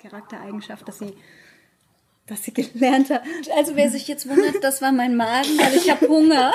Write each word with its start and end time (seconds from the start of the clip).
Charaktereigenschaft, 0.00 0.86
dass 0.88 0.98
sie, 0.98 1.12
dass 2.26 2.44
sie 2.44 2.52
gelernt 2.52 3.10
hat. 3.10 3.22
Also 3.56 3.76
wer 3.76 3.90
sich 3.90 4.08
jetzt 4.08 4.28
wundert, 4.28 4.62
das 4.62 4.80
war 4.80 4.92
mein 4.92 5.16
Magen, 5.16 5.58
weil 5.58 5.74
ich 5.76 5.90
habe 5.90 6.08
Hunger. 6.08 6.52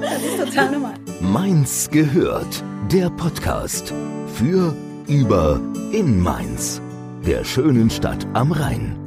Das 0.00 0.22
ist 0.22 0.38
total 0.38 0.70
normal. 0.72 0.94
Mainz 1.20 1.90
gehört. 1.90 2.62
Der 2.90 3.10
Podcast 3.10 3.92
für, 4.34 4.76
über, 5.08 5.60
in 5.92 6.20
Mainz. 6.20 6.80
Der 7.26 7.44
schönen 7.44 7.90
Stadt 7.90 8.26
am 8.34 8.52
Rhein. 8.52 9.01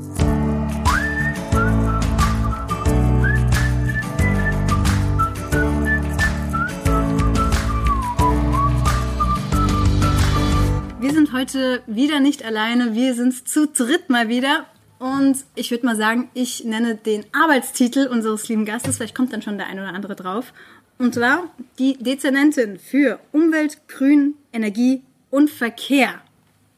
Heute 11.45 11.83
wieder 11.85 12.19
nicht 12.19 12.43
alleine. 12.43 12.95
Wir 12.95 13.13
sind 13.13 13.47
zu 13.47 13.67
dritt 13.67 14.09
mal 14.09 14.29
wieder. 14.29 14.65
Und 14.97 15.37
ich 15.53 15.69
würde 15.69 15.85
mal 15.85 15.95
sagen, 15.95 16.27
ich 16.33 16.63
nenne 16.63 16.95
den 16.95 17.23
Arbeitstitel 17.33 18.07
unseres 18.07 18.47
lieben 18.47 18.65
Gastes. 18.65 18.97
Vielleicht 18.97 19.13
kommt 19.13 19.31
dann 19.31 19.43
schon 19.43 19.59
der 19.59 19.67
ein 19.67 19.77
oder 19.77 19.93
andere 19.93 20.15
drauf. 20.15 20.53
Und 20.97 21.13
zwar 21.13 21.43
die 21.77 21.97
Dezernentin 21.97 22.79
für 22.79 23.19
Umwelt, 23.31 23.87
Grün, 23.87 24.33
Energie 24.53 25.03
und 25.29 25.51
Verkehr 25.51 26.15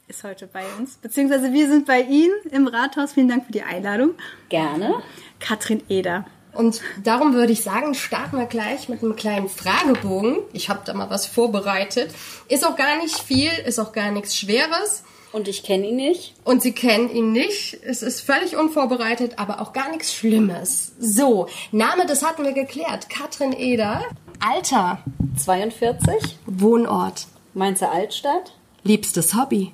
ist 0.06 0.22
heute 0.22 0.46
bei 0.46 0.64
uns. 0.78 0.96
Beziehungsweise 0.96 1.50
wir 1.54 1.68
sind 1.68 1.86
bei 1.86 2.02
Ihnen 2.02 2.34
im 2.50 2.66
Rathaus. 2.66 3.14
Vielen 3.14 3.28
Dank 3.28 3.46
für 3.46 3.52
die 3.52 3.62
Einladung. 3.62 4.16
Gerne. 4.50 4.96
Katrin 5.40 5.82
Eder. 5.88 6.26
Und 6.58 6.80
darum 7.04 7.34
würde 7.34 7.52
ich 7.52 7.62
sagen, 7.62 7.94
starten 7.94 8.36
wir 8.36 8.46
gleich 8.46 8.88
mit 8.88 9.00
einem 9.00 9.14
kleinen 9.14 9.48
Fragebogen. 9.48 10.38
Ich 10.52 10.68
habe 10.68 10.80
da 10.84 10.92
mal 10.92 11.08
was 11.08 11.24
vorbereitet. 11.24 12.12
Ist 12.48 12.66
auch 12.66 12.74
gar 12.74 13.00
nicht 13.00 13.16
viel, 13.16 13.52
ist 13.64 13.78
auch 13.78 13.92
gar 13.92 14.10
nichts 14.10 14.36
Schweres. 14.36 15.04
Und 15.30 15.46
ich 15.46 15.62
kenne 15.62 15.86
ihn 15.86 15.94
nicht. 15.94 16.34
Und 16.42 16.60
Sie 16.60 16.72
kennen 16.72 17.14
ihn 17.14 17.30
nicht. 17.30 17.78
Es 17.84 18.02
ist 18.02 18.22
völlig 18.22 18.56
unvorbereitet, 18.56 19.38
aber 19.38 19.60
auch 19.60 19.72
gar 19.72 19.88
nichts 19.90 20.12
Schlimmes. 20.12 20.94
So, 20.98 21.46
Name, 21.70 22.06
das 22.06 22.24
hatten 22.24 22.42
wir 22.42 22.52
geklärt. 22.52 23.08
Katrin 23.08 23.52
Eder. 23.52 24.02
Alter. 24.40 24.98
42. 25.36 26.38
Wohnort. 26.46 27.28
Mainzer 27.54 27.92
Altstadt. 27.92 28.56
Liebstes 28.82 29.36
Hobby. 29.36 29.72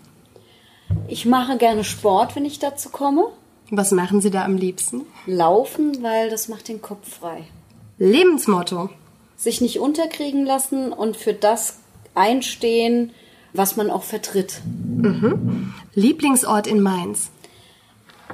Ich 1.09 1.25
mache 1.25 1.57
gerne 1.57 1.83
Sport, 1.83 2.37
wenn 2.37 2.45
ich 2.45 2.59
dazu 2.59 2.91
komme. 2.91 3.29
Was 3.71 3.93
machen 3.93 4.21
Sie 4.21 4.31
da 4.31 4.45
am 4.45 4.57
liebsten? 4.57 5.03
Laufen, 5.27 6.03
weil 6.03 6.31
das 6.31 6.49
macht 6.49 6.69
den 6.69 6.83
Kopf 6.83 7.19
frei. 7.19 7.45
Lebensmotto. 7.99 8.91
Sich 9.37 9.61
nicht 9.61 9.81
unterkriegen 9.81 10.45
lassen 10.45 10.93
und 10.93 11.17
für 11.17 11.33
das 11.33 11.79
einstehen, 12.15 13.13
was 13.53 13.77
man 13.77 13.91
auch 13.91 14.03
vertritt. 14.03 14.61
Lieblingsort 15.95 16.67
in 16.67 16.81
Mainz. 16.81 17.31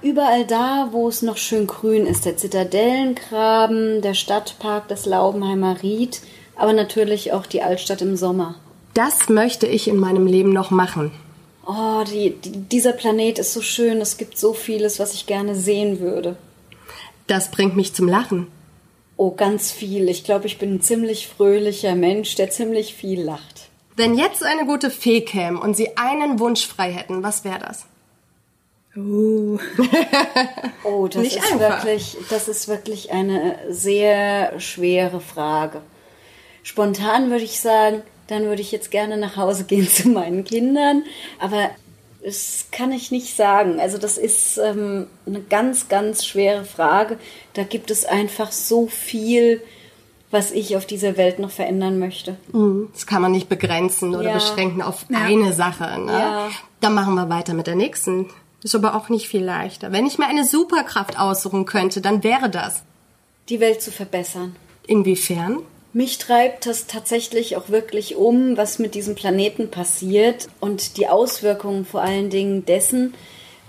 Überall 0.02 0.46
da, 0.46 0.88
wo 0.92 1.08
es 1.08 1.20
noch 1.20 1.36
schön 1.36 1.66
grün 1.66 2.06
ist, 2.06 2.24
der 2.24 2.36
Zitadellengraben, 2.36 4.00
der 4.00 4.14
Stadtpark, 4.14 4.88
das 4.88 5.04
Laubenheimer 5.04 5.82
Ried, 5.82 6.20
aber 6.56 6.72
natürlich 6.72 7.32
auch 7.32 7.46
die 7.46 7.62
Altstadt 7.62 8.00
im 8.00 8.16
Sommer. 8.16 8.54
Das 8.94 9.28
möchte 9.28 9.66
ich 9.66 9.88
in 9.88 9.98
meinem 9.98 10.26
Leben 10.26 10.52
noch 10.52 10.70
machen. 10.70 11.12
Oh, 11.66 12.04
die, 12.04 12.30
die, 12.30 12.50
dieser 12.52 12.92
Planet 12.92 13.38
ist 13.38 13.52
so 13.52 13.60
schön, 13.62 14.00
es 14.00 14.16
gibt 14.16 14.38
so 14.38 14.54
vieles, 14.54 14.98
was 14.98 15.14
ich 15.14 15.26
gerne 15.26 15.54
sehen 15.54 16.00
würde. 16.00 16.36
Das 17.26 17.50
bringt 17.50 17.76
mich 17.76 17.94
zum 17.94 18.08
Lachen. 18.08 18.48
Oh, 19.16 19.32
ganz 19.32 19.70
viel. 19.70 20.08
Ich 20.08 20.24
glaube, 20.24 20.46
ich 20.46 20.58
bin 20.58 20.74
ein 20.74 20.80
ziemlich 20.80 21.28
fröhlicher 21.28 21.94
Mensch, 21.94 22.34
der 22.36 22.50
ziemlich 22.50 22.94
viel 22.94 23.22
lacht. 23.22 23.68
Wenn 23.94 24.16
jetzt 24.16 24.42
eine 24.42 24.64
gute 24.64 24.90
Fee 24.90 25.20
käme 25.20 25.60
und 25.60 25.76
Sie 25.76 25.96
einen 25.98 26.38
Wunsch 26.38 26.66
frei 26.66 26.90
hätten, 26.92 27.22
was 27.22 27.44
wäre 27.44 27.58
das? 27.58 27.86
Uh. 28.96 29.58
Oh, 30.82 31.06
das 31.06 31.22
Nicht 31.22 31.36
ist 31.36 31.52
einfach. 31.52 31.84
wirklich, 31.84 32.16
das 32.30 32.48
ist 32.48 32.66
wirklich 32.66 33.12
eine 33.12 33.58
sehr 33.68 34.58
schwere 34.58 35.20
Frage. 35.20 35.82
Spontan 36.62 37.30
würde 37.30 37.44
ich 37.44 37.60
sagen, 37.60 38.02
dann 38.30 38.44
würde 38.44 38.62
ich 38.62 38.72
jetzt 38.72 38.90
gerne 38.90 39.16
nach 39.16 39.36
Hause 39.36 39.64
gehen 39.64 39.88
zu 39.94 40.08
meinen 40.08 40.44
Kindern, 40.44 41.02
aber 41.38 41.70
das 42.24 42.66
kann 42.70 42.92
ich 42.92 43.10
nicht 43.10 43.34
sagen. 43.34 43.80
Also 43.80 43.96
das 43.96 44.18
ist 44.18 44.58
ähm, 44.58 45.06
eine 45.26 45.40
ganz, 45.40 45.88
ganz 45.88 46.26
schwere 46.26 46.64
Frage. 46.64 47.18
Da 47.54 47.62
gibt 47.62 47.90
es 47.90 48.04
einfach 48.04 48.52
so 48.52 48.88
viel, 48.88 49.62
was 50.30 50.52
ich 50.52 50.76
auf 50.76 50.84
dieser 50.84 51.16
Welt 51.16 51.38
noch 51.38 51.50
verändern 51.50 51.98
möchte. 51.98 52.36
Das 52.92 53.06
kann 53.06 53.22
man 53.22 53.32
nicht 53.32 53.48
begrenzen 53.48 54.14
oder 54.14 54.28
Ja. 54.28 54.34
beschränken 54.34 54.82
auf 54.82 55.06
eine 55.12 55.54
Sache. 55.54 55.98
Ne? 55.98 56.12
Ja. 56.12 56.48
Dann 56.82 56.94
machen 56.94 57.14
wir 57.14 57.30
weiter 57.30 57.54
mit 57.54 57.66
der 57.66 57.74
nächsten. 57.74 58.28
Ist 58.62 58.74
aber 58.74 58.94
auch 58.94 59.08
nicht 59.08 59.26
viel 59.26 59.42
leichter. 59.42 59.90
Wenn 59.90 60.06
ich 60.06 60.18
mir 60.18 60.26
eine 60.26 60.44
Superkraft 60.44 61.18
aussuchen 61.18 61.64
könnte, 61.64 62.02
dann 62.02 62.22
wäre 62.22 62.50
das. 62.50 62.82
Die 63.48 63.60
Welt 63.60 63.80
zu 63.80 63.90
verbessern. 63.90 64.54
Inwiefern? 64.86 65.60
Mich 65.92 66.18
treibt 66.18 66.66
das 66.66 66.86
tatsächlich 66.86 67.56
auch 67.56 67.68
wirklich 67.68 68.14
um, 68.14 68.56
was 68.56 68.78
mit 68.78 68.94
diesem 68.94 69.16
Planeten 69.16 69.70
passiert 69.70 70.48
und 70.60 70.96
die 70.96 71.08
Auswirkungen 71.08 71.84
vor 71.84 72.02
allen 72.02 72.30
Dingen 72.30 72.64
dessen. 72.64 73.14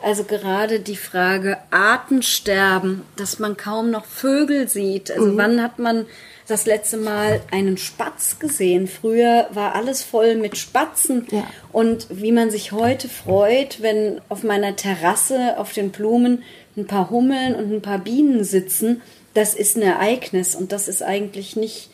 Also 0.03 0.23
gerade 0.23 0.79
die 0.79 0.95
Frage 0.95 1.57
Artensterben, 1.69 3.03
dass 3.15 3.39
man 3.39 3.57
kaum 3.57 3.91
noch 3.91 4.05
Vögel 4.05 4.67
sieht. 4.67 5.11
Also 5.11 5.37
wann 5.37 5.61
hat 5.61 5.79
man 5.79 6.05
das 6.47 6.65
letzte 6.65 6.97
Mal 6.97 7.41
einen 7.51 7.77
Spatz 7.77 8.39
gesehen? 8.39 8.87
Früher 8.87 9.47
war 9.51 9.75
alles 9.75 10.03
voll 10.03 10.35
mit 10.35 10.57
Spatzen. 10.57 11.27
Ja. 11.31 11.47
Und 11.71 12.07
wie 12.09 12.31
man 12.31 12.49
sich 12.49 12.71
heute 12.71 13.09
freut, 13.09 13.81
wenn 13.81 14.21
auf 14.29 14.43
meiner 14.43 14.75
Terrasse 14.75 15.57
auf 15.57 15.73
den 15.73 15.91
Blumen 15.91 16.43
ein 16.75 16.87
paar 16.87 17.09
Hummeln 17.09 17.55
und 17.55 17.71
ein 17.71 17.81
paar 17.81 17.99
Bienen 17.99 18.43
sitzen, 18.43 19.01
das 19.33 19.53
ist 19.53 19.77
ein 19.77 19.83
Ereignis 19.83 20.55
und 20.55 20.71
das 20.71 20.87
ist 20.87 21.03
eigentlich 21.03 21.55
nicht 21.55 21.89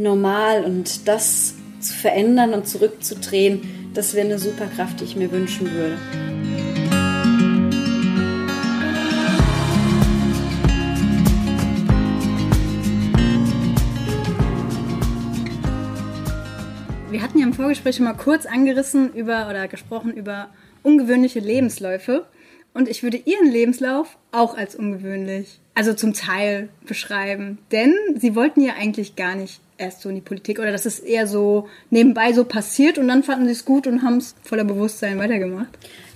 normal. 0.00 0.64
Und 0.64 1.06
das 1.06 1.54
zu 1.80 1.94
verändern 1.94 2.54
und 2.54 2.66
zurückzudrehen, 2.66 3.90
das 3.94 4.14
wäre 4.14 4.26
eine 4.26 4.38
Superkraft, 4.38 5.00
die 5.00 5.04
ich 5.04 5.16
mir 5.16 5.30
wünschen 5.30 5.70
würde. 5.70 5.98
Wir 17.10 17.22
hatten 17.22 17.38
ja 17.38 17.46
im 17.46 17.52
Vorgespräch 17.52 17.96
schon 17.96 18.04
mal 18.04 18.14
kurz 18.14 18.46
angerissen 18.46 19.12
über 19.12 19.48
oder 19.50 19.68
gesprochen 19.68 20.12
über 20.12 20.48
ungewöhnliche 20.82 21.40
Lebensläufe. 21.40 22.26
Und 22.72 22.88
ich 22.88 23.02
würde 23.02 23.16
Ihren 23.16 23.50
Lebenslauf 23.50 24.16
auch 24.30 24.56
als 24.56 24.76
ungewöhnlich, 24.76 25.60
also 25.74 25.92
zum 25.92 26.14
Teil 26.14 26.68
beschreiben. 26.86 27.58
Denn 27.72 27.92
Sie 28.16 28.36
wollten 28.36 28.60
ja 28.60 28.74
eigentlich 28.78 29.16
gar 29.16 29.34
nicht 29.34 29.60
erst 29.80 30.02
so 30.02 30.08
in 30.08 30.14
die 30.16 30.20
Politik 30.20 30.58
oder 30.58 30.70
das 30.72 30.86
ist 30.86 31.00
eher 31.00 31.26
so 31.26 31.68
nebenbei 31.90 32.32
so 32.32 32.44
passiert 32.44 32.98
und 32.98 33.08
dann 33.08 33.22
fanden 33.22 33.46
Sie 33.46 33.52
es 33.52 33.64
gut 33.64 33.86
und 33.86 34.02
haben 34.02 34.18
es 34.18 34.34
voller 34.42 34.64
Bewusstsein 34.64 35.18
weitergemacht. 35.18 35.68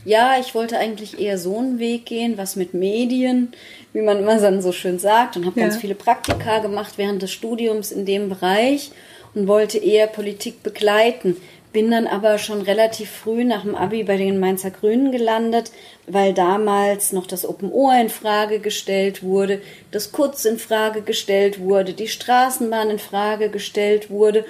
Ja, 0.05 0.35
ich 0.39 0.55
wollte 0.55 0.77
eigentlich 0.79 1.19
eher 1.19 1.39
so 1.39 1.59
einen 1.59 1.79
Weg 1.79 2.05
gehen, 2.05 2.37
was 2.37 2.57
mit 2.57 2.75
Medien, 2.75 3.53
wie 3.95 4.03
man 4.03 4.19
immer 4.19 4.39
dann 4.39 4.61
so 4.61 4.71
schön 4.71 4.99
sagt, 4.99 5.37
und 5.37 5.47
habe 5.47 5.59
Ja. 5.59 5.67
ganz 5.67 5.79
viele 5.79 5.95
Praktika 5.95 6.59
gemacht 6.59 6.95
während 6.99 7.23
des 7.23 7.33
Studiums 7.33 7.91
in 7.91 8.05
dem 8.05 8.29
Bereich 8.29 8.91
und 9.35 9.49
wollte 9.49 9.79
eher 9.79 10.07
Politik 10.07 10.63
begleiten. 10.63 11.37
Bin 11.75 11.91
dann 11.91 12.07
aber 12.07 12.39
schon 12.39 12.63
relativ 12.63 13.11
früh 13.11 13.43
nach 13.43 13.63
dem 13.63 13.75
Abi 13.75 14.05
bei 14.05 14.17
den 14.17 14.39
Mainzer 14.39 14.71
Grünen 14.71 15.11
gelandet, 15.11 15.73
weil 16.07 16.33
damals 16.33 17.11
noch 17.11 17.27
das 17.27 17.45
Open 17.45 17.73
Ohr 17.73 17.95
in 18.01 18.11
Frage 18.11 18.61
gestellt 18.61 19.25
wurde, 19.25 19.61
das 19.91 20.13
Kurz 20.13 20.45
in 20.45 20.59
Frage 20.59 21.03
gestellt 21.03 21.59
wurde, 21.59 21.93
die 21.93 22.07
Straßenbahn 22.07 22.91
in 22.91 23.01
Frage 23.01 23.49
gestellt 23.49 24.09
wurde. 24.09 24.45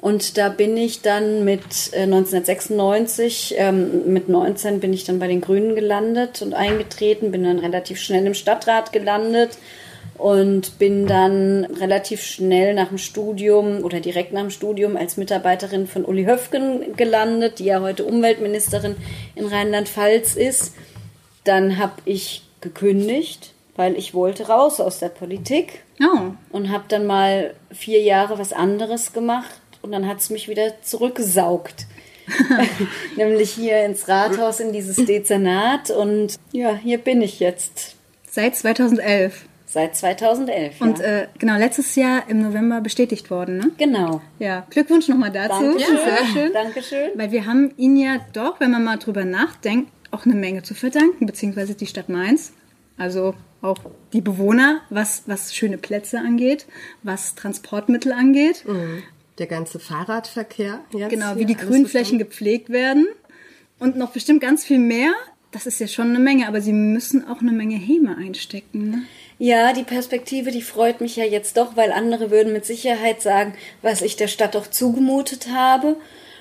Und 0.00 0.38
da 0.38 0.48
bin 0.48 0.74
ich 0.78 1.02
dann 1.02 1.44
mit 1.44 1.92
äh, 1.92 2.04
1996, 2.04 3.56
ähm, 3.58 4.10
mit 4.10 4.30
19 4.30 4.80
bin 4.80 4.94
ich 4.94 5.04
dann 5.04 5.18
bei 5.18 5.26
den 5.26 5.42
Grünen 5.42 5.74
gelandet 5.74 6.40
und 6.40 6.54
eingetreten, 6.54 7.30
bin 7.30 7.44
dann 7.44 7.58
relativ 7.58 8.00
schnell 8.00 8.24
im 8.24 8.32
Stadtrat 8.32 8.90
gelandet 8.90 9.58
und 10.20 10.78
bin 10.78 11.06
dann 11.06 11.64
relativ 11.64 12.22
schnell 12.22 12.74
nach 12.74 12.88
dem 12.88 12.98
Studium 12.98 13.82
oder 13.82 14.00
direkt 14.00 14.34
nach 14.34 14.42
dem 14.42 14.50
Studium 14.50 14.96
als 14.96 15.16
Mitarbeiterin 15.16 15.86
von 15.86 16.04
Uli 16.04 16.24
Höfgen 16.24 16.94
gelandet, 16.94 17.58
die 17.58 17.64
ja 17.64 17.80
heute 17.80 18.04
Umweltministerin 18.04 18.96
in 19.34 19.46
Rheinland-Pfalz 19.46 20.36
ist. 20.36 20.74
Dann 21.44 21.78
habe 21.78 21.94
ich 22.04 22.42
gekündigt, 22.60 23.54
weil 23.76 23.96
ich 23.96 24.12
wollte 24.12 24.48
raus 24.48 24.78
aus 24.78 24.98
der 24.98 25.08
Politik 25.08 25.84
Oh, 26.02 26.32
und 26.50 26.70
habe 26.70 26.84
dann 26.88 27.06
mal 27.06 27.54
vier 27.72 28.02
Jahre 28.02 28.38
was 28.38 28.52
anderes 28.52 29.14
gemacht 29.14 29.60
und 29.80 29.90
dann 29.92 30.06
hat 30.06 30.18
es 30.18 30.28
mich 30.28 30.48
wieder 30.48 30.82
zurückgesaugt. 30.82 31.86
Nämlich 33.16 33.52
hier 33.52 33.84
ins 33.86 34.06
Rathaus, 34.06 34.60
in 34.60 34.72
dieses 34.72 34.96
Dezernat 34.96 35.90
und 35.90 36.36
ja, 36.52 36.74
hier 36.74 36.98
bin 36.98 37.22
ich 37.22 37.40
jetzt 37.40 37.96
seit 38.30 38.54
2011. 38.54 39.46
seit 39.70 39.96
2011. 39.96 40.80
Und 40.80 40.98
ja. 40.98 41.04
äh, 41.04 41.26
genau, 41.38 41.56
letztes 41.56 41.94
Jahr 41.94 42.28
im 42.28 42.42
November 42.42 42.80
bestätigt 42.80 43.30
worden, 43.30 43.58
ne? 43.58 43.70
genau. 43.78 44.20
Ja, 44.40 44.66
Glückwunsch 44.68 45.06
nochmal 45.06 45.30
dazu. 45.30 45.62
Dankeschön. 45.62 45.96
Sehr 45.96 46.26
schön. 46.26 46.52
Dankeschön. 46.52 47.10
Weil 47.14 47.30
wir 47.30 47.46
haben 47.46 47.72
ihn 47.76 47.96
ja 47.96 48.18
doch, 48.32 48.58
wenn 48.58 48.72
man 48.72 48.82
mal 48.82 48.96
drüber 48.96 49.24
nachdenkt, 49.24 49.92
auch 50.10 50.26
eine 50.26 50.34
Menge 50.34 50.64
zu 50.64 50.74
verdanken, 50.74 51.24
beziehungsweise 51.24 51.76
die 51.76 51.86
Stadt 51.86 52.08
Mainz. 52.08 52.52
Also 52.96 53.34
auch 53.62 53.78
die 54.12 54.20
Bewohner, 54.20 54.80
was, 54.90 55.22
was 55.26 55.54
schöne 55.54 55.78
Plätze 55.78 56.18
angeht, 56.18 56.66
was 57.04 57.36
Transportmittel 57.36 58.12
angeht. 58.12 58.64
Mhm. 58.66 59.04
Der 59.38 59.46
ganze 59.46 59.78
Fahrradverkehr. 59.78 60.80
Jetzt 60.92 61.10
genau, 61.10 61.36
wie 61.36 61.44
die 61.44 61.56
Grünflächen 61.56 62.18
gepflegt 62.18 62.70
werden. 62.70 63.06
Und 63.78 63.96
noch 63.96 64.10
bestimmt 64.10 64.40
ganz 64.40 64.64
viel 64.64 64.78
mehr. 64.78 65.12
Das 65.52 65.66
ist 65.66 65.78
ja 65.78 65.86
schon 65.86 66.10
eine 66.10 66.18
Menge, 66.18 66.48
aber 66.48 66.60
sie 66.60 66.72
müssen 66.72 67.26
auch 67.26 67.40
eine 67.40 67.52
Menge 67.52 67.76
Häme 67.76 68.16
einstecken. 68.16 68.90
Ne? 68.90 69.02
Ja, 69.42 69.72
die 69.72 69.84
Perspektive, 69.84 70.50
die 70.50 70.60
freut 70.60 71.00
mich 71.00 71.16
ja 71.16 71.24
jetzt 71.24 71.56
doch, 71.56 71.74
weil 71.74 71.92
andere 71.92 72.30
würden 72.30 72.52
mit 72.52 72.66
Sicherheit 72.66 73.22
sagen, 73.22 73.54
was 73.80 74.02
ich 74.02 74.16
der 74.16 74.28
Stadt 74.28 74.54
doch 74.54 74.66
zugemutet 74.66 75.48
habe. 75.48 75.96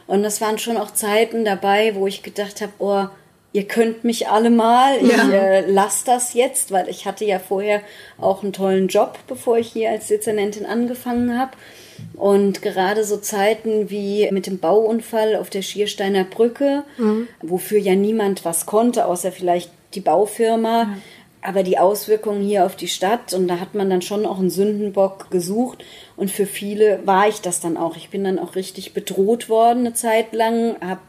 Und 0.06 0.22
das 0.22 0.42
waren 0.42 0.60
schon 0.60 0.76
auch 0.76 0.92
Zeiten 0.92 1.46
dabei, 1.46 1.96
wo 1.96 2.08
ich 2.08 2.24
gedacht 2.24 2.60
habe, 2.60 2.74
oh, 2.80 3.06
ihr 3.54 3.64
könnt 3.70 4.04
mich 4.04 4.28
alle 4.28 4.50
mal, 4.50 4.98
ich 5.02 5.16
ja. 5.16 5.30
äh, 5.32 5.72
lasse 5.72 6.06
das 6.08 6.34
jetzt, 6.34 6.74
weil 6.74 6.90
ich 6.90 7.06
hatte 7.06 7.24
ja 7.24 7.40
vorher 7.40 7.84
auch 8.20 8.44
einen 8.44 8.52
tollen 8.52 8.90
Job, 8.90 9.18
bevor 9.28 9.58
ich 9.58 9.70
hier 9.70 9.92
als 9.92 10.08
Dezernentin 10.08 10.66
angefangen 10.66 11.40
habe. 11.40 11.52
Und 12.16 12.62
gerade 12.62 13.06
so 13.06 13.16
Zeiten 13.16 13.90
wie 13.90 14.28
mit 14.32 14.46
dem 14.46 14.60
Bauunfall 14.60 15.38
auf 15.38 15.50
der 15.50 15.62
Schiersteiner 15.62 16.26
Brücke, 16.26 16.84
mhm. 16.98 17.30
wofür 17.42 17.80
ja 17.80 17.96
niemand 17.96 18.44
was 18.44 18.66
konnte, 18.66 19.06
außer 19.06 19.32
vielleicht 19.32 19.72
die 19.94 20.02
Baufirma, 20.02 20.84
mhm. 20.86 21.02
Aber 21.42 21.64
die 21.64 21.78
Auswirkungen 21.78 22.42
hier 22.42 22.66
auf 22.66 22.76
die 22.76 22.88
Stadt 22.88 23.34
und 23.34 23.48
da 23.48 23.60
hat 23.60 23.74
man 23.74 23.90
dann 23.90 24.02
schon 24.02 24.26
auch 24.26 24.40
einen 24.40 24.50
Sündenbock 24.50 25.32
gesucht 25.32 25.86
und 26.18 26.32
für 26.32 26.46
viele 26.46 27.00
war 27.06 27.28
ich 27.28 27.42
das 27.42 27.62
dann 27.62 27.78
auch. 27.78 27.96
Ich 27.96 28.10
bin 28.10 28.24
dann 28.24 28.40
auch 28.40 28.56
richtig 28.56 28.94
bedroht 28.94 29.48
worden 29.48 29.80
eine 29.80 29.94
Zeit 29.94 30.34
lang, 30.34 30.76
habe 30.82 31.02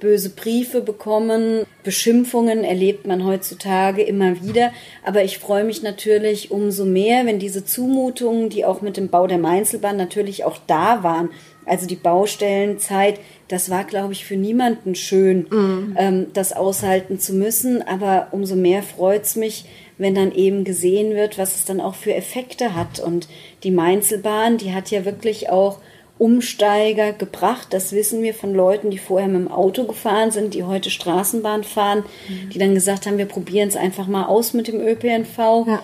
böse 0.00 0.30
Briefe 0.30 0.80
bekommen, 0.80 1.64
Beschimpfungen 1.82 2.64
erlebt 2.64 3.06
man 3.06 3.24
heutzutage 3.24 4.02
immer 4.02 4.42
wieder. 4.42 4.72
Aber 5.04 5.24
ich 5.24 5.38
freue 5.38 5.64
mich 5.64 5.82
natürlich 5.82 6.50
umso 6.50 6.84
mehr, 6.84 7.26
wenn 7.26 7.38
diese 7.38 7.64
Zumutungen, 7.64 8.48
die 8.48 8.64
auch 8.64 8.80
mit 8.80 8.96
dem 8.96 9.08
Bau 9.08 9.26
der 9.26 9.38
Mainzelbahn 9.38 9.96
natürlich 9.96 10.44
auch 10.44 10.58
da 10.66 11.02
waren, 11.02 11.30
also 11.68 11.86
die 11.86 11.96
Baustellenzeit, 11.96 13.20
das 13.48 13.70
war, 13.70 13.84
glaube 13.84 14.12
ich, 14.12 14.24
für 14.24 14.36
niemanden 14.36 14.94
schön, 14.94 15.46
mhm. 15.50 15.96
ähm, 15.98 16.26
das 16.32 16.52
aushalten 16.52 17.18
zu 17.18 17.34
müssen. 17.34 17.82
Aber 17.82 18.28
umso 18.32 18.56
mehr 18.56 18.82
freut 18.82 19.24
es 19.24 19.36
mich, 19.36 19.64
wenn 19.96 20.14
dann 20.14 20.32
eben 20.32 20.64
gesehen 20.64 21.14
wird, 21.14 21.38
was 21.38 21.56
es 21.56 21.64
dann 21.64 21.80
auch 21.80 21.94
für 21.94 22.14
Effekte 22.14 22.74
hat. 22.74 23.00
Und 23.00 23.28
die 23.62 23.70
Mainzelbahn, 23.70 24.58
die 24.58 24.72
hat 24.72 24.90
ja 24.90 25.04
wirklich 25.04 25.50
auch 25.50 25.78
Umsteiger 26.18 27.12
gebracht. 27.12 27.68
Das 27.70 27.92
wissen 27.92 28.22
wir 28.22 28.34
von 28.34 28.54
Leuten, 28.54 28.90
die 28.90 28.98
vorher 28.98 29.28
mit 29.28 29.40
dem 29.40 29.50
Auto 29.50 29.84
gefahren 29.84 30.30
sind, 30.30 30.54
die 30.54 30.64
heute 30.64 30.90
Straßenbahn 30.90 31.64
fahren, 31.64 32.04
mhm. 32.28 32.50
die 32.50 32.58
dann 32.58 32.74
gesagt 32.74 33.06
haben, 33.06 33.18
wir 33.18 33.26
probieren 33.26 33.68
es 33.68 33.76
einfach 33.76 34.08
mal 34.08 34.26
aus 34.26 34.52
mit 34.52 34.68
dem 34.68 34.80
ÖPNV. 34.80 35.38
Ja. 35.66 35.82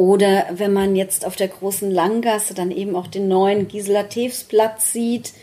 Oder 0.00 0.46
wenn 0.52 0.72
man 0.72 0.96
jetzt 0.96 1.26
auf 1.26 1.36
der 1.36 1.48
großen 1.48 1.90
Langgasse 1.90 2.54
dann 2.54 2.70
eben 2.70 2.96
auch 2.96 3.06
den 3.06 3.28
neuen 3.28 3.68
Gisela 3.68 4.04
Tews 4.04 4.44
Platz 4.44 4.94
sieht, 4.94 5.34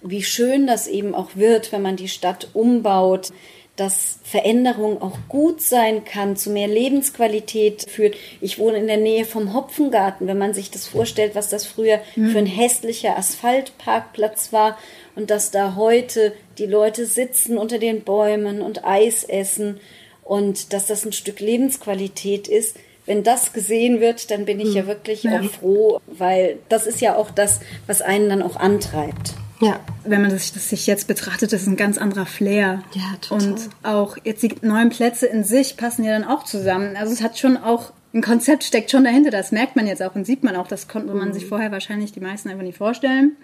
wie 0.00 0.22
schön 0.22 0.66
das 0.66 0.86
eben 0.86 1.14
auch 1.14 1.32
wird, 1.34 1.70
wenn 1.70 1.82
man 1.82 1.96
die 1.96 2.08
Stadt 2.08 2.48
umbaut 2.54 3.30
dass 3.76 4.20
Veränderung 4.24 5.02
auch 5.02 5.18
gut 5.28 5.60
sein 5.60 6.06
kann, 6.06 6.34
zu 6.34 6.48
mehr 6.48 6.66
Lebensqualität 6.66 7.84
führt. 7.90 8.16
Ich 8.40 8.58
wohne 8.58 8.78
in 8.78 8.86
der 8.86 8.96
Nähe 8.96 9.26
vom 9.26 9.52
Hopfengarten, 9.52 10.26
wenn 10.26 10.38
man 10.38 10.54
sich 10.54 10.70
das 10.70 10.86
vorstellt, 10.86 11.34
was 11.34 11.50
das 11.50 11.66
früher 11.66 12.00
mhm. 12.16 12.30
für 12.30 12.38
ein 12.38 12.46
hässlicher 12.46 13.18
Asphaltparkplatz 13.18 14.50
war 14.50 14.78
und 15.14 15.28
dass 15.28 15.50
da 15.50 15.76
heute 15.76 16.32
die 16.56 16.64
Leute 16.64 17.04
sitzen 17.04 17.58
unter 17.58 17.76
den 17.78 18.00
Bäumen 18.00 18.62
und 18.62 18.86
Eis 18.86 19.24
essen 19.24 19.78
und 20.24 20.72
dass 20.72 20.86
das 20.86 21.04
ein 21.04 21.12
Stück 21.12 21.40
Lebensqualität 21.40 22.48
ist. 22.48 22.78
Wenn 23.06 23.22
das 23.22 23.52
gesehen 23.52 24.00
wird, 24.00 24.30
dann 24.30 24.44
bin 24.44 24.60
ich 24.60 24.74
ja 24.74 24.82
mhm. 24.82 24.86
wirklich 24.88 25.22
ja. 25.22 25.40
auch 25.40 25.44
froh, 25.44 26.00
weil 26.06 26.58
das 26.68 26.86
ist 26.86 27.00
ja 27.00 27.14
auch 27.14 27.30
das, 27.30 27.60
was 27.86 28.02
einen 28.02 28.28
dann 28.28 28.42
auch 28.42 28.56
antreibt. 28.56 29.34
Ja. 29.60 29.80
Wenn 30.04 30.20
man 30.22 30.30
das, 30.30 30.52
das 30.52 30.68
sich 30.68 30.86
jetzt 30.86 31.08
betrachtet, 31.08 31.52
das 31.52 31.62
ist 31.62 31.68
ein 31.68 31.76
ganz 31.76 31.98
anderer 31.98 32.26
Flair. 32.26 32.82
Ja, 32.92 33.16
total. 33.20 33.48
Und 33.48 33.70
auch 33.82 34.16
jetzt 34.24 34.42
die 34.42 34.54
neuen 34.60 34.90
Plätze 34.90 35.26
in 35.26 35.44
sich 35.44 35.76
passen 35.76 36.04
ja 36.04 36.12
dann 36.12 36.28
auch 36.28 36.44
zusammen. 36.44 36.96
Also 36.96 37.12
es 37.12 37.22
hat 37.22 37.38
schon 37.38 37.56
auch 37.56 37.92
ein 38.16 38.22
Konzept 38.22 38.64
steckt 38.64 38.90
schon 38.90 39.04
dahinter. 39.04 39.30
Das 39.30 39.52
merkt 39.52 39.76
man 39.76 39.86
jetzt 39.86 40.02
auch 40.02 40.14
und 40.14 40.24
sieht 40.24 40.42
man 40.42 40.56
auch. 40.56 40.66
Das 40.66 40.88
konnte 40.88 41.12
man 41.14 41.28
mhm. 41.28 41.32
sich 41.34 41.46
vorher 41.46 41.70
wahrscheinlich 41.70 42.12
die 42.12 42.20
meisten 42.20 42.48
einfach 42.48 42.64
nicht 42.64 42.78
vorstellen 42.78 43.36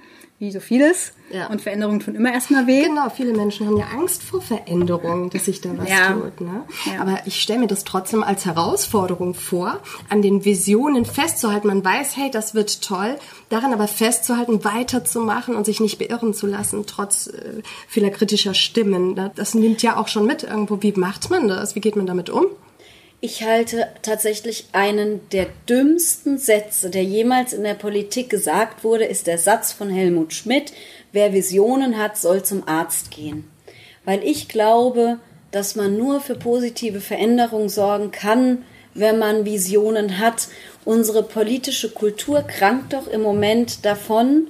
wie 0.43 0.51
so 0.51 0.59
vieles. 0.59 1.13
Ja. 1.33 1.47
Und 1.47 1.61
Veränderungen 1.61 2.01
tun 2.01 2.17
immer 2.17 2.33
erstmal 2.33 2.67
weh. 2.67 2.83
Genau, 2.83 3.09
viele 3.11 3.33
Menschen 3.33 3.65
haben 3.65 3.77
ja 3.77 3.87
Angst 3.97 4.25
vor 4.25 4.43
Veränderungen, 4.43 5.31
dass 5.31 5.45
sich 5.45 5.61
da 5.61 5.71
was 5.77 5.89
ja. 5.89 6.15
tut. 6.15 6.41
Ne? 6.41 6.65
Ja. 6.85 7.01
Aber 7.01 7.21
ich 7.27 7.41
stelle 7.41 7.61
mir 7.61 7.69
das 7.69 7.85
trotzdem 7.85 8.25
als 8.25 8.45
Herausforderung 8.45 9.35
vor, 9.35 9.79
an 10.09 10.21
den 10.21 10.45
Visionen 10.45 11.05
festzuhalten. 11.05 11.69
Man 11.69 11.85
weiß, 11.85 12.17
hey, 12.17 12.29
das 12.29 12.57
wird 12.57 12.83
toll, 12.83 13.17
daran 13.51 13.73
aber 13.73 13.87
festzuhalten, 13.87 14.65
weiterzumachen 14.65 15.55
und 15.55 15.65
sich 15.65 15.79
nicht 15.79 15.99
beirren 15.99 16.35
zu 16.35 16.49
lassen, 16.49 16.87
trotz 16.89 17.29
äh, 17.29 17.63
vieler 17.87 18.11
kritischer 18.11 18.55
Stimmen. 18.55 19.15
Das 19.37 19.55
nimmt 19.55 19.81
ja 19.83 19.97
auch 19.97 20.09
schon 20.09 20.27
mit 20.27 20.43
irgendwo. 20.43 20.83
Wie 20.83 20.93
macht 20.93 21.31
man 21.31 21.47
das? 21.47 21.77
Wie 21.77 21.81
geht 21.81 21.95
man 21.95 22.07
damit 22.07 22.31
um? 22.31 22.47
Ich 23.25 23.45
halte 23.45 23.87
tatsächlich 24.03 24.65
einen 24.73 25.21
der 25.31 25.47
dümmsten 25.69 26.39
Sätze, 26.39 26.91
der 26.91 27.05
jemals 27.05 27.53
in 27.53 27.63
der 27.63 27.75
Politik 27.75 28.29
gesagt 28.29 28.83
wurde, 28.83 29.05
ist 29.05 29.29
der 29.29 29.39
Satz 29.39 29.71
von 29.71 29.91
Helmut 29.91 30.35
Schmidt, 30.35 30.73
wer 31.13 31.33
Visionen 31.33 31.99
hat, 31.99 32.19
soll 32.19 32.43
zum 32.43 32.67
Arzt 32.67 33.13
gehen. 33.13 33.49
Weil 34.05 34.25
ich 34.25 34.49
glaube, 34.49 35.21
dass 35.53 35.77
man 35.77 35.97
nur 35.97 36.21
für 36.21 36.35
positive 36.35 37.01
Veränderungen 37.01 37.69
sorgen 37.69 38.11
kann, 38.11 38.65
wenn 38.93 39.21
man 39.21 39.45
Visionen 39.45 40.19
hat. 40.19 40.49
Unsere 40.85 41.23
politische 41.23 41.91
Kultur 41.91 42.43
krankt 42.43 42.93
doch 42.93 43.07
im 43.07 43.23
Moment 43.23 43.85
davon, 43.85 44.49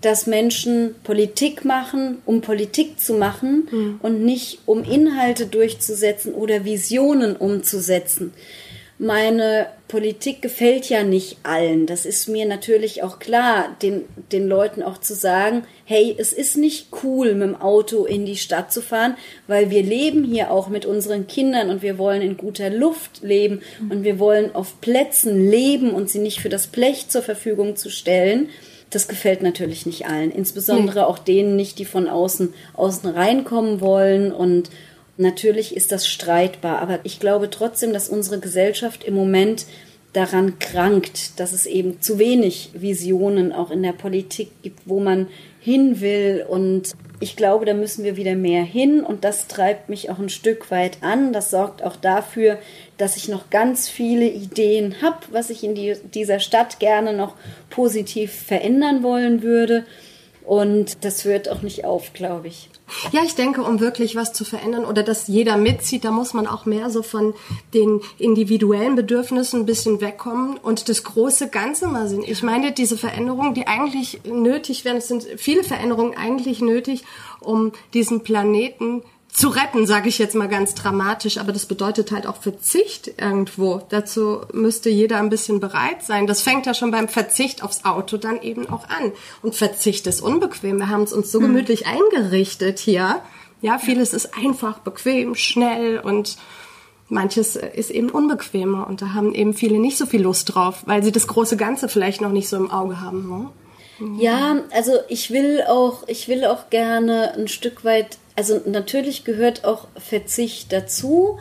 dass 0.00 0.26
Menschen 0.26 0.94
Politik 1.02 1.64
machen, 1.64 2.18
um 2.24 2.40
Politik 2.40 3.00
zu 3.00 3.14
machen 3.14 3.68
mhm. 3.70 4.00
und 4.02 4.24
nicht 4.24 4.60
um 4.66 4.84
Inhalte 4.84 5.46
durchzusetzen 5.46 6.34
oder 6.34 6.64
Visionen 6.64 7.34
umzusetzen. 7.36 8.32
Meine 9.00 9.68
Politik 9.86 10.42
gefällt 10.42 10.88
ja 10.88 11.04
nicht 11.04 11.38
allen. 11.44 11.86
Das 11.86 12.04
ist 12.04 12.28
mir 12.28 12.46
natürlich 12.46 13.04
auch 13.04 13.20
klar, 13.20 13.76
den, 13.80 14.04
den 14.32 14.48
Leuten 14.48 14.82
auch 14.82 14.98
zu 14.98 15.14
sagen, 15.14 15.62
hey, 15.84 16.16
es 16.18 16.32
ist 16.32 16.56
nicht 16.56 16.88
cool, 17.04 17.34
mit 17.34 17.48
dem 17.48 17.60
Auto 17.60 18.04
in 18.04 18.26
die 18.26 18.36
Stadt 18.36 18.72
zu 18.72 18.82
fahren, 18.82 19.16
weil 19.46 19.70
wir 19.70 19.84
leben 19.84 20.24
hier 20.24 20.50
auch 20.50 20.68
mit 20.68 20.84
unseren 20.84 21.28
Kindern 21.28 21.70
und 21.70 21.80
wir 21.80 21.96
wollen 21.96 22.22
in 22.22 22.36
guter 22.36 22.70
Luft 22.70 23.22
leben 23.22 23.62
und 23.88 24.02
wir 24.02 24.18
wollen 24.18 24.52
auf 24.54 24.80
Plätzen 24.80 25.48
leben 25.48 25.90
und 25.90 26.10
sie 26.10 26.18
nicht 26.18 26.40
für 26.40 26.48
das 26.48 26.66
Blech 26.66 27.08
zur 27.08 27.22
Verfügung 27.22 27.76
zu 27.76 27.90
stellen. 27.90 28.48
Das 28.90 29.08
gefällt 29.08 29.42
natürlich 29.42 29.84
nicht 29.84 30.06
allen, 30.06 30.30
insbesondere 30.30 31.06
auch 31.06 31.18
denen 31.18 31.56
nicht, 31.56 31.78
die 31.78 31.84
von 31.84 32.08
außen, 32.08 32.54
außen 32.74 33.10
reinkommen 33.10 33.80
wollen. 33.80 34.32
Und 34.32 34.70
natürlich 35.16 35.76
ist 35.76 35.92
das 35.92 36.06
streitbar, 36.06 36.78
aber 36.80 37.00
ich 37.04 37.20
glaube 37.20 37.50
trotzdem, 37.50 37.92
dass 37.92 38.08
unsere 38.08 38.40
Gesellschaft 38.40 39.04
im 39.04 39.14
Moment 39.14 39.66
daran 40.12 40.58
krankt, 40.58 41.38
dass 41.38 41.52
es 41.52 41.66
eben 41.66 42.00
zu 42.00 42.18
wenig 42.18 42.70
Visionen 42.72 43.52
auch 43.52 43.70
in 43.70 43.82
der 43.82 43.92
Politik 43.92 44.50
gibt, 44.62 44.80
wo 44.86 45.00
man 45.00 45.28
hin 45.60 46.00
will. 46.00 46.46
Und 46.48 46.94
ich 47.20 47.36
glaube, 47.36 47.64
da 47.64 47.74
müssen 47.74 48.04
wir 48.04 48.16
wieder 48.16 48.36
mehr 48.36 48.62
hin 48.62 49.02
und 49.02 49.24
das 49.24 49.48
treibt 49.48 49.88
mich 49.88 50.08
auch 50.10 50.18
ein 50.18 50.28
Stück 50.28 50.70
weit 50.70 50.98
an. 51.02 51.32
Das 51.32 51.50
sorgt 51.50 51.82
auch 51.82 51.96
dafür, 51.96 52.58
dass 52.96 53.16
ich 53.16 53.28
noch 53.28 53.50
ganz 53.50 53.88
viele 53.88 54.26
Ideen 54.26 55.02
habe, 55.02 55.18
was 55.30 55.50
ich 55.50 55.64
in 55.64 55.74
die, 55.74 55.96
dieser 56.14 56.38
Stadt 56.38 56.78
gerne 56.78 57.12
noch 57.12 57.34
positiv 57.70 58.32
verändern 58.32 59.02
wollen 59.02 59.42
würde. 59.42 59.84
Und 60.44 61.04
das 61.04 61.24
hört 61.24 61.48
auch 61.48 61.62
nicht 61.62 61.84
auf, 61.84 62.12
glaube 62.12 62.48
ich. 62.48 62.70
Ja, 63.12 63.22
ich 63.24 63.34
denke, 63.34 63.62
um 63.62 63.80
wirklich 63.80 64.16
was 64.16 64.32
zu 64.32 64.44
verändern 64.44 64.84
oder 64.84 65.02
dass 65.02 65.26
jeder 65.26 65.56
mitzieht, 65.56 66.04
da 66.04 66.10
muss 66.10 66.34
man 66.34 66.46
auch 66.46 66.66
mehr 66.66 66.90
so 66.90 67.02
von 67.02 67.34
den 67.74 68.00
individuellen 68.18 68.96
Bedürfnissen 68.96 69.60
ein 69.60 69.66
bisschen 69.66 70.00
wegkommen 70.00 70.56
und 70.56 70.88
das 70.88 71.04
große 71.04 71.48
Ganze 71.48 71.86
mal 71.86 72.08
sehen. 72.08 72.24
Ich 72.26 72.42
meine, 72.42 72.72
diese 72.72 72.96
Veränderungen, 72.96 73.54
die 73.54 73.66
eigentlich 73.66 74.20
nötig 74.24 74.84
wären, 74.84 74.96
es 74.96 75.08
sind 75.08 75.26
viele 75.36 75.64
Veränderungen 75.64 76.16
eigentlich 76.16 76.60
nötig, 76.60 77.04
um 77.40 77.72
diesen 77.94 78.22
Planeten 78.22 79.02
zu 79.38 79.50
retten, 79.50 79.86
sage 79.86 80.08
ich 80.08 80.18
jetzt 80.18 80.34
mal 80.34 80.48
ganz 80.48 80.74
dramatisch, 80.74 81.38
aber 81.38 81.52
das 81.52 81.66
bedeutet 81.66 82.10
halt 82.10 82.26
auch 82.26 82.38
Verzicht 82.38 83.06
irgendwo. 83.18 83.80
Dazu 83.88 84.40
müsste 84.52 84.90
jeder 84.90 85.18
ein 85.18 85.30
bisschen 85.30 85.60
bereit 85.60 86.02
sein. 86.02 86.26
Das 86.26 86.42
fängt 86.42 86.66
ja 86.66 86.74
schon 86.74 86.90
beim 86.90 87.06
Verzicht 87.06 87.62
aufs 87.62 87.84
Auto 87.84 88.16
dann 88.16 88.42
eben 88.42 88.68
auch 88.68 88.88
an. 88.88 89.12
Und 89.40 89.54
Verzicht 89.54 90.08
ist 90.08 90.22
unbequem. 90.22 90.78
Wir 90.78 90.88
haben 90.88 91.04
es 91.04 91.12
uns 91.12 91.30
so 91.30 91.38
hm. 91.38 91.46
gemütlich 91.46 91.84
mhm. 91.86 91.92
eingerichtet 91.92 92.80
hier. 92.80 93.22
Ja, 93.60 93.78
vieles 93.78 94.12
ist 94.12 94.36
einfach, 94.36 94.80
bequem, 94.80 95.36
schnell 95.36 96.00
und 96.00 96.36
manches 97.08 97.54
ist 97.54 97.90
eben 97.90 98.10
unbequemer 98.10 98.88
und 98.88 99.02
da 99.02 99.14
haben 99.14 99.34
eben 99.34 99.54
viele 99.54 99.78
nicht 99.78 99.98
so 99.98 100.06
viel 100.06 100.22
Lust 100.22 100.52
drauf, 100.52 100.82
weil 100.86 101.04
sie 101.04 101.12
das 101.12 101.28
große 101.28 101.56
Ganze 101.56 101.88
vielleicht 101.88 102.20
noch 102.20 102.32
nicht 102.32 102.48
so 102.48 102.56
im 102.56 102.72
Auge 102.72 103.00
haben. 103.00 103.28
Ne? 103.28 103.50
Ja, 104.18 104.62
also 104.70 104.92
ich 105.08 105.30
will 105.30 105.62
auch, 105.66 106.06
ich 106.06 106.28
will 106.28 106.44
auch 106.44 106.70
gerne 106.70 107.34
ein 107.34 107.48
Stück 107.48 107.84
weit, 107.84 108.18
also 108.36 108.60
natürlich 108.64 109.24
gehört 109.24 109.64
auch 109.64 109.88
Verzicht 109.96 110.72
dazu, 110.72 111.38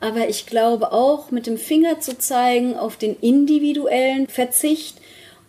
aber 0.00 0.28
ich 0.28 0.46
glaube 0.46 0.92
auch 0.92 1.30
mit 1.30 1.46
dem 1.46 1.58
Finger 1.58 2.00
zu 2.00 2.18
zeigen 2.18 2.76
auf 2.76 2.96
den 2.96 3.16
individuellen 3.20 4.26
Verzicht 4.26 4.98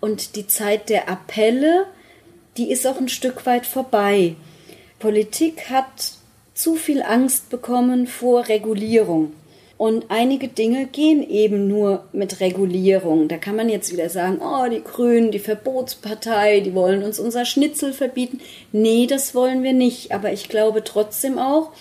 und 0.01 0.35
die 0.35 0.47
Zeit 0.47 0.89
der 0.89 1.09
Appelle, 1.09 1.85
die 2.57 2.71
ist 2.71 2.85
auch 2.85 2.97
ein 2.97 3.09
Stück 3.09 3.45
weit 3.45 3.65
vorbei. 3.65 4.35
Politik 4.99 5.69
hat 5.69 6.13
zu 6.53 6.75
viel 6.75 7.01
Angst 7.01 7.49
bekommen 7.49 8.05
vor 8.05 8.47
Regulierung. 8.47 9.33
Und 9.81 10.05
einige 10.09 10.47
Dinge 10.47 10.85
gehen 10.85 11.27
eben 11.27 11.67
nur 11.67 12.03
mit 12.11 12.39
Regulierung. 12.39 13.27
Da 13.27 13.37
kann 13.37 13.55
man 13.55 13.67
jetzt 13.67 13.91
wieder 13.91 14.09
sagen, 14.09 14.39
oh, 14.39 14.69
die 14.69 14.83
Grünen, 14.83 15.31
die 15.31 15.39
Verbotspartei, 15.39 16.59
die 16.59 16.75
wollen 16.75 17.01
uns 17.01 17.19
unser 17.19 17.45
Schnitzel 17.45 17.91
verbieten. 17.91 18.41
Nee, 18.71 19.07
das 19.07 19.33
wollen 19.33 19.63
wir 19.63 19.73
nicht. 19.73 20.11
Aber 20.11 20.31
ich 20.31 20.49
glaube 20.49 20.83
trotzdem 20.83 21.39
auch, 21.39 21.71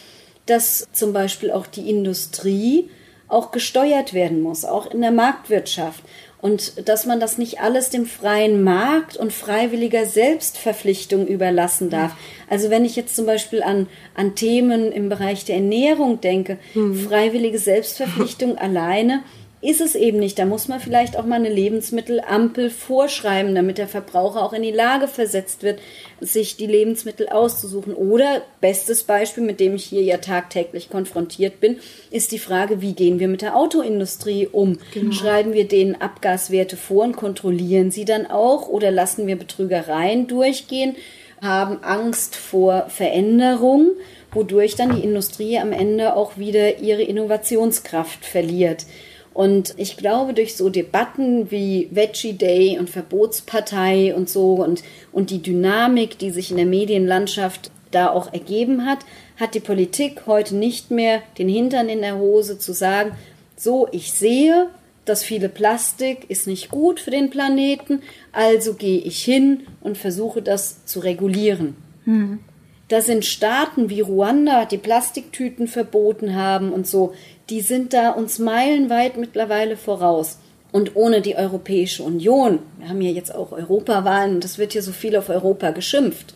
dass 0.47 0.88
zum 0.95 1.12
Beispiel 1.12 1.50
auch 1.50 1.66
die 1.66 1.90
Industrie 1.90 2.88
auch 3.28 3.50
gesteuert 3.50 4.14
werden 4.14 4.40
muss, 4.40 4.64
auch 4.64 4.90
in 4.90 5.02
der 5.02 5.12
Marktwirtschaft. 5.12 6.02
Und 6.40 6.88
dass 6.88 7.04
man 7.04 7.20
das 7.20 7.37
nicht 7.37 7.61
alles 7.61 7.90
dem 7.90 8.06
freien 8.06 8.62
Markt 8.62 9.16
und 9.16 9.32
freiwilliger 9.32 10.06
Selbstverpflichtung 10.06 11.26
überlassen 11.26 11.90
darf. 11.90 12.16
Also 12.49 12.70
wenn 12.70 12.87
ich 12.87 12.97
jetzt 12.97 13.14
zum 13.14 13.26
Beispiel 13.26 13.62
an, 13.62 13.88
an 14.14 14.35
Themen 14.35 14.90
im 14.90 15.11
Bereich 15.11 15.44
der 15.44 15.56
Ernährung 15.56 16.20
denke, 16.23 16.59
mhm. 16.75 16.94
freiwillige 16.94 17.59
Selbstverpflichtung 17.59 18.56
alleine 18.59 19.23
ist 19.62 19.83
es 19.83 19.95
eben 19.95 20.19
nicht. 20.19 20.38
Da 20.38 20.47
muss 20.47 20.69
man 20.69 20.81
vielleicht 20.81 21.19
auch 21.19 21.26
mal 21.26 21.37
eine 21.37 21.50
Lebensmittelampel 21.50 22.71
vorschreiben, 22.71 23.55
damit 23.55 23.76
der 23.76 23.88
Verbraucher 23.88 24.43
auch 24.43 24.55
in 24.55 24.62
die 24.62 24.71
Lage 24.71 25.07
versetzt 25.07 25.62
wird, 25.62 25.81
sich 26.21 26.57
die 26.57 26.67
Lebensmittel 26.67 27.29
auszusuchen. 27.29 27.95
Oder 27.95 28.43
bestes 28.62 29.05
Beispiel, 29.05 29.45
mit 29.45 29.61
dem 29.61 29.75
ich 29.75 29.85
hier 29.85 30.02
ja 30.02 30.17
tagtäglich 30.17 30.88
konfrontiert 30.88 31.61
bin, 31.61 31.79
ist 32.11 32.33
die 32.33 32.38
Frage, 32.38 32.81
wie 32.81 32.95
gehen 32.95 33.21
wir 33.21 33.29
mit 33.29 33.43
der 33.43 33.55
Autoindustrie 33.55 34.47
um? 34.47 34.79
Genau. 34.95 35.12
Schreiben 35.12 35.52
wir 35.52 35.69
denen 35.69 36.00
Abgaswerte 36.00 36.79
vor 36.79 37.05
und 37.05 37.17
kontrollieren 37.17 37.90
sie 37.90 38.07
dann 38.07 38.26
auch 38.26 38.69
oder 38.69 38.90
lassen 38.90 39.26
wir 39.26 39.37
Betrügereien 39.37 40.26
durchgehen, 40.26 40.97
haben 41.43 41.83
Angst 41.83 42.35
vor 42.35 42.88
Veränderung, 42.88 43.90
wodurch 44.33 44.75
dann 44.76 44.97
die 44.97 45.05
Industrie 45.05 45.59
am 45.59 45.73
Ende 45.73 46.17
auch 46.17 46.38
wieder 46.38 46.79
ihre 46.79 47.02
Innovationskraft 47.02 48.25
verliert. 48.25 48.87
Und 49.32 49.75
ich 49.76 49.96
glaube, 49.96 50.34
durch 50.34 50.56
so 50.56 50.70
Debatten 50.70 51.50
wie 51.50 51.88
Veggie 51.92 52.32
Day 52.32 52.78
und 52.78 52.90
Verbotspartei 52.90 54.14
und 54.14 54.28
so 54.28 54.54
und, 54.54 54.82
und 55.12 55.30
die 55.30 55.40
Dynamik, 55.40 56.18
die 56.18 56.30
sich 56.30 56.50
in 56.50 56.56
der 56.56 56.66
Medienlandschaft 56.66 57.70
da 57.90 58.10
auch 58.10 58.32
ergeben 58.32 58.87
hat, 58.87 58.99
hat 59.38 59.54
die 59.54 59.60
Politik 59.60 60.22
heute 60.26 60.56
nicht 60.56 60.90
mehr 60.90 61.22
den 61.38 61.49
Hintern 61.49 61.88
in 61.88 62.00
der 62.00 62.18
Hose 62.18 62.58
zu 62.58 62.72
sagen, 62.72 63.12
so, 63.56 63.88
ich 63.92 64.12
sehe, 64.12 64.68
das 65.04 65.22
viele 65.22 65.49
Plastik 65.49 66.28
ist 66.28 66.46
nicht 66.46 66.70
gut 66.70 67.00
für 67.00 67.10
den 67.10 67.30
Planeten, 67.30 68.02
also 68.32 68.75
gehe 68.75 69.00
ich 69.00 69.22
hin 69.22 69.62
und 69.80 69.99
versuche 69.99 70.42
das 70.42 70.87
zu 70.87 71.00
regulieren. 71.00 71.76
Hm. 72.04 72.40
Da 72.88 73.00
sind 73.00 73.25
Staaten 73.25 73.88
wie 73.88 74.00
Ruanda, 74.00 74.64
die 74.64 74.78
Plastiktüten 74.78 75.68
verboten 75.68 76.34
haben 76.34 76.72
und 76.72 76.88
so, 76.88 77.14
die 77.50 77.61
sind 77.61 77.92
da 77.92 78.11
uns 78.11 78.38
meilenweit 78.38 79.16
mittlerweile 79.16 79.76
voraus. 79.76 80.38
Und 80.73 80.95
ohne 80.95 81.21
die 81.21 81.35
Europäische 81.35 82.04
Union, 82.04 82.61
wir 82.78 82.88
haben 82.88 83.02
ja 83.02 83.11
jetzt 83.11 83.35
auch 83.35 83.50
Europawahlen 83.50 84.37
und 84.37 84.45
es 84.45 84.57
wird 84.57 84.73
hier 84.73 84.83
so 84.83 84.92
viel 84.92 85.16
auf 85.16 85.28
Europa 85.28 85.73
geschimpft, 85.73 86.35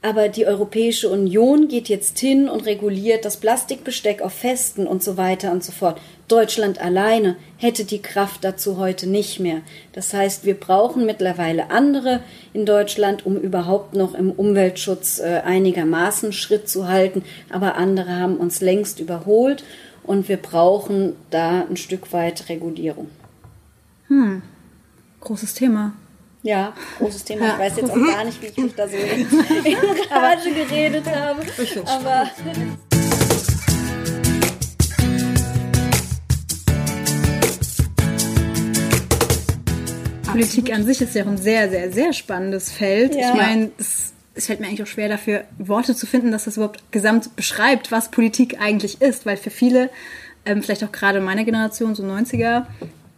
aber 0.00 0.28
die 0.28 0.46
Europäische 0.46 1.08
Union 1.08 1.68
geht 1.68 1.88
jetzt 1.88 2.18
hin 2.18 2.48
und 2.48 2.66
reguliert 2.66 3.24
das 3.24 3.38
Plastikbesteck 3.38 4.20
auf 4.20 4.32
Festen 4.32 4.86
und 4.86 5.02
so 5.02 5.16
weiter 5.16 5.50
und 5.52 5.64
so 5.64 5.72
fort. 5.72 5.98
Deutschland 6.28 6.78
alleine 6.78 7.36
hätte 7.56 7.84
die 7.84 8.02
Kraft 8.02 8.44
dazu 8.44 8.78
heute 8.78 9.06
nicht 9.06 9.40
mehr. 9.40 9.62
Das 9.92 10.12
heißt, 10.12 10.44
wir 10.44 10.54
brauchen 10.60 11.06
mittlerweile 11.06 11.70
andere 11.70 12.20
in 12.52 12.66
Deutschland, 12.66 13.24
um 13.24 13.36
überhaupt 13.36 13.94
noch 13.94 14.14
im 14.14 14.30
Umweltschutz 14.30 15.20
äh, 15.20 15.40
einigermaßen 15.44 16.34
Schritt 16.34 16.68
zu 16.68 16.86
halten. 16.88 17.24
Aber 17.50 17.76
andere 17.76 18.18
haben 18.18 18.36
uns 18.36 18.60
längst 18.60 19.00
überholt 19.00 19.64
und 20.04 20.28
wir 20.28 20.36
brauchen 20.36 21.16
da 21.30 21.64
ein 21.68 21.76
Stück 21.76 22.12
weit 22.12 22.48
Regulierung. 22.48 23.08
Hm. 24.08 24.42
Großes 25.20 25.54
Thema. 25.54 25.94
Ja, 26.42 26.74
großes 26.98 27.24
Thema. 27.24 27.54
Ich 27.54 27.58
weiß 27.58 27.76
jetzt 27.76 27.90
auch 27.90 27.94
gar 27.94 28.24
nicht, 28.24 28.42
wie 28.42 28.46
ich 28.46 28.56
mich 28.58 28.74
da 28.74 28.86
so 28.86 28.96
in, 28.96 29.20
in 29.20 29.76
Rage 30.10 30.52
geredet 30.52 31.06
habe. 31.06 31.42
Aber 31.86 32.30
Politik 40.34 40.74
an 40.74 40.84
sich 40.84 41.00
ist 41.00 41.14
ja 41.14 41.24
auch 41.24 41.28
ein 41.28 41.38
sehr, 41.38 41.70
sehr, 41.70 41.90
sehr 41.92 42.12
spannendes 42.12 42.70
Feld. 42.70 43.14
Ja. 43.14 43.30
Ich 43.30 43.34
meine, 43.36 43.70
es, 43.78 44.03
es 44.34 44.46
fällt 44.46 44.60
mir 44.60 44.66
eigentlich 44.66 44.82
auch 44.82 44.86
schwer 44.86 45.08
dafür, 45.08 45.44
Worte 45.58 45.94
zu 45.94 46.06
finden, 46.06 46.32
dass 46.32 46.44
das 46.44 46.56
überhaupt 46.56 46.90
gesamt 46.92 47.36
beschreibt, 47.36 47.92
was 47.92 48.10
Politik 48.10 48.60
eigentlich 48.60 49.00
ist, 49.00 49.26
weil 49.26 49.36
für 49.36 49.50
viele, 49.50 49.90
ähm, 50.44 50.62
vielleicht 50.62 50.84
auch 50.84 50.92
gerade 50.92 51.20
meiner 51.20 51.44
Generation, 51.44 51.94
so 51.94 52.02
90er, 52.02 52.66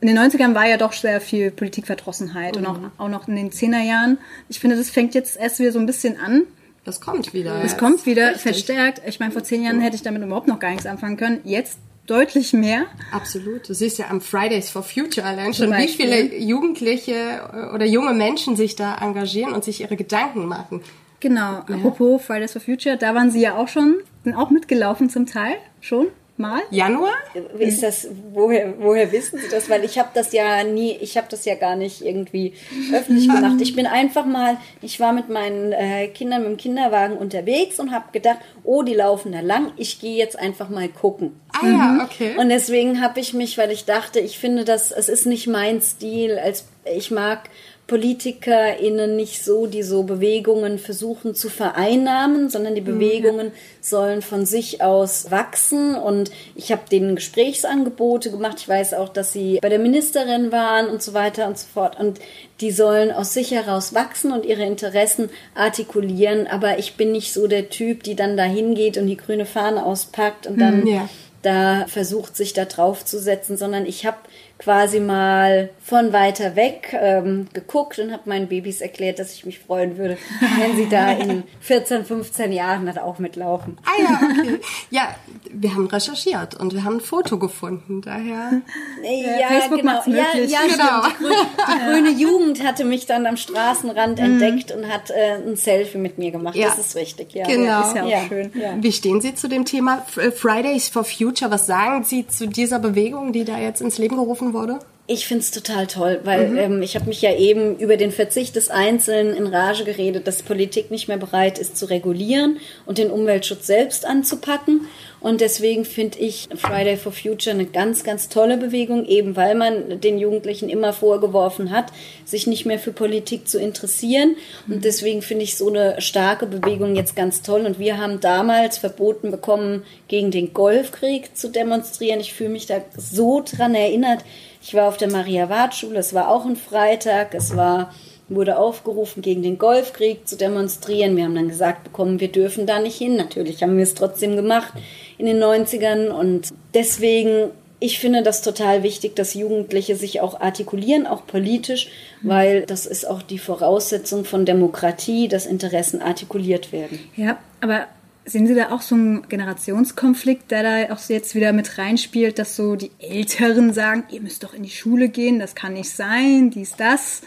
in 0.01 0.09
den 0.09 0.19
90ern 0.19 0.55
war 0.55 0.67
ja 0.67 0.77
doch 0.77 0.93
sehr 0.93 1.21
viel 1.21 1.51
Politikverdrossenheit 1.51 2.57
mhm. 2.57 2.61
und 2.61 2.67
auch, 2.67 2.79
auch 2.99 3.09
noch 3.09 3.29
in 3.29 3.37
den 3.37 3.51
10er 3.51 3.83
Jahren. 3.83 4.19
Ich 4.49 4.61
finde, 4.61 4.77
das 4.77 4.91
fängt 4.91 5.15
jetzt 5.15 5.37
erst 5.37 5.59
wieder 5.59 5.73
so 5.73 5.79
ein 5.79 5.87
bisschen 5.87 6.19
an. 6.21 6.43
Das 6.85 7.01
kommt 7.01 7.35
wieder. 7.35 7.63
Das 7.63 7.77
kommt 7.77 8.07
wieder 8.07 8.27
Richtig. 8.27 8.43
verstärkt. 8.43 9.03
Ich 9.07 9.19
meine, 9.19 9.33
vor 9.33 9.43
zehn 9.43 9.65
Jahren 9.65 9.81
hätte 9.81 9.97
ich 9.97 10.03
damit 10.03 10.23
überhaupt 10.23 10.47
noch 10.47 10.61
gar 10.61 10.71
nichts 10.71 10.87
anfangen 10.87 11.17
können. 11.17 11.41
Jetzt 11.43 11.79
deutlich 12.07 12.53
mehr. 12.53 12.87
Absolut. 13.11 13.69
Du 13.69 13.75
siehst 13.75 13.99
ja 13.99 14.09
am 14.09 14.21
Fridays 14.21 14.71
for 14.71 14.85
Future 14.85 15.27
allein 15.27 15.53
schon, 15.53 15.73
wie 15.73 15.89
viele 15.89 16.39
Jugendliche 16.39 17.71
oder 17.75 17.85
junge 17.85 18.15
Menschen 18.15 18.55
sich 18.55 18.77
da 18.77 18.97
engagieren 18.99 19.53
und 19.53 19.65
sich 19.65 19.81
ihre 19.81 19.97
Gedanken 19.97 20.47
machen. 20.47 20.83
Genau. 21.21 21.65
Ja. 21.69 21.77
Apropos 21.77 22.23
Fridays 22.23 22.53
for 22.53 22.61
Future, 22.61 22.97
da 22.97 23.15
waren 23.15 23.31
sie 23.31 23.41
ja 23.41 23.57
auch 23.57 23.69
schon, 23.69 23.97
sind 24.25 24.35
auch 24.35 24.51
mitgelaufen 24.51 25.11
zum 25.11 25.27
Teil 25.27 25.57
schon 25.81 26.09
mal? 26.39 26.61
Januar? 26.71 27.15
Ist 27.59 27.83
das, 27.83 28.09
woher, 28.33 28.75
woher 28.79 29.11
wissen 29.13 29.39
Sie 29.39 29.49
das? 29.49 29.71
Weil 29.71 29.85
ich 29.85 29.99
habe 29.99 30.11
das 30.15 30.33
ja 30.33 30.65
nie, 30.65 30.93
ich 31.01 31.17
habe 31.17 31.27
das 31.31 31.45
ja 31.45 31.55
gar 31.55 31.77
nicht 31.77 32.03
irgendwie 32.03 32.55
öffentlich 32.93 33.29
gemacht. 33.29 33.61
Ich 33.61 33.75
bin 33.75 33.87
einfach 33.87 34.27
mal, 34.27 34.59
ich 34.83 35.01
war 35.01 35.13
mit 35.13 35.29
meinen 35.29 35.73
äh, 35.73 36.09
Kindern 36.09 36.43
mit 36.43 36.51
dem 36.51 36.57
Kinderwagen 36.57 37.17
unterwegs 37.17 37.81
und 37.81 37.93
habe 37.93 38.13
gedacht, 38.13 38.39
oh, 38.65 38.83
die 38.83 38.95
laufen 38.95 39.33
da 39.33 39.41
lang, 39.41 39.73
ich 39.77 40.01
gehe 40.01 40.17
jetzt 40.17 40.39
einfach 40.39 40.69
mal 40.69 40.89
gucken. 40.89 41.41
Ah 41.53 41.67
ja, 41.67 42.05
okay. 42.05 42.37
Und 42.37 42.49
deswegen 42.49 43.01
habe 43.01 43.21
ich 43.21 43.33
mich, 43.33 43.57
weil 43.59 43.71
ich 43.71 43.85
dachte, 43.85 44.21
ich 44.21 44.39
finde 44.39 44.65
das, 44.65 44.91
es 44.91 45.09
ist 45.09 45.27
nicht 45.27 45.47
mein 45.47 45.81
Stil, 45.81 46.39
als 46.39 46.67
ich 46.85 47.11
mag 47.11 47.49
PolitikerInnen 47.87 49.14
nicht 49.14 49.45
so, 49.45 49.66
die 49.66 49.85
so 49.85 50.02
Bewegungen 50.02 50.78
versuchen 50.78 51.37
zu 51.37 51.49
vereinnahmen, 51.49 52.50
sondern 52.50 52.75
die 52.75 52.81
mhm. 52.81 52.99
Bewegungen 52.99 53.52
sollen 53.81 54.23
von 54.23 54.45
sich 54.45 54.83
aus 54.83 55.31
wachsen. 55.31 55.95
Und 55.95 56.33
ich 56.57 56.73
habe 56.73 56.83
denen 56.90 57.14
Gesprächsangebote 57.14 58.33
gemacht. 58.33 58.57
Ich 58.59 58.69
weiß 58.69 58.95
auch, 58.95 59.09
dass 59.09 59.33
sie 59.33 59.61
bei 59.62 59.69
der 59.69 59.78
Ministerin 59.78 60.50
waren 60.50 60.88
und 60.88 61.00
so 61.00 61.14
weiter 61.14 61.47
und 61.47 61.59
so 61.59 61.66
fort. 61.73 61.99
Und 62.00 62.19
die 62.61 62.73
sollen 62.73 63.12
aus 63.12 63.35
sich 63.35 63.52
heraus 63.52 63.95
wachsen 63.95 64.33
und 64.33 64.45
ihre 64.45 64.64
Interessen 64.64 65.31
artikulieren. 65.55 66.49
Aber 66.49 66.81
ich 66.81 66.95
bin 66.95 67.12
nicht 67.12 67.33
so 67.33 67.47
der 67.47 67.71
Typ, 67.71 68.02
die 68.02 68.16
dann 68.16 68.37
da 68.37 68.43
hingeht 68.43 68.99
und 68.99 69.07
die 69.07 69.16
grüne 69.16 69.47
Fahne 69.47 69.87
auspackt 69.87 70.49
und 70.49 70.61
dann. 70.61 70.81
Mhm, 70.81 70.87
ja 70.88 71.09
da 71.47 71.87
versucht, 71.87 72.37
sich 72.37 72.55
da 72.55 72.64
drauf 72.64 73.05
zu 73.05 73.21
setzen, 73.21 73.57
sondern 73.57 73.87
ich 73.87 74.05
habe 74.05 74.16
quasi 74.59 75.01
mal 75.01 75.71
von 75.83 76.13
weiter 76.13 76.57
weg 76.57 76.97
ähm, 76.99 77.47
geguckt 77.53 77.99
und 77.99 78.11
habe 78.11 78.23
meinen 78.27 78.49
Babys 78.49 78.81
erklärt, 78.81 79.19
dass 79.19 79.35
ich 79.35 79.45
mich 79.45 79.59
freuen 79.59 79.99
würde, 79.99 80.17
wenn 80.59 80.77
sie 80.77 80.89
da 80.89 81.13
in 81.13 81.45
14, 81.61 82.05
15 82.05 82.53
Jahren 82.53 82.87
halt 82.87 82.99
auch 82.99 83.19
mitlaufen. 83.19 83.79
Ah 83.85 84.03
ja, 84.03 84.21
okay. 84.23 84.61
Ja, 84.91 85.15
wir 85.51 85.75
haben 85.75 85.87
recherchiert 85.87 86.59
und 86.59 86.73
wir 86.73 86.85
haben 86.85 86.97
ein 86.97 87.01
Foto 87.01 87.39
gefunden, 87.39 88.01
daher. 88.01 88.63
Ja, 89.03 89.49
Facebook 89.49 89.81
genau. 89.81 90.03
Ja, 90.07 90.37
ja, 90.37 90.59
genau. 90.67 91.03
Die, 91.19 91.25
die, 91.25 91.85
grüne 91.93 92.11
Jugend 92.11 92.65
hatte 92.65 92.85
mich 92.85 93.07
dann 93.07 93.27
am 93.27 93.37
Straßenrand 93.37 94.19
mhm. 94.19 94.25
entdeckt 94.25 94.73
und 94.73 94.89
hat 94.89 95.11
äh, 95.11 95.37
ein 95.47 95.57
Selfie 95.57 95.99
mit 95.99 96.19
mir 96.19 96.31
gemacht. 96.31 96.57
Ja. 96.57 96.69
Das 96.69 96.79
ist 96.79 96.97
richtig, 96.97 97.33
ja. 97.35 97.47
Genau. 97.47 97.83
ist 97.83 97.95
ja 97.95 98.05
auch 98.05 98.09
ja. 98.09 98.27
schön. 98.27 98.51
Wie 98.81 98.93
stehen 98.93 99.21
Sie 99.21 99.35
zu 99.35 99.49
dem 99.49 99.65
Thema 99.65 100.05
Fridays 100.07 100.89
for 100.89 101.05
Future? 101.05 101.51
Was 101.51 101.67
sagen 101.67 102.05
Sie 102.05 102.27
zu 102.27 102.49
dieser 102.49 102.79
Bewegung, 102.79 103.33
die 103.33 103.45
da 103.45 103.59
jetzt 103.59 103.81
ins 103.81 103.99
Leben 103.99 104.17
gerufen 104.17 104.46
wurde? 104.53 104.79
Ich 105.09 105.29
find's 105.29 105.53
total 105.53 105.87
toll, 105.87 106.21
weil 106.25 106.49
mhm. 106.49 106.59
ähm, 106.59 106.83
ich 106.83 106.97
habe 106.97 107.07
mich 107.07 107.23
ja 107.23 107.33
eben 107.33 107.79
über 107.79 107.97
den 107.97 108.11
Verzicht 108.11 108.57
des 108.57 108.71
Einzelnen 108.71 109.37
in 109.37 109.47
Rage 109.47 109.85
geredet, 109.85 110.27
dass 110.27 110.43
Politik 110.43 110.91
nicht 110.91 111.07
mehr 111.07 111.17
bereit 111.17 111.61
ist 111.61 111.77
zu 111.77 111.87
regulieren 111.87 112.59
und 112.87 112.99
den 112.99 113.13
Umweltschutz 113.13 113.69
selbst 113.69 114.05
anzupacken. 114.05 114.89
Und 115.21 115.41
deswegen 115.41 115.85
finde 115.85 116.19
ich 116.19 116.49
Friday 116.57 116.97
for 116.97 117.13
Future 117.13 117.55
eine 117.55 117.67
ganz, 117.67 118.03
ganz 118.03 118.29
tolle 118.29 118.57
Bewegung, 118.57 119.07
eben 119.07 119.37
weil 119.37 119.55
man 119.55 120.01
den 120.01 120.19
Jugendlichen 120.19 120.69
immer 120.69 120.93
vorgeworfen 120.93 121.71
hat, 121.71 121.87
sich 122.25 122.49
nicht 122.49 122.67
mehr 122.67 122.79
für 122.81 122.93
Politik 122.93 123.49
zu 123.49 123.61
interessieren. 123.61 124.35
Und 124.67 124.85
deswegen 124.85 125.23
finde 125.23 125.45
ich 125.45 125.57
so 125.57 125.69
eine 125.69 126.01
starke 126.01 126.47
Bewegung 126.47 126.97
jetzt 126.97 127.15
ganz 127.15 127.43
toll. 127.43 127.65
Und 127.65 127.79
wir 127.79 127.99
haben 127.99 128.21
damals 128.21 128.79
verboten 128.79 129.31
bekommen, 129.31 129.85
gegen 130.09 130.33
den 130.33 130.53
Golfkrieg 130.53 131.37
zu 131.37 131.49
demonstrieren. 131.49 132.21
Ich 132.21 132.35
fühle 132.35 132.51
mich 132.51 132.67
da 132.67 132.81
so 132.97 133.43
dran 133.45 133.75
erinnert 133.75 134.25
ich 134.67 134.75
war 134.75 134.89
auf 134.89 134.97
der 134.97 135.11
Maria-Ward-Schule, 135.11 135.99
es 136.01 136.13
war 136.13 136.29
auch 136.29 136.45
ein 136.45 136.57
Freitag, 136.57 137.35
es 137.35 137.57
war, 137.57 137.95
wurde 138.29 138.59
aufgerufen, 138.59 139.23
gegen 139.23 139.43
den 139.43 139.59
Golfkrieg 139.59 140.27
zu 140.27 140.37
demonstrieren. 140.37 141.17
Wir 141.17 141.23
haben 141.23 141.37
dann 141.37 141.49
gesagt 141.49 141.85
bekommen, 141.85 142.19
wir 142.19 142.33
dürfen 142.33 142.67
da 142.67 142.81
nicht 142.81 142.97
hin. 142.97 143.15
Natürlich 143.15 143.63
haben 143.63 143.77
wir 143.77 143.85
es 143.85 143.95
trotzdem 143.95 144.35
gemacht 144.35 144.73
in 145.19 145.27
den 145.27 145.41
90ern 145.41 146.09
und 146.09 146.49
deswegen 146.75 147.51
ich 147.79 147.99
finde 147.99 148.23
das 148.23 148.41
total 148.41 148.83
wichtig, 148.83 149.15
dass 149.17 149.35
Jugendliche 149.35 149.97
sich 149.97 150.23
auch 150.23 150.41
artikulieren, 150.41 151.07
auch 151.07 151.27
politisch, 151.27 151.89
weil 152.23 152.63
das 152.63 152.87
ist 152.87 153.07
auch 153.07 153.21
die 153.21 153.39
Voraussetzung 153.39 154.25
von 154.25 154.47
Demokratie, 154.47 155.29
dass 155.29 155.45
Interessen 155.45 156.01
artikuliert 156.01 156.73
werden. 156.73 156.99
Ja, 157.17 157.37
aber 157.61 157.87
Sehen 158.28 158.49
Sie 158.49 158.56
da 158.56 158.73
auch 158.73 158.80
so 158.80 158.97
einen 158.97 159.28
Generationskonflikt, 159.28 160.50
der 160.50 160.62
da 160.64 160.92
auch 160.92 160.99
jetzt 161.09 161.37
wieder 161.37 161.52
mit 161.52 161.78
reinspielt, 161.78 162.40
dass 162.40 162.56
so 162.56 162.75
die 162.75 162.90
Älteren 162.99 163.73
sagen, 163.73 164.02
ihr 164.11 164.21
müsst 164.21 164.42
doch 164.42 164.52
in 164.52 164.64
die 164.64 164.71
Schule 164.71 165.09
gehen, 165.09 165.38
das 165.38 165.54
kann 165.54 165.75
nicht 165.75 165.90
sein, 165.90 166.50
dies, 166.50 166.75
das. 166.76 167.23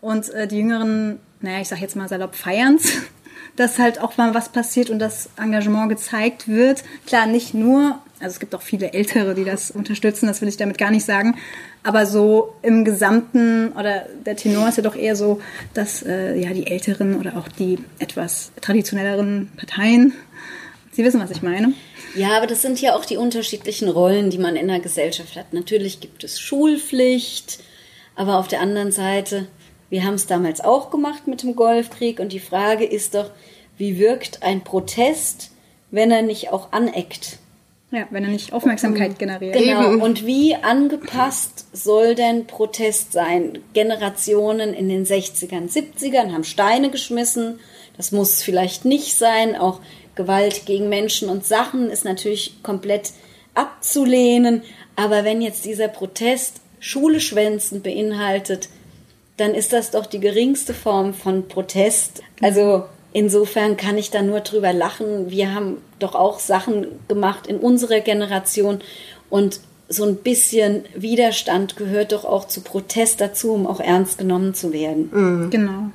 Und 0.00 0.30
äh, 0.30 0.48
die 0.48 0.56
Jüngeren, 0.56 1.20
naja, 1.40 1.60
ich 1.60 1.68
sag 1.68 1.80
jetzt 1.80 1.94
mal 1.94 2.08
salopp, 2.08 2.34
feiern's, 2.34 2.92
dass 3.56 3.78
halt 3.78 4.00
auch 4.00 4.16
mal 4.16 4.34
was 4.34 4.48
passiert 4.48 4.90
und 4.90 4.98
das 4.98 5.30
Engagement 5.36 5.88
gezeigt 5.88 6.48
wird. 6.48 6.82
Klar, 7.06 7.26
nicht 7.26 7.54
nur, 7.54 8.00
also 8.18 8.32
es 8.32 8.40
gibt 8.40 8.56
auch 8.56 8.62
viele 8.62 8.92
Ältere, 8.92 9.36
die 9.36 9.44
das 9.44 9.70
unterstützen, 9.70 10.26
das 10.26 10.40
will 10.40 10.48
ich 10.48 10.56
damit 10.56 10.76
gar 10.76 10.90
nicht 10.90 11.04
sagen. 11.04 11.36
Aber 11.84 12.04
so 12.04 12.52
im 12.62 12.84
Gesamten 12.84 13.70
oder 13.78 14.06
der 14.26 14.34
Tenor 14.34 14.68
ist 14.68 14.76
ja 14.76 14.82
doch 14.82 14.96
eher 14.96 15.14
so, 15.14 15.40
dass 15.72 16.02
äh, 16.02 16.34
ja 16.36 16.52
die 16.52 16.66
Älteren 16.66 17.14
oder 17.14 17.36
auch 17.36 17.46
die 17.46 17.78
etwas 18.00 18.50
traditionelleren 18.60 19.52
Parteien 19.56 20.14
Sie 20.92 21.04
wissen, 21.04 21.20
was 21.20 21.30
ich 21.30 21.42
meine. 21.42 21.72
Ja, 22.14 22.36
aber 22.36 22.46
das 22.46 22.60
sind 22.62 22.80
ja 22.80 22.94
auch 22.94 23.06
die 23.06 23.16
unterschiedlichen 23.16 23.88
Rollen, 23.88 24.28
die 24.28 24.38
man 24.38 24.56
in 24.56 24.68
der 24.68 24.80
Gesellschaft 24.80 25.36
hat. 25.36 25.52
Natürlich 25.54 26.00
gibt 26.00 26.22
es 26.22 26.38
Schulpflicht, 26.38 27.60
aber 28.14 28.38
auf 28.38 28.46
der 28.46 28.60
anderen 28.60 28.92
Seite, 28.92 29.46
wir 29.88 30.04
haben 30.04 30.14
es 30.14 30.26
damals 30.26 30.60
auch 30.60 30.90
gemacht 30.90 31.26
mit 31.26 31.42
dem 31.42 31.56
Golfkrieg 31.56 32.20
und 32.20 32.32
die 32.32 32.40
Frage 32.40 32.84
ist 32.84 33.14
doch, 33.14 33.30
wie 33.78 33.98
wirkt 33.98 34.42
ein 34.42 34.62
Protest, 34.62 35.50
wenn 35.90 36.10
er 36.10 36.22
nicht 36.22 36.52
auch 36.52 36.72
aneckt? 36.72 37.38
Ja, 37.90 38.06
wenn 38.10 38.24
er 38.24 38.30
nicht 38.30 38.54
Aufmerksamkeit 38.54 39.18
generiert. 39.18 39.54
Genau. 39.54 40.02
Und 40.02 40.24
wie 40.26 40.54
angepasst 40.54 41.66
soll 41.74 42.14
denn 42.14 42.46
Protest 42.46 43.12
sein? 43.12 43.58
Generationen 43.74 44.72
in 44.72 44.88
den 44.88 45.04
60ern, 45.04 45.70
70ern 45.70 46.32
haben 46.32 46.44
Steine 46.44 46.90
geschmissen. 46.90 47.60
Das 47.98 48.10
muss 48.10 48.42
vielleicht 48.42 48.86
nicht 48.86 49.18
sein. 49.18 49.56
Auch 49.56 49.80
Gewalt 50.14 50.66
gegen 50.66 50.88
Menschen 50.88 51.28
und 51.28 51.44
Sachen 51.44 51.90
ist 51.90 52.04
natürlich 52.04 52.62
komplett 52.62 53.12
abzulehnen. 53.54 54.62
Aber 54.96 55.24
wenn 55.24 55.40
jetzt 55.42 55.64
dieser 55.64 55.88
Protest 55.88 56.60
Schule 56.80 57.20
schwänzen 57.20 57.82
beinhaltet, 57.82 58.68
dann 59.36 59.54
ist 59.54 59.72
das 59.72 59.90
doch 59.90 60.06
die 60.06 60.20
geringste 60.20 60.74
Form 60.74 61.14
von 61.14 61.48
Protest. 61.48 62.22
Also 62.40 62.84
insofern 63.12 63.76
kann 63.76 63.96
ich 63.96 64.10
da 64.10 64.22
nur 64.22 64.40
drüber 64.40 64.72
lachen. 64.72 65.30
Wir 65.30 65.54
haben 65.54 65.78
doch 65.98 66.14
auch 66.14 66.38
Sachen 66.38 66.86
gemacht 67.08 67.46
in 67.46 67.58
unserer 67.58 68.00
Generation 68.00 68.80
und 69.30 69.60
so 69.88 70.04
ein 70.04 70.16
bisschen 70.16 70.84
Widerstand 70.94 71.76
gehört 71.76 72.12
doch 72.12 72.24
auch 72.24 72.46
zu 72.46 72.62
Protest 72.62 73.20
dazu, 73.20 73.52
um 73.52 73.66
auch 73.66 73.80
ernst 73.80 74.18
genommen 74.18 74.54
zu 74.54 74.72
werden. 74.72 75.10
Mhm. 75.12 75.50
Genau. 75.50 75.90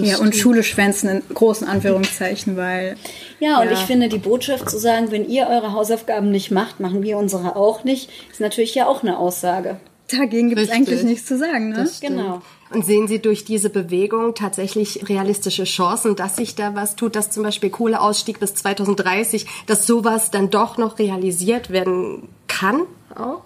Das 0.00 0.10
ja, 0.10 0.18
und 0.18 0.34
Schule 0.34 0.62
schwänzen 0.62 1.08
in 1.08 1.22
großen 1.34 1.66
Anführungszeichen, 1.66 2.56
weil. 2.56 2.96
Ja, 3.38 3.60
und 3.60 3.66
ja. 3.66 3.72
ich 3.72 3.80
finde, 3.80 4.08
die 4.08 4.18
Botschaft 4.18 4.68
zu 4.68 4.78
sagen, 4.78 5.10
wenn 5.10 5.28
ihr 5.28 5.46
eure 5.48 5.72
Hausaufgaben 5.72 6.30
nicht 6.30 6.50
macht, 6.50 6.80
machen 6.80 7.02
wir 7.02 7.18
unsere 7.18 7.56
auch 7.56 7.84
nicht, 7.84 8.10
ist 8.30 8.40
natürlich 8.40 8.74
ja 8.74 8.86
auch 8.86 9.02
eine 9.02 9.18
Aussage. 9.18 9.78
Dagegen 10.10 10.48
gibt 10.48 10.60
es 10.60 10.70
eigentlich 10.70 11.02
nichts 11.04 11.26
zu 11.26 11.38
sagen, 11.38 11.70
ne? 11.70 11.88
Genau. 12.00 12.42
Und 12.72 12.84
sehen 12.84 13.08
Sie 13.08 13.20
durch 13.20 13.44
diese 13.44 13.68
Bewegung 13.68 14.34
tatsächlich 14.34 15.08
realistische 15.08 15.64
Chancen, 15.64 16.14
dass 16.14 16.36
sich 16.36 16.54
da 16.54 16.74
was 16.76 16.94
tut, 16.94 17.16
dass 17.16 17.30
zum 17.30 17.42
Beispiel 17.42 17.70
Kohleausstieg 17.70 18.38
bis 18.38 18.54
2030, 18.54 19.46
dass 19.66 19.86
sowas 19.86 20.30
dann 20.30 20.50
doch 20.50 20.78
noch 20.78 20.98
realisiert 20.98 21.70
werden 21.70 22.28
kann? 22.46 22.82
Auch? 23.14 23.42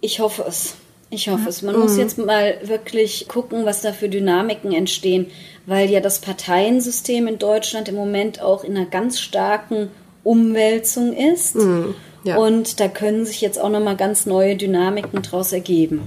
Ich 0.00 0.18
hoffe 0.18 0.44
es. 0.48 0.74
Ich 1.10 1.28
hoffe 1.28 1.48
es. 1.48 1.62
Man 1.62 1.76
mhm. 1.76 1.82
muss 1.82 1.96
jetzt 1.96 2.18
mal 2.18 2.56
wirklich 2.62 3.26
gucken, 3.28 3.64
was 3.64 3.82
da 3.82 3.92
für 3.92 4.08
Dynamiken 4.08 4.72
entstehen 4.72 5.26
weil 5.66 5.90
ja 5.90 6.00
das 6.00 6.20
Parteiensystem 6.20 7.26
in 7.26 7.38
Deutschland 7.38 7.88
im 7.88 7.94
Moment 7.94 8.40
auch 8.40 8.64
in 8.64 8.76
einer 8.76 8.86
ganz 8.86 9.20
starken 9.20 9.88
Umwälzung 10.22 11.14
ist. 11.14 11.56
Mhm, 11.56 11.94
ja. 12.24 12.36
Und 12.36 12.80
da 12.80 12.88
können 12.88 13.24
sich 13.24 13.40
jetzt 13.40 13.60
auch 13.60 13.70
nochmal 13.70 13.96
ganz 13.96 14.26
neue 14.26 14.56
Dynamiken 14.56 15.22
daraus 15.22 15.52
ergeben. 15.52 16.02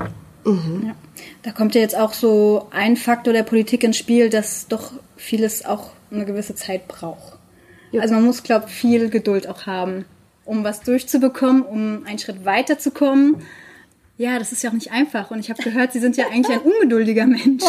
Mhm. 0.45 0.83
Ja. 0.87 0.95
Da 1.43 1.51
kommt 1.51 1.75
ja 1.75 1.81
jetzt 1.81 1.97
auch 1.97 2.13
so 2.13 2.67
ein 2.71 2.97
Faktor 2.97 3.33
der 3.33 3.43
Politik 3.43 3.83
ins 3.83 3.97
Spiel, 3.97 4.29
dass 4.29 4.67
doch 4.67 4.91
vieles 5.15 5.65
auch 5.65 5.89
eine 6.11 6.25
gewisse 6.25 6.55
Zeit 6.55 6.87
braucht. 6.87 7.37
Ja. 7.91 8.01
Also 8.01 8.15
man 8.15 8.25
muss, 8.25 8.43
glaube 8.43 8.65
ich, 8.67 8.73
viel 8.73 9.09
Geduld 9.09 9.47
auch 9.47 9.65
haben, 9.65 10.05
um 10.45 10.63
was 10.63 10.81
durchzubekommen, 10.81 11.63
um 11.63 12.05
einen 12.05 12.19
Schritt 12.19 12.45
weiterzukommen. 12.45 13.37
Ja, 14.19 14.39
das 14.39 14.51
ist 14.51 14.63
ja 14.63 14.71
auch 14.71 14.73
nicht 14.73 14.91
einfach. 14.91 15.29
Und 15.29 15.39
ich 15.39 15.49
habe 15.51 15.61
gehört, 15.61 15.93
Sie 15.93 15.99
sind 15.99 16.17
ja 16.17 16.25
eigentlich 16.27 16.57
ein 16.57 16.63
ungeduldiger 16.63 17.27
Mensch. 17.27 17.63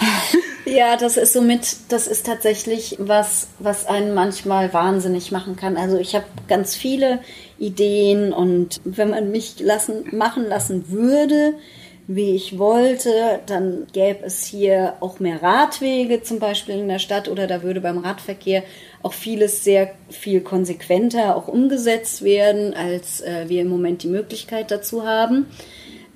ja, 0.64 0.96
das 0.96 1.18
ist 1.18 1.34
somit, 1.34 1.76
das 1.90 2.06
ist 2.06 2.24
tatsächlich 2.24 2.96
was, 2.98 3.48
was 3.58 3.86
einen 3.86 4.14
manchmal 4.14 4.72
wahnsinnig 4.72 5.32
machen 5.32 5.54
kann. 5.54 5.76
Also 5.76 5.98
ich 5.98 6.14
habe 6.14 6.24
ganz 6.48 6.74
viele 6.74 7.20
Ideen 7.58 8.32
und 8.32 8.80
wenn 8.84 9.10
man 9.10 9.30
mich 9.30 9.60
lassen, 9.60 10.16
machen 10.16 10.48
lassen 10.48 10.90
würde, 10.90 11.54
wie 12.14 12.34
ich 12.34 12.58
wollte, 12.58 13.40
dann 13.46 13.86
gäbe 13.92 14.26
es 14.26 14.44
hier 14.44 14.94
auch 15.00 15.20
mehr 15.20 15.42
Radwege 15.42 16.22
zum 16.22 16.38
Beispiel 16.38 16.76
in 16.76 16.88
der 16.88 16.98
Stadt 16.98 17.28
oder 17.28 17.46
da 17.46 17.62
würde 17.62 17.80
beim 17.80 17.98
Radverkehr 17.98 18.62
auch 19.02 19.12
vieles 19.12 19.64
sehr 19.64 19.92
viel 20.10 20.40
konsequenter 20.40 21.36
auch 21.36 21.48
umgesetzt 21.48 22.22
werden, 22.22 22.74
als 22.74 23.20
äh, 23.20 23.48
wir 23.48 23.62
im 23.62 23.68
Moment 23.68 24.02
die 24.02 24.08
Möglichkeit 24.08 24.70
dazu 24.70 25.04
haben. 25.04 25.46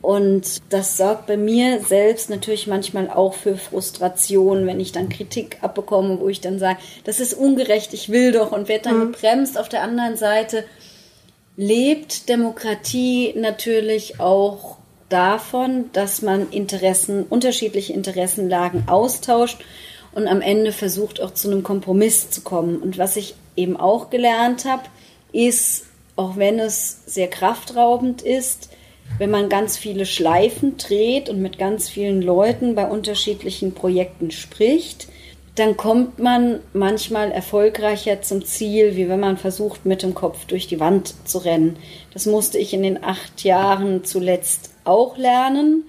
Und 0.03 0.61
das 0.69 0.97
sorgt 0.97 1.27
bei 1.27 1.37
mir 1.37 1.81
selbst 1.81 2.31
natürlich 2.31 2.67
manchmal 2.67 3.11
auch 3.11 3.35
für 3.35 3.57
Frustration, 3.57 4.67
wenn 4.67 4.79
ich 4.79 4.93
dann 4.93 5.09
Kritik 5.09 5.59
abbekomme, 5.63 6.21
wo 6.21 6.29
ich 6.29 6.41
dann 6.41 6.59
sage, 6.59 6.79
das 7.05 7.19
ist 7.19 7.35
ungerecht, 7.35 7.93
ich 7.95 8.11
will 8.11 8.33
doch 8.33 8.53
und 8.53 8.69
werde 8.69 8.91
dann 8.91 8.99
mhm. 8.99 9.13
gebremst. 9.13 9.59
Auf 9.59 9.69
der 9.69 9.83
anderen 9.83 10.17
Seite 10.17 10.65
lebt 11.57 12.29
Demokratie 12.29 13.33
natürlich 13.35 14.21
auch 14.21 14.76
davon, 15.09 15.87
dass 15.93 16.23
man 16.23 16.51
Interessen, 16.51 17.25
unterschiedliche 17.25 17.93
Interessenlagen 17.93 18.85
austauscht 18.89 19.59
und 20.13 20.27
am 20.29 20.41
Ende 20.41 20.73
versucht 20.73 21.21
auch 21.21 21.33
zu 21.33 21.51
einem 21.51 21.63
Kompromiss 21.63 22.31
zu 22.31 22.41
kommen. 22.41 22.79
Und 22.79 22.99
was 22.99 23.17
ich 23.17 23.35
eben 23.57 23.77
auch 23.77 24.11
gelernt 24.11 24.65
habe, 24.65 24.85
ist, 25.33 25.85
auch 26.17 26.37
wenn 26.37 26.59
es 26.59 27.03
sehr 27.07 27.29
kraftraubend 27.29 28.23
ist, 28.23 28.71
wenn 29.19 29.31
man 29.31 29.49
ganz 29.49 29.77
viele 29.77 30.07
Schleifen 30.07 30.77
dreht 30.79 31.29
und 31.29 31.41
mit 31.41 31.59
ganz 31.59 31.89
vielen 31.89 32.23
Leuten 32.23 32.75
bei 32.75 32.87
unterschiedlichen 32.87 33.73
Projekten 33.73 34.31
spricht, 34.31 35.09
dann 35.55 35.77
kommt 35.77 36.19
man 36.19 36.61
manchmal 36.75 37.33
erfolgreicher 37.33 38.21
zum 38.21 38.45
Ziel, 38.45 38.95
wie 38.97 39.09
wenn 39.09 39.21
man 39.21 39.39
versucht, 39.39 39.87
mit 39.87 40.03
dem 40.03 40.15
Kopf 40.15 40.45
durch 40.45 40.67
die 40.67 40.81
Wand 40.81 41.15
zu 41.27 41.39
rennen. 41.39 41.79
Das 42.13 42.27
musste 42.27 42.59
ich 42.59 42.75
in 42.75 42.83
den 42.83 43.03
acht 43.03 43.43
Jahren 43.43 44.05
zuletzt 44.05 44.71
auch 44.87 45.17
lernen. 45.17 45.89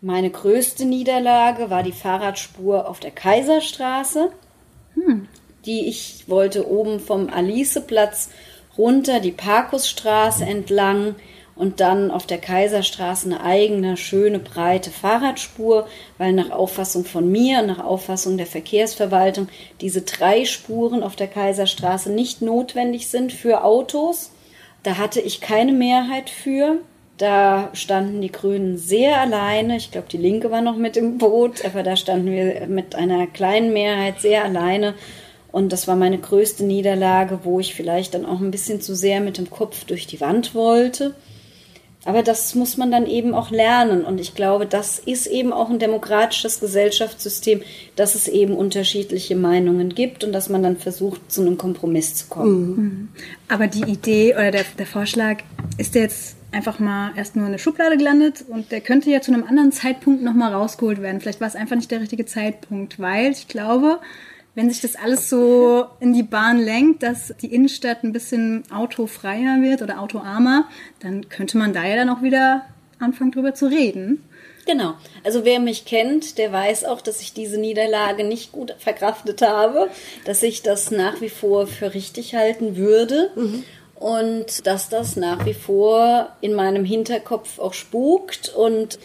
Meine 0.00 0.30
größte 0.30 0.84
Niederlage 0.84 1.70
war 1.70 1.82
die 1.82 1.92
Fahrradspur 1.92 2.88
auf 2.88 3.00
der 3.00 3.10
Kaiserstraße. 3.10 4.32
Hm. 4.94 5.28
Die 5.66 5.88
ich 5.88 6.24
wollte 6.26 6.68
oben 6.68 7.00
vom 7.00 7.28
Aliceplatz 7.28 8.30
runter 8.78 9.20
die 9.20 9.32
Parkusstraße 9.32 10.44
entlang 10.44 11.16
und 11.60 11.80
dann 11.80 12.10
auf 12.10 12.26
der 12.26 12.38
Kaiserstraße 12.38 13.26
eine 13.26 13.42
eigene, 13.44 13.98
schöne, 13.98 14.38
breite 14.38 14.90
Fahrradspur, 14.90 15.86
weil 16.16 16.32
nach 16.32 16.50
Auffassung 16.50 17.04
von 17.04 17.30
mir 17.30 17.60
und 17.60 17.66
nach 17.66 17.84
Auffassung 17.84 18.38
der 18.38 18.46
Verkehrsverwaltung 18.46 19.48
diese 19.82 20.00
drei 20.00 20.46
Spuren 20.46 21.02
auf 21.02 21.16
der 21.16 21.28
Kaiserstraße 21.28 22.10
nicht 22.10 22.40
notwendig 22.40 23.08
sind 23.08 23.34
für 23.34 23.62
Autos. 23.62 24.30
Da 24.82 24.96
hatte 24.96 25.20
ich 25.20 25.42
keine 25.42 25.72
Mehrheit 25.72 26.30
für. 26.30 26.78
Da 27.20 27.68
standen 27.74 28.22
die 28.22 28.32
Grünen 28.32 28.78
sehr 28.78 29.20
alleine. 29.20 29.76
Ich 29.76 29.90
glaube, 29.90 30.06
die 30.10 30.16
Linke 30.16 30.50
war 30.50 30.62
noch 30.62 30.76
mit 30.76 30.96
im 30.96 31.18
Boot, 31.18 31.62
aber 31.66 31.82
da 31.82 31.94
standen 31.94 32.30
wir 32.30 32.66
mit 32.66 32.94
einer 32.94 33.26
kleinen 33.26 33.74
Mehrheit 33.74 34.22
sehr 34.22 34.42
alleine. 34.42 34.94
Und 35.52 35.70
das 35.70 35.86
war 35.86 35.96
meine 35.96 36.16
größte 36.16 36.64
Niederlage, 36.64 37.40
wo 37.42 37.60
ich 37.60 37.74
vielleicht 37.74 38.14
dann 38.14 38.24
auch 38.24 38.40
ein 38.40 38.50
bisschen 38.50 38.80
zu 38.80 38.94
sehr 38.94 39.20
mit 39.20 39.36
dem 39.36 39.50
Kopf 39.50 39.84
durch 39.84 40.06
die 40.06 40.22
Wand 40.22 40.54
wollte. 40.54 41.14
Aber 42.06 42.22
das 42.22 42.54
muss 42.54 42.78
man 42.78 42.90
dann 42.90 43.06
eben 43.06 43.34
auch 43.34 43.50
lernen. 43.50 44.06
Und 44.06 44.18
ich 44.18 44.34
glaube, 44.34 44.64
das 44.64 44.98
ist 44.98 45.26
eben 45.26 45.52
auch 45.52 45.68
ein 45.68 45.78
demokratisches 45.78 46.58
Gesellschaftssystem, 46.58 47.60
dass 47.96 48.14
es 48.14 48.28
eben 48.28 48.54
unterschiedliche 48.54 49.36
Meinungen 49.36 49.94
gibt 49.94 50.24
und 50.24 50.32
dass 50.32 50.48
man 50.48 50.62
dann 50.62 50.78
versucht, 50.78 51.30
zu 51.30 51.42
einem 51.42 51.58
Kompromiss 51.58 52.14
zu 52.14 52.28
kommen. 52.28 52.66
Mhm. 52.66 53.08
Aber 53.46 53.66
die 53.66 53.82
Idee 53.82 54.32
oder 54.32 54.52
der, 54.52 54.64
der 54.78 54.86
Vorschlag, 54.86 55.42
ist 55.76 55.94
jetzt 55.94 56.39
einfach 56.52 56.78
mal 56.78 57.12
erst 57.16 57.36
nur 57.36 57.46
in 57.46 57.52
der 57.52 57.58
Schublade 57.58 57.96
gelandet 57.96 58.44
und 58.48 58.72
der 58.72 58.80
könnte 58.80 59.10
ja 59.10 59.20
zu 59.20 59.32
einem 59.32 59.44
anderen 59.44 59.72
Zeitpunkt 59.72 60.22
nochmal 60.22 60.52
rausgeholt 60.52 61.00
werden. 61.00 61.20
Vielleicht 61.20 61.40
war 61.40 61.48
es 61.48 61.56
einfach 61.56 61.76
nicht 61.76 61.90
der 61.90 62.00
richtige 62.00 62.26
Zeitpunkt, 62.26 62.98
weil 62.98 63.30
ich 63.32 63.48
glaube, 63.48 64.00
wenn 64.54 64.68
sich 64.68 64.80
das 64.80 64.96
alles 64.96 65.30
so 65.30 65.86
in 66.00 66.12
die 66.12 66.24
Bahn 66.24 66.58
lenkt, 66.58 67.02
dass 67.02 67.32
die 67.40 67.54
Innenstadt 67.54 68.02
ein 68.02 68.12
bisschen 68.12 68.64
autofreier 68.70 69.62
wird 69.62 69.82
oder 69.82 70.00
autoarmer, 70.00 70.68
dann 71.00 71.28
könnte 71.28 71.56
man 71.56 71.72
da 71.72 71.84
ja 71.84 71.96
dann 71.96 72.10
auch 72.10 72.22
wieder 72.22 72.66
anfangen 72.98 73.30
drüber 73.30 73.54
zu 73.54 73.66
reden. 73.66 74.24
Genau. 74.66 74.94
Also 75.24 75.44
wer 75.44 75.58
mich 75.58 75.84
kennt, 75.84 76.36
der 76.36 76.52
weiß 76.52 76.84
auch, 76.84 77.00
dass 77.00 77.20
ich 77.22 77.32
diese 77.32 77.58
Niederlage 77.58 78.24
nicht 78.24 78.52
gut 78.52 78.74
verkraftet 78.78 79.42
habe, 79.42 79.88
dass 80.24 80.42
ich 80.42 80.62
das 80.62 80.90
nach 80.90 81.20
wie 81.20 81.28
vor 81.28 81.66
für 81.66 81.94
richtig 81.94 82.34
halten 82.34 82.76
würde. 82.76 83.30
Mhm 83.36 83.64
und 84.00 84.66
dass 84.66 84.88
das 84.88 85.14
nach 85.16 85.44
wie 85.44 85.54
vor 85.54 86.30
in 86.40 86.54
meinem 86.54 86.84
Hinterkopf 86.84 87.60
auch 87.60 87.74
spukt 87.74 88.48
und 88.48 88.98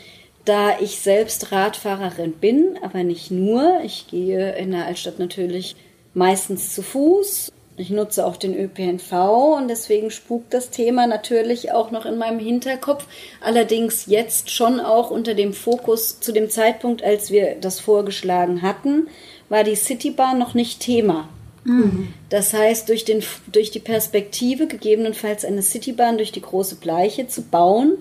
da 0.45 0.79
ich 0.79 0.99
selbst 0.99 1.51
Radfahrerin 1.51 2.33
bin, 2.33 2.79
aber 2.81 3.03
nicht 3.03 3.29
nur, 3.29 3.81
ich 3.83 4.07
gehe 4.07 4.55
in 4.55 4.71
der 4.71 4.85
Altstadt 4.85 5.19
natürlich 5.19 5.75
meistens 6.13 6.73
zu 6.73 6.81
Fuß. 6.81 7.51
Ich 7.77 7.89
nutze 7.89 8.25
auch 8.25 8.37
den 8.37 8.57
ÖPNV 8.57 9.11
und 9.57 9.67
deswegen 9.67 10.11
spukt 10.11 10.53
das 10.53 10.69
Thema 10.69 11.07
natürlich 11.07 11.73
auch 11.73 11.91
noch 11.91 12.05
in 12.05 12.17
meinem 12.17 12.39
Hinterkopf. 12.39 13.05
Allerdings 13.41 14.05
jetzt 14.05 14.49
schon 14.49 14.79
auch 14.79 15.11
unter 15.11 15.33
dem 15.33 15.51
Fokus 15.51 16.21
zu 16.21 16.31
dem 16.31 16.49
Zeitpunkt, 16.49 17.03
als 17.03 17.31
wir 17.31 17.55
das 17.59 17.81
vorgeschlagen 17.81 18.61
hatten, 18.61 19.09
war 19.49 19.65
die 19.65 19.75
Citybahn 19.75 20.39
noch 20.39 20.53
nicht 20.53 20.79
Thema. 20.79 21.27
Mhm. 21.65 22.13
Das 22.29 22.53
heißt, 22.53 22.87
durch, 22.87 23.03
den, 23.03 23.23
durch 23.51 23.71
die 23.71 23.79
Perspektive, 23.79 24.67
gegebenenfalls 24.67 25.43
eine 25.43 25.61
Citybahn 25.61 26.17
durch 26.17 26.31
die 26.31 26.41
große 26.41 26.75
Bleiche 26.75 27.27
zu 27.27 27.41
bauen, 27.41 27.97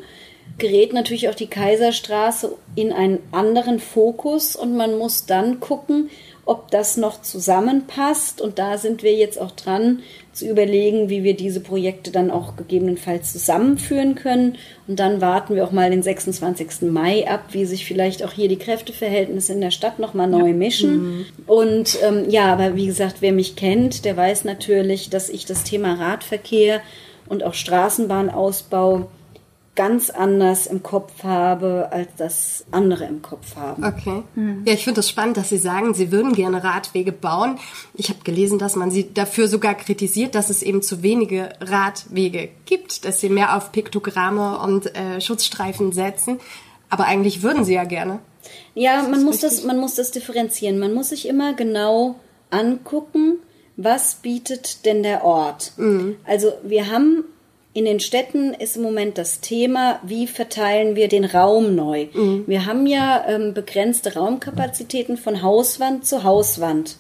gerät 0.59 0.93
natürlich 0.93 1.29
auch 1.29 1.35
die 1.35 1.49
Kaiserstraße 1.49 2.57
in 2.77 2.93
einen 2.93 3.19
anderen 3.33 3.81
Fokus 3.81 4.55
und 4.55 4.77
man 4.77 4.97
muss 4.99 5.27
dann 5.27 5.59
gucken, 5.59 6.11
ob 6.47 6.71
das 6.71 6.97
noch 6.97 7.23
zusammenpasst. 7.23 8.41
Und 8.41 8.59
da 8.59 8.79
sind 8.79 9.03
wir 9.03 9.15
jetzt 9.15 9.41
auch 9.41 9.51
dran 9.53 10.01
zu 10.33 10.49
überlegen, 10.49 11.09
wie 11.09 11.23
wir 11.23 11.37
diese 11.37 11.61
Projekte 11.61 12.11
dann 12.11 12.31
auch 12.31 12.57
gegebenenfalls 12.57 13.33
zusammenführen 13.33 14.15
können. 14.15 14.57
Und 14.87 14.99
dann 14.99 15.21
warten 15.21 15.55
wir 15.55 15.65
auch 15.65 15.73
mal 15.73 15.91
den 15.91 16.03
26. 16.03 16.83
Mai 16.83 17.29
ab, 17.29 17.45
wie 17.53 17.65
sich 17.65 17.87
vielleicht 17.87 18.23
auch 18.25 18.33
hier 18.33 18.49
die 18.49 18.59
Kräfteverhältnisse 18.59 19.53
in 19.53 19.61
der 19.61 19.71
Stadt 19.71 19.99
nochmal 19.99 20.29
neu 20.29 20.49
ja. 20.49 20.55
mischen. 20.55 20.97
Mhm. 20.97 21.27
Und 21.47 21.99
ähm, 22.03 22.29
ja, 22.29 22.53
aber 22.53 22.77
wie 22.77 22.87
gesagt, 22.87 23.17
wer 23.21 23.33
mich 23.33 23.57
kennt, 23.57 24.05
der 24.05 24.17
weiß 24.17 24.45
natürlich, 24.45 25.11
dass 25.11 25.29
ich 25.29 25.47
das 25.47 25.65
Thema 25.65 25.95
Radverkehr 25.95 26.81
und 27.27 27.43
auch 27.43 27.55
Straßenbahnausbau 27.55 29.09
ganz 29.75 30.11
anders 30.11 30.67
im 30.67 30.83
Kopf 30.83 31.25
habe, 31.25 31.89
als 31.91 32.09
das 32.17 32.65
andere 32.71 33.05
im 33.05 33.23
Kopf 33.23 33.57
haben. 33.57 33.85
Okay. 33.85 34.23
Mhm. 34.35 34.63
Ja, 34.67 34.73
ich 34.73 34.85
finde 34.85 35.01
es 35.01 35.07
das 35.07 35.11
spannend, 35.11 35.37
dass 35.37 35.49
Sie 35.49 35.59
sagen, 35.59 35.95
Sie 35.95 36.13
würden 36.13 36.33
gerne 36.33 36.63
Radwege 36.63 37.13
bauen. 37.13 37.59
Ich 37.95 38.09
habe 38.09 38.21
gelesen, 38.23 38.59
dass 38.59 38.77
man 38.77 38.91
Sie 38.91 39.13
dafür 39.13 39.49
sogar 39.49 39.75
kritisiert, 39.75 40.35
dass 40.35 40.51
es 40.51 40.63
eben 40.63 40.83
zu 40.83 41.03
wenige 41.03 41.51
Radwege 41.61 42.51
gibt, 42.67 43.05
dass 43.05 43.21
Sie 43.21 43.29
mehr 43.29 43.57
auf 43.57 43.73
Piktogramme 43.73 44.59
und 44.61 44.95
äh, 44.95 45.21
Schutzstreifen 45.21 45.93
setzen. 45.93 46.39
Aber 46.89 47.07
eigentlich 47.07 47.43
würden 47.43 47.65
Sie 47.65 47.75
ja 47.75 47.85
gerne. 47.85 48.21
Ja, 48.75 49.03
man 49.03 49.25
muss 49.25 49.41
das, 49.41 49.65
man 49.65 49.79
muss 49.79 49.97
das 49.97 50.13
differenzieren. 50.13 50.79
Man 50.79 50.95
muss 50.95 51.09
sich 51.09 51.27
immer 51.27 51.55
genau 51.55 52.17
angucken, 52.51 53.39
was 53.77 54.17
bietet 54.17 54.85
denn 54.85 55.03
der 55.03 55.25
Ort. 55.25 55.73
Mhm. 55.77 56.17
Also 56.25 56.53
wir 56.63 56.91
haben 56.91 57.25
in 57.75 57.85
den 57.85 57.99
Städten 57.99 58.55
ist 58.55 58.77
im 58.77 58.83
Moment 58.83 59.19
das 59.19 59.41
Thema, 59.41 59.99
wie 60.05 60.29
verteilen 60.29 60.95
wir 60.95 61.09
den 61.09 61.25
Raum 61.25 61.75
neu. 61.75 62.07
Mhm. 62.13 62.45
Wir 62.47 62.67
haben 62.67 62.87
ja 62.87 63.25
ähm, 63.29 63.53
begrenzte 63.53 64.15
Raumkapazitäten 64.15 65.17
von 65.17 65.43
Hauswand 65.43 66.07
zu 66.07 66.23
Hauswand. 66.23 66.97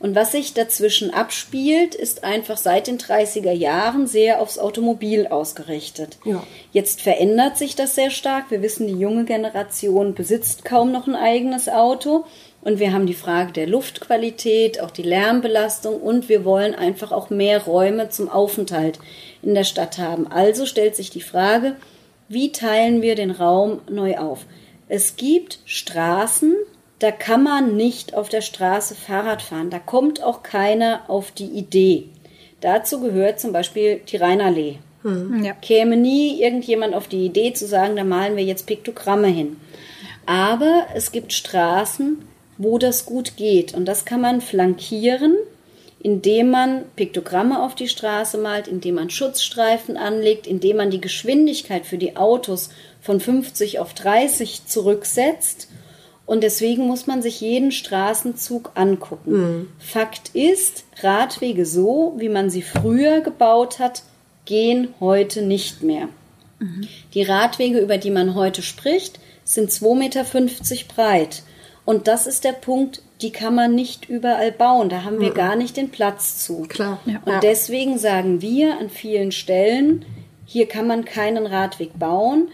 Und 0.00 0.16
was 0.16 0.32
sich 0.32 0.52
dazwischen 0.52 1.12
abspielt, 1.12 1.94
ist 1.94 2.24
einfach 2.24 2.56
seit 2.56 2.86
den 2.86 2.98
30er 2.98 3.52
Jahren 3.52 4.06
sehr 4.06 4.40
aufs 4.40 4.58
Automobil 4.58 5.26
ausgerichtet. 5.28 6.18
Ja. 6.24 6.42
Jetzt 6.72 7.02
verändert 7.02 7.58
sich 7.58 7.76
das 7.76 7.94
sehr 7.94 8.10
stark. 8.10 8.50
Wir 8.50 8.62
wissen, 8.62 8.88
die 8.88 8.98
junge 8.98 9.26
Generation 9.26 10.14
besitzt 10.14 10.64
kaum 10.64 10.90
noch 10.90 11.06
ein 11.06 11.14
eigenes 11.14 11.68
Auto. 11.68 12.24
Und 12.62 12.78
wir 12.78 12.92
haben 12.92 13.06
die 13.06 13.14
Frage 13.14 13.52
der 13.52 13.66
Luftqualität, 13.66 14.80
auch 14.80 14.90
die 14.90 15.02
Lärmbelastung 15.02 16.00
und 16.00 16.28
wir 16.28 16.44
wollen 16.44 16.74
einfach 16.74 17.10
auch 17.10 17.30
mehr 17.30 17.64
Räume 17.64 18.10
zum 18.10 18.28
Aufenthalt 18.28 18.98
in 19.42 19.54
der 19.54 19.64
Stadt 19.64 19.98
haben. 19.98 20.26
Also 20.26 20.66
stellt 20.66 20.96
sich 20.96 21.10
die 21.10 21.20
Frage, 21.20 21.76
wie 22.28 22.52
teilen 22.52 23.02
wir 23.02 23.14
den 23.14 23.30
Raum 23.30 23.80
neu 23.90 24.18
auf? 24.18 24.46
Es 24.88 25.16
gibt 25.16 25.60
Straßen, 25.64 26.54
da 26.98 27.10
kann 27.10 27.42
man 27.42 27.76
nicht 27.76 28.14
auf 28.14 28.28
der 28.28 28.40
Straße 28.40 28.94
Fahrrad 28.94 29.42
fahren. 29.42 29.70
Da 29.70 29.78
kommt 29.78 30.22
auch 30.22 30.42
keiner 30.42 31.02
auf 31.08 31.30
die 31.30 31.46
Idee. 31.46 32.08
Dazu 32.60 33.00
gehört 33.00 33.40
zum 33.40 33.52
Beispiel 33.52 34.00
die 34.06 34.16
Rheinallee. 34.16 34.78
Hm. 35.02 35.42
Ja. 35.42 35.54
Käme 35.54 35.96
nie 35.96 36.42
irgendjemand 36.42 36.94
auf 36.94 37.08
die 37.08 37.24
Idee 37.24 37.54
zu 37.54 37.66
sagen, 37.66 37.96
da 37.96 38.04
malen 38.04 38.36
wir 38.36 38.44
jetzt 38.44 38.66
Piktogramme 38.66 39.28
hin. 39.28 39.56
Aber 40.26 40.86
es 40.94 41.10
gibt 41.10 41.32
Straßen, 41.32 42.18
wo 42.58 42.76
das 42.78 43.06
gut 43.06 43.36
geht. 43.36 43.74
Und 43.74 43.86
das 43.86 44.04
kann 44.04 44.20
man 44.20 44.42
flankieren, 44.42 45.36
indem 46.02 46.50
man 46.50 46.84
Piktogramme 46.96 47.62
auf 47.62 47.74
die 47.74 47.88
Straße 47.88 48.38
malt, 48.38 48.68
indem 48.68 48.94
man 48.96 49.10
Schutzstreifen 49.10 49.98
anlegt, 49.98 50.46
indem 50.46 50.78
man 50.78 50.90
die 50.90 51.00
Geschwindigkeit 51.00 51.84
für 51.84 51.98
die 51.98 52.16
Autos 52.16 52.70
von 53.02 53.20
50 53.20 53.78
auf 53.78 53.92
30 53.92 54.66
zurücksetzt. 54.66 55.68
Und 56.24 56.42
deswegen 56.42 56.86
muss 56.86 57.06
man 57.06 57.22
sich 57.22 57.40
jeden 57.40 57.70
Straßenzug 57.70 58.70
angucken. 58.76 59.32
Mhm. 59.32 59.68
Fakt 59.78 60.30
ist, 60.32 60.84
Radwege 61.02 61.66
so, 61.66 62.14
wie 62.16 62.28
man 62.28 62.48
sie 62.48 62.62
früher 62.62 63.20
gebaut 63.20 63.78
hat, 63.78 64.02
gehen 64.46 64.94
heute 65.00 65.42
nicht 65.42 65.82
mehr. 65.82 66.08
Mhm. 66.60 66.88
Die 67.12 67.22
Radwege, 67.22 67.78
über 67.78 67.98
die 67.98 68.10
man 68.10 68.34
heute 68.34 68.62
spricht, 68.62 69.20
sind 69.44 69.70
2,50 69.70 69.94
Meter 69.96 70.24
breit. 70.94 71.42
Und 71.84 72.08
das 72.08 72.26
ist 72.26 72.44
der 72.44 72.52
Punkt, 72.52 73.02
die 73.22 73.32
kann 73.32 73.54
man 73.54 73.74
nicht 73.74 74.08
überall 74.08 74.52
bauen. 74.52 74.88
Da 74.88 75.04
haben 75.04 75.20
wir 75.20 75.30
mhm. 75.30 75.34
gar 75.34 75.56
nicht 75.56 75.76
den 75.76 75.90
Platz 75.90 76.44
zu. 76.44 76.62
Klar. 76.62 77.00
Ja. 77.06 77.20
Und 77.24 77.42
deswegen 77.42 77.98
sagen 77.98 78.42
wir 78.42 78.78
an 78.78 78.90
vielen 78.90 79.32
Stellen, 79.32 80.04
hier 80.46 80.66
kann 80.66 80.86
man 80.86 81.04
keinen 81.04 81.46
Radweg 81.46 81.98
bauen, 81.98 82.48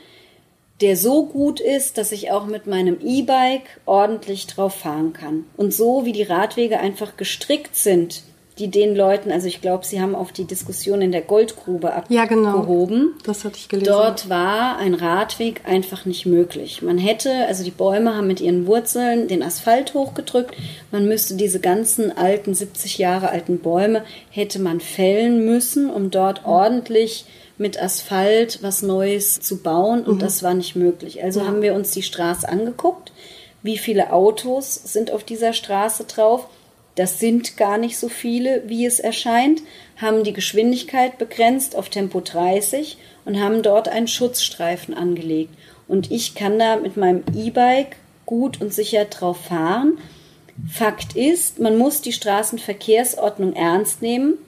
der 0.80 0.96
so 0.96 1.26
gut 1.26 1.60
ist, 1.60 1.96
dass 1.96 2.12
ich 2.12 2.30
auch 2.30 2.46
mit 2.46 2.66
meinem 2.66 2.98
E-Bike 3.02 3.80
ordentlich 3.86 4.46
drauf 4.46 4.74
fahren 4.74 5.12
kann. 5.12 5.44
Und 5.56 5.72
so 5.72 6.04
wie 6.04 6.12
die 6.12 6.22
Radwege 6.22 6.78
einfach 6.78 7.16
gestrickt 7.16 7.76
sind, 7.76 8.22
die 8.58 8.68
den 8.68 8.96
Leuten, 8.96 9.32
also 9.32 9.48
ich 9.48 9.60
glaube, 9.60 9.84
sie 9.84 10.00
haben 10.00 10.14
auf 10.14 10.32
die 10.32 10.46
Diskussion 10.46 11.02
in 11.02 11.12
der 11.12 11.20
Goldgrube 11.20 11.92
abgehoben. 11.92 12.14
Ja, 12.14 12.24
genau. 12.24 13.12
Das 13.22 13.44
hatte 13.44 13.58
ich 13.58 13.68
gelesen. 13.68 13.92
Dort 13.92 14.30
war 14.30 14.78
ein 14.78 14.94
Radweg 14.94 15.60
einfach 15.64 16.06
nicht 16.06 16.24
möglich. 16.24 16.80
Man 16.80 16.96
hätte, 16.96 17.46
also 17.48 17.64
die 17.64 17.70
Bäume 17.70 18.16
haben 18.16 18.26
mit 18.26 18.40
ihren 18.40 18.66
Wurzeln 18.66 19.28
den 19.28 19.42
Asphalt 19.42 19.92
hochgedrückt. 19.92 20.56
Man 20.90 21.06
müsste 21.06 21.34
diese 21.34 21.60
ganzen 21.60 22.16
alten, 22.16 22.54
70 22.54 22.96
Jahre 22.96 23.28
alten 23.28 23.58
Bäume, 23.58 24.04
hätte 24.30 24.58
man 24.58 24.80
fällen 24.80 25.44
müssen, 25.44 25.90
um 25.90 26.10
dort 26.10 26.42
mhm. 26.42 26.48
ordentlich 26.48 27.26
mit 27.58 27.80
Asphalt 27.80 28.60
was 28.62 28.80
Neues 28.80 29.38
zu 29.40 29.58
bauen. 29.58 30.04
Und 30.04 30.16
mhm. 30.16 30.20
das 30.20 30.42
war 30.42 30.54
nicht 30.54 30.76
möglich. 30.76 31.22
Also 31.22 31.40
ja. 31.40 31.46
haben 31.46 31.60
wir 31.60 31.74
uns 31.74 31.90
die 31.90 32.02
Straße 32.02 32.48
angeguckt. 32.48 33.12
Wie 33.62 33.76
viele 33.76 34.14
Autos 34.14 34.74
sind 34.74 35.10
auf 35.10 35.24
dieser 35.24 35.52
Straße 35.52 36.04
drauf? 36.04 36.48
Das 36.96 37.20
sind 37.20 37.56
gar 37.56 37.78
nicht 37.78 37.98
so 37.98 38.08
viele, 38.08 38.62
wie 38.66 38.86
es 38.86 38.98
erscheint, 38.98 39.62
haben 39.96 40.24
die 40.24 40.32
Geschwindigkeit 40.32 41.18
begrenzt 41.18 41.76
auf 41.76 41.90
Tempo 41.90 42.20
30 42.20 42.96
und 43.24 43.40
haben 43.40 43.62
dort 43.62 43.88
einen 43.88 44.08
Schutzstreifen 44.08 44.94
angelegt. 44.94 45.54
Und 45.88 46.10
ich 46.10 46.34
kann 46.34 46.58
da 46.58 46.76
mit 46.76 46.96
meinem 46.96 47.22
E-Bike 47.34 47.96
gut 48.24 48.60
und 48.60 48.72
sicher 48.72 49.04
drauf 49.04 49.36
fahren. 49.36 49.98
Fakt 50.70 51.14
ist, 51.14 51.60
man 51.60 51.76
muss 51.76 52.00
die 52.00 52.12
Straßenverkehrsordnung 52.12 53.52
ernst 53.52 54.00
nehmen. 54.00 54.38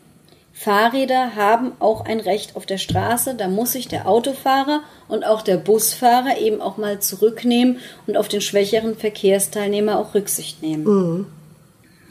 Fahrräder 0.55 1.37
haben 1.37 1.73
auch 1.79 2.07
ein 2.07 2.19
Recht 2.19 2.57
auf 2.57 2.65
der 2.65 2.79
Straße. 2.79 3.35
Da 3.35 3.49
muss 3.49 3.73
sich 3.73 3.89
der 3.89 4.09
Autofahrer 4.09 4.81
und 5.07 5.25
auch 5.25 5.43
der 5.43 5.59
Busfahrer 5.59 6.39
eben 6.39 6.63
auch 6.63 6.79
mal 6.79 6.99
zurücknehmen 6.99 7.79
und 8.07 8.17
auf 8.17 8.29
den 8.29 8.41
schwächeren 8.41 8.97
Verkehrsteilnehmer 8.97 9.99
auch 9.99 10.15
Rücksicht 10.15 10.63
nehmen. 10.63 10.85
Mhm. 10.85 11.27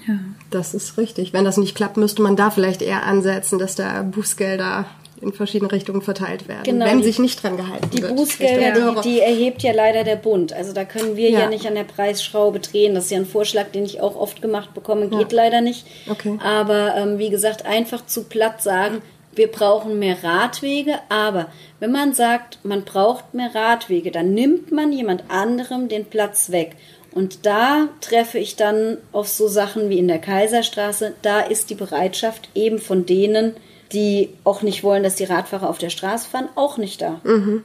Ja. 0.07 0.19
Das 0.49 0.73
ist 0.73 0.97
richtig. 0.97 1.33
Wenn 1.33 1.45
das 1.45 1.57
nicht 1.57 1.75
klappt, 1.75 1.97
müsste 1.97 2.21
man 2.21 2.35
da 2.35 2.49
vielleicht 2.49 2.81
eher 2.81 3.03
ansetzen, 3.03 3.59
dass 3.59 3.75
da 3.75 4.03
Bußgelder 4.03 4.85
in 5.21 5.33
verschiedene 5.33 5.71
Richtungen 5.71 6.01
verteilt 6.01 6.47
werden, 6.47 6.63
genau, 6.63 6.85
wenn 6.85 6.99
die, 6.99 7.05
sich 7.05 7.19
nicht 7.19 7.41
dran 7.41 7.57
gehalten 7.57 7.89
die 7.91 8.01
wird. 8.01 8.11
Die 8.11 8.15
Bußgelder, 8.15 9.01
die, 9.01 9.09
die, 9.09 9.19
erhebt 9.19 9.63
ja 9.63 9.71
leider 9.71 10.03
der 10.03 10.15
Bund. 10.15 10.53
Also 10.53 10.73
da 10.73 10.85
können 10.85 11.15
wir 11.15 11.29
ja. 11.29 11.41
ja. 11.41 11.49
nicht 11.49 11.65
an 11.65 11.75
der 11.75 11.83
Preisschraube 11.83 12.59
drehen. 12.59 12.93
Das 12.93 13.05
ist 13.05 13.11
ja 13.11 13.17
ein 13.17 13.25
Vorschlag, 13.25 13.71
den 13.71 13.85
ich 13.85 14.01
auch 14.01 14.15
oft 14.15 14.41
gemacht 14.41 14.73
bekomme, 14.73 15.09
geht 15.09 15.31
ja. 15.31 15.37
leider 15.43 15.61
nicht. 15.61 15.87
Okay. 16.09 16.37
Aber 16.43 16.95
ähm, 16.95 17.17
wie 17.17 17.29
gesagt, 17.29 17.65
einfach 17.65 18.05
zu 18.05 18.25
platt 18.25 18.61
sagen, 18.61 19.01
wir 19.33 19.47
brauchen 19.47 19.99
mehr 19.99 20.23
Radwege. 20.23 20.95
Aber 21.09 21.47
wenn 21.79 21.91
man 21.91 22.13
sagt, 22.13 22.59
man 22.63 22.83
braucht 22.83 23.33
mehr 23.33 23.53
Radwege, 23.53 24.11
dann 24.11 24.33
nimmt 24.33 24.71
man 24.71 24.91
jemand 24.91 25.23
anderem 25.29 25.89
den 25.89 26.05
Platz 26.05 26.51
weg. 26.51 26.75
Und 27.17 27.47
da 27.47 27.89
treffe 27.99 28.37
ich 28.37 28.57
dann 28.57 28.99
auf 29.11 29.27
so 29.27 29.47
Sachen 29.47 29.89
wie 29.89 29.97
in 29.97 30.07
der 30.07 30.19
Kaiserstraße. 30.19 31.15
Da 31.23 31.39
ist 31.39 31.71
die 31.71 31.75
Bereitschaft 31.75 32.49
eben 32.53 32.77
von 32.77 33.07
denen, 33.07 33.55
die 33.91 34.29
auch 34.43 34.61
nicht 34.61 34.83
wollen, 34.83 35.01
dass 35.01 35.15
die 35.15 35.23
Radfahrer 35.23 35.67
auf 35.67 35.79
der 35.79 35.89
Straße 35.89 36.29
fahren, 36.29 36.47
auch 36.53 36.77
nicht 36.77 37.01
da. 37.01 37.19
Mhm. 37.23 37.63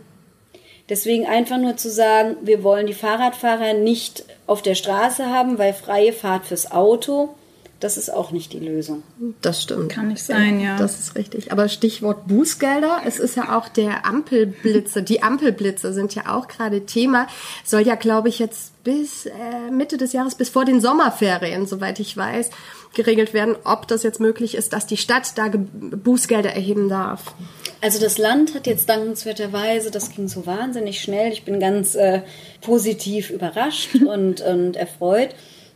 Deswegen 0.88 1.26
einfach 1.26 1.58
nur 1.58 1.76
zu 1.76 1.90
sagen, 1.90 2.36
wir 2.40 2.64
wollen 2.64 2.86
die 2.86 2.94
Fahrradfahrer 2.94 3.74
nicht 3.74 4.24
auf 4.46 4.62
der 4.62 4.74
Straße 4.74 5.26
haben, 5.26 5.58
weil 5.58 5.74
freie 5.74 6.14
Fahrt 6.14 6.46
fürs 6.46 6.72
Auto, 6.72 7.34
das 7.82 7.96
ist 7.96 8.10
auch 8.12 8.30
nicht 8.30 8.52
die 8.52 8.60
Lösung. 8.60 9.02
Das 9.40 9.62
stimmt. 9.62 9.90
Kann 9.90 10.08
nicht 10.08 10.22
sein, 10.22 10.60
ja. 10.60 10.76
Das 10.76 11.00
ist 11.00 11.16
richtig. 11.16 11.50
Aber 11.50 11.68
Stichwort 11.68 12.28
Bußgelder, 12.28 13.02
es 13.04 13.18
ist 13.18 13.36
ja 13.36 13.58
auch 13.58 13.68
der 13.68 14.06
Ampelblitze. 14.06 15.02
Die 15.02 15.22
Ampelblitze 15.24 15.92
sind 15.92 16.14
ja 16.14 16.32
auch 16.32 16.46
gerade 16.46 16.86
Thema. 16.86 17.26
Soll 17.64 17.80
ja, 17.80 17.96
glaube 17.96 18.28
ich, 18.28 18.38
jetzt 18.38 18.84
bis 18.84 19.26
äh, 19.26 19.32
Mitte 19.72 19.96
des 19.96 20.12
Jahres, 20.12 20.36
bis 20.36 20.48
vor 20.48 20.64
den 20.64 20.80
Sommerferien, 20.80 21.66
soweit 21.66 21.98
ich 21.98 22.16
weiß, 22.16 22.50
geregelt 22.94 23.34
werden, 23.34 23.56
ob 23.64 23.88
das 23.88 24.04
jetzt 24.04 24.20
möglich 24.20 24.54
ist, 24.54 24.72
dass 24.72 24.86
die 24.86 24.96
Stadt 24.96 25.36
da 25.36 25.50
Bußgelder 25.50 26.52
erheben 26.52 26.88
darf. 26.88 27.34
Also 27.80 27.98
das 27.98 28.16
Land 28.16 28.54
hat 28.54 28.68
jetzt 28.68 28.88
dankenswerterweise, 28.88 29.90
das 29.90 30.10
ging 30.10 30.28
so 30.28 30.46
wahnsinnig 30.46 31.00
schnell, 31.00 31.32
ich 31.32 31.44
bin 31.44 31.58
ganz 31.58 31.96
äh, 31.96 32.22
positiv 32.60 33.30
überrascht 33.30 33.96
und, 34.06 34.40
und 34.40 34.76
erfreut. 34.76 35.30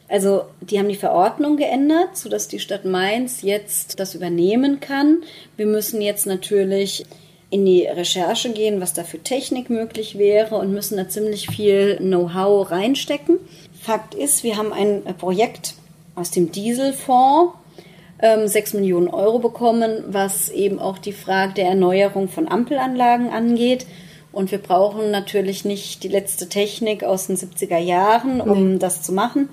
Also 0.09 0.45
die 0.61 0.79
haben 0.79 0.89
die 0.89 0.95
Verordnung 0.95 1.57
geändert, 1.57 2.17
sodass 2.17 2.49
die 2.49 2.61
Stadt 2.61 2.85
Mainz 2.85 3.43
jetzt 3.43 3.99
das 3.99 4.15
übernehmen 4.15 4.81
kann. 4.81 5.23
Wir 5.57 5.67
müssen 5.67 6.01
jetzt 6.01 6.27
natürlich 6.27 7.05
in 7.51 7.65
die 7.65 7.87
Recherche 7.87 8.51
gehen, 8.53 8.81
was 8.81 8.93
da 8.93 9.05
für 9.05 9.19
Technik 9.19 9.71
möglich 9.71 10.19
wäre 10.19 10.57
und 10.57 10.73
müssen 10.73 10.97
da 10.97 11.09
ziemlich 11.09 11.49
viel 11.49 11.97
Know-how 11.99 12.71
reinstecken. 12.71 13.39
Fakt 13.81 14.15
ist, 14.15 14.43
wir 14.43 14.57
haben 14.57 14.73
ein 14.73 15.03
Projekt 15.17 15.75
aus 16.15 16.31
dem 16.31 16.51
Dieselfonds 16.51 17.55
ähm, 18.21 18.49
6 18.49 18.75
Millionen 18.75 19.09
Euro 19.09 19.39
bekommen, 19.39 20.05
was 20.09 20.49
eben 20.49 20.79
auch 20.79 20.99
die 20.99 21.13
Frage 21.13 21.55
der 21.55 21.67
Erneuerung 21.67 22.29
von 22.29 22.49
Ampelanlagen 22.49 23.31
angeht. 23.31 23.87
Und 24.33 24.51
wir 24.51 24.59
brauchen 24.59 25.11
natürlich 25.11 25.65
nicht 25.65 26.03
die 26.03 26.09
letzte 26.09 26.49
Technik 26.49 27.05
aus 27.05 27.29
den 27.29 27.37
70er 27.37 27.79
Jahren, 27.79 28.41
um 28.41 28.73
nee. 28.73 28.79
das 28.79 29.03
zu 29.03 29.13
machen, 29.13 29.49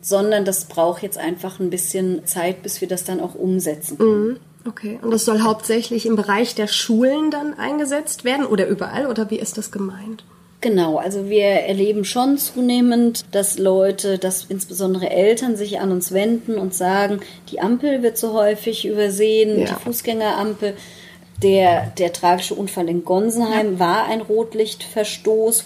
sondern 0.00 0.44
das 0.44 0.64
braucht 0.64 1.02
jetzt 1.02 1.18
einfach 1.18 1.60
ein 1.60 1.70
bisschen 1.70 2.26
Zeit, 2.26 2.62
bis 2.62 2.80
wir 2.80 2.88
das 2.88 3.04
dann 3.04 3.20
auch 3.20 3.34
umsetzen 3.34 3.98
können. 3.98 4.28
Mhm. 4.28 4.36
Okay, 4.68 4.98
und 5.00 5.10
das 5.10 5.24
soll 5.24 5.40
hauptsächlich 5.40 6.04
im 6.04 6.16
Bereich 6.16 6.54
der 6.54 6.66
Schulen 6.66 7.30
dann 7.30 7.54
eingesetzt 7.54 8.24
werden 8.24 8.44
oder 8.44 8.66
überall 8.66 9.06
oder 9.06 9.30
wie 9.30 9.38
ist 9.38 9.56
das 9.56 9.72
gemeint? 9.72 10.24
Genau, 10.60 10.98
also 10.98 11.30
wir 11.30 11.44
erleben 11.44 12.04
schon 12.04 12.36
zunehmend, 12.36 13.24
dass 13.32 13.58
Leute, 13.58 14.18
dass 14.18 14.44
insbesondere 14.44 15.08
Eltern 15.08 15.56
sich 15.56 15.80
an 15.80 15.90
uns 15.90 16.12
wenden 16.12 16.56
und 16.56 16.74
sagen, 16.74 17.20
die 17.50 17.60
Ampel 17.60 18.02
wird 18.02 18.18
so 18.18 18.34
häufig 18.34 18.86
übersehen, 18.86 19.60
ja. 19.60 19.66
die 19.66 19.82
Fußgängerampel. 19.84 20.74
Der, 21.42 21.86
der 21.96 22.12
tragische 22.12 22.54
Unfall 22.54 22.90
in 22.90 23.06
Gonsenheim 23.06 23.74
ja. 23.74 23.78
war 23.78 24.04
ein 24.04 24.20
Rotlichtverstoß. 24.20 25.64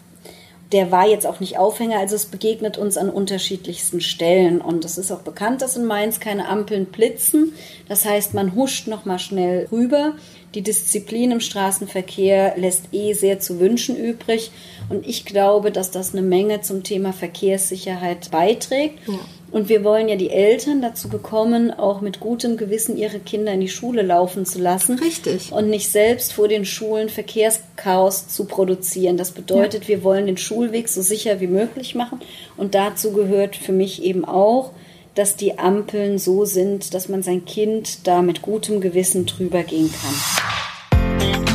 Der 0.75 0.91
war 0.91 1.07
jetzt 1.07 1.25
auch 1.25 1.39
nicht 1.39 1.57
Aufhänger, 1.57 2.01
also 2.01 2.17
es 2.17 2.27
begegnet 2.27 2.79
uns 2.79 2.97
an 2.97 3.09
unterschiedlichsten 3.09 4.01
Stellen. 4.01 4.61
Und 4.61 4.85
es 4.85 4.99
ist 4.99 5.13
auch 5.13 5.21
bekannt, 5.21 5.63
dass 5.63 5.77
in 5.77 5.85
Mainz 5.85 6.19
keine 6.19 6.49
Ampeln 6.49 6.87
blitzen. 6.87 7.53
Das 7.87 8.05
heißt, 8.05 8.35
man 8.35 8.57
huscht 8.57 8.89
nochmal 8.89 9.21
schnell 9.21 9.69
rüber. 9.71 10.15
Die 10.57 10.63
Disziplin 10.63 11.31
im 11.31 11.39
Straßenverkehr 11.39 12.55
lässt 12.57 12.87
eh 12.91 13.13
sehr 13.13 13.39
zu 13.39 13.61
wünschen 13.61 13.97
übrig. 13.97 14.51
Und 14.89 15.07
ich 15.07 15.25
glaube, 15.25 15.71
dass 15.71 15.93
das 15.93 16.13
eine 16.13 16.23
Menge 16.23 16.61
zum 16.61 16.83
Thema 16.83 17.13
Verkehrssicherheit 17.13 18.33
beiträgt. 18.33 18.99
Ja. 19.07 19.15
Und 19.55 19.69
wir 19.69 19.85
wollen 19.85 20.09
ja 20.09 20.17
die 20.17 20.31
Eltern 20.31 20.83
dazu 20.83 21.09
bekommen, 21.09 21.71
auch 21.71 22.01
mit 22.01 22.19
gutem 22.19 22.57
Gewissen 22.57 22.97
ihre 22.97 23.21
Kinder 23.21 23.53
in 23.53 23.61
die 23.61 23.69
Schule 23.69 24.03
laufen 24.03 24.47
zu 24.47 24.59
lassen. 24.59 24.99
Richtig. 24.99 25.53
Und 25.53 25.71
nicht 25.71 25.93
selbst 25.93 26.33
vor 26.33 26.49
den 26.49 26.64
Schulen 26.64 27.09
Verkehrschaos 27.09 28.27
zu 28.27 28.47
produzieren. 28.47 29.17
Das 29.17 29.31
bedeutet, 29.31 29.85
ja. 29.85 29.90
wir 29.90 30.03
wollen 30.03 30.27
den 30.27 30.38
Schulweg 30.38 30.88
so 30.88 31.03
sicher 31.03 31.38
wie 31.38 31.47
möglich 31.47 31.95
machen. 31.95 32.21
Und 32.57 32.75
dazu 32.75 33.12
gehört 33.12 33.55
für 33.55 33.71
mich 33.71 34.03
eben 34.03 34.25
auch, 34.25 34.73
dass 35.14 35.37
die 35.37 35.57
Ampeln 35.57 36.19
so 36.19 36.45
sind, 36.45 36.93
dass 36.93 37.09
man 37.09 37.23
sein 37.23 37.45
Kind 37.45 38.09
da 38.09 38.23
mit 38.23 38.43
gutem 38.43 38.81
Gewissen 38.81 39.25
drüber 39.25 39.62
gehen 39.62 39.88
kann. 39.93 41.54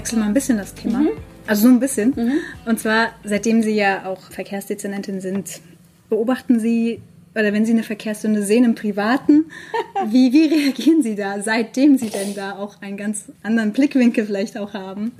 Wechsle 0.00 0.18
mal 0.18 0.26
ein 0.26 0.34
bisschen 0.34 0.56
das 0.56 0.74
Thema. 0.74 1.00
Mhm. 1.00 1.10
Also 1.46 1.62
so 1.62 1.68
ein 1.68 1.78
bisschen. 1.78 2.14
Mhm. 2.16 2.32
Und 2.64 2.80
zwar, 2.80 3.10
seitdem 3.22 3.62
Sie 3.62 3.74
ja 3.74 4.06
auch 4.06 4.30
Verkehrsdezernentin 4.30 5.20
sind, 5.20 5.60
beobachten 6.08 6.58
Sie, 6.58 7.02
oder 7.34 7.52
wenn 7.52 7.66
Sie 7.66 7.72
eine 7.72 7.82
Verkehrssünde 7.82 8.42
sehen 8.42 8.64
im 8.64 8.74
Privaten, 8.74 9.50
wie, 10.06 10.32
wie 10.32 10.46
reagieren 10.46 11.02
Sie 11.02 11.16
da, 11.16 11.42
seitdem 11.42 11.98
Sie 11.98 12.08
denn 12.08 12.34
da 12.34 12.56
auch 12.56 12.80
einen 12.80 12.96
ganz 12.96 13.24
anderen 13.42 13.72
Blickwinkel 13.72 14.24
vielleicht 14.24 14.56
auch 14.56 14.72
haben? 14.72 15.12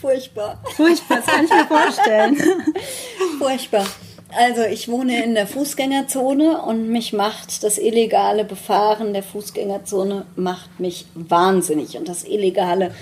Furchtbar. 0.00 0.62
Furchtbar, 0.76 1.16
das 1.16 1.26
kann 1.26 1.44
ich 1.44 1.50
mir 1.50 1.66
vorstellen. 1.66 2.36
Furchtbar. 3.38 3.86
Also 4.36 4.62
ich 4.62 4.88
wohne 4.88 5.24
in 5.24 5.34
der 5.34 5.46
Fußgängerzone 5.46 6.62
und 6.62 6.88
mich 6.88 7.12
macht 7.12 7.62
das 7.62 7.78
illegale 7.78 8.44
Befahren 8.44 9.12
der 9.12 9.22
Fußgängerzone 9.22 10.26
macht 10.34 10.80
mich 10.80 11.06
wahnsinnig 11.14 11.96
und 11.96 12.08
das 12.08 12.24
illegale 12.24 12.92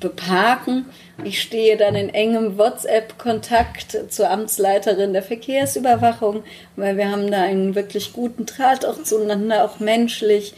beparken. 0.00 0.86
Ich 1.24 1.40
stehe 1.42 1.76
dann 1.76 1.94
in 1.94 2.10
engem 2.10 2.58
WhatsApp-Kontakt 2.58 3.98
zur 4.08 4.30
Amtsleiterin 4.30 5.12
der 5.12 5.22
Verkehrsüberwachung, 5.22 6.44
weil 6.76 6.96
wir 6.96 7.10
haben 7.10 7.30
da 7.30 7.42
einen 7.42 7.74
wirklich 7.74 8.12
guten 8.12 8.46
Draht 8.46 8.84
auch 8.84 9.02
zueinander, 9.02 9.64
auch 9.64 9.80
menschlich. 9.80 10.54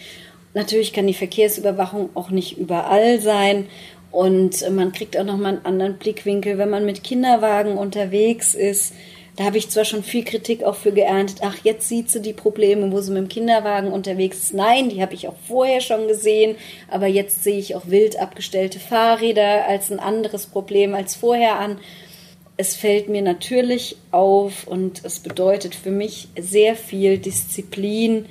Natürlich 0.55 0.93
kann 0.93 1.07
die 1.07 1.15
Verkehrsüberwachung 1.15 2.11
auch 2.15 2.31
nicht 2.31 2.59
überall 2.59 3.21
sein. 3.21 3.67
Und 4.11 4.69
man 4.71 4.93
kriegt 4.93 5.17
auch 5.17 5.25
nochmal 5.25 5.55
einen 5.55 5.65
anderen 5.65 5.95
Blickwinkel, 5.95 6.59
wenn 6.59 6.71
man 6.71 6.85
mit 6.85 7.05
Kinderwagen 7.05 7.79
unterwegs 7.79 8.55
ist 8.55 8.93
da 9.41 9.47
habe 9.47 9.57
ich 9.57 9.71
zwar 9.71 9.87
schon 9.87 10.03
viel 10.03 10.23
Kritik 10.23 10.65
auch 10.65 10.75
für 10.75 10.93
geerntet, 10.93 11.39
ach, 11.41 11.57
jetzt 11.65 11.89
sieht 11.89 12.11
sie 12.11 12.21
die 12.21 12.35
Probleme, 12.35 12.93
wo 12.93 13.01
sie 13.01 13.11
mit 13.11 13.23
dem 13.23 13.29
Kinderwagen 13.29 13.91
unterwegs 13.91 14.37
ist. 14.37 14.53
Nein, 14.53 14.91
die 14.91 15.01
habe 15.01 15.15
ich 15.15 15.29
auch 15.29 15.37
vorher 15.49 15.81
schon 15.81 16.09
gesehen, 16.09 16.57
aber 16.91 17.07
jetzt 17.07 17.43
sehe 17.43 17.59
ich 17.59 17.75
auch 17.75 17.87
wild 17.87 18.21
abgestellte 18.21 18.79
Fahrräder 18.79 19.67
als 19.67 19.91
ein 19.91 19.99
anderes 19.99 20.45
Problem 20.45 20.95
als 20.95 21.17
vorher 21.17 21.59
an. 21.59 21.79
Es 22.59 22.77
fällt 22.77 23.09
mir 23.09 23.23
natürlich 23.23 23.97
auf 24.11 24.67
und 24.67 25.07
es 25.07 25.21
bedeutet 25.21 25.75
für 25.75 25.91
mich 25.91 26.29
sehr 26.39 26.77
viel 26.77 27.17
Disziplin, 27.17 28.27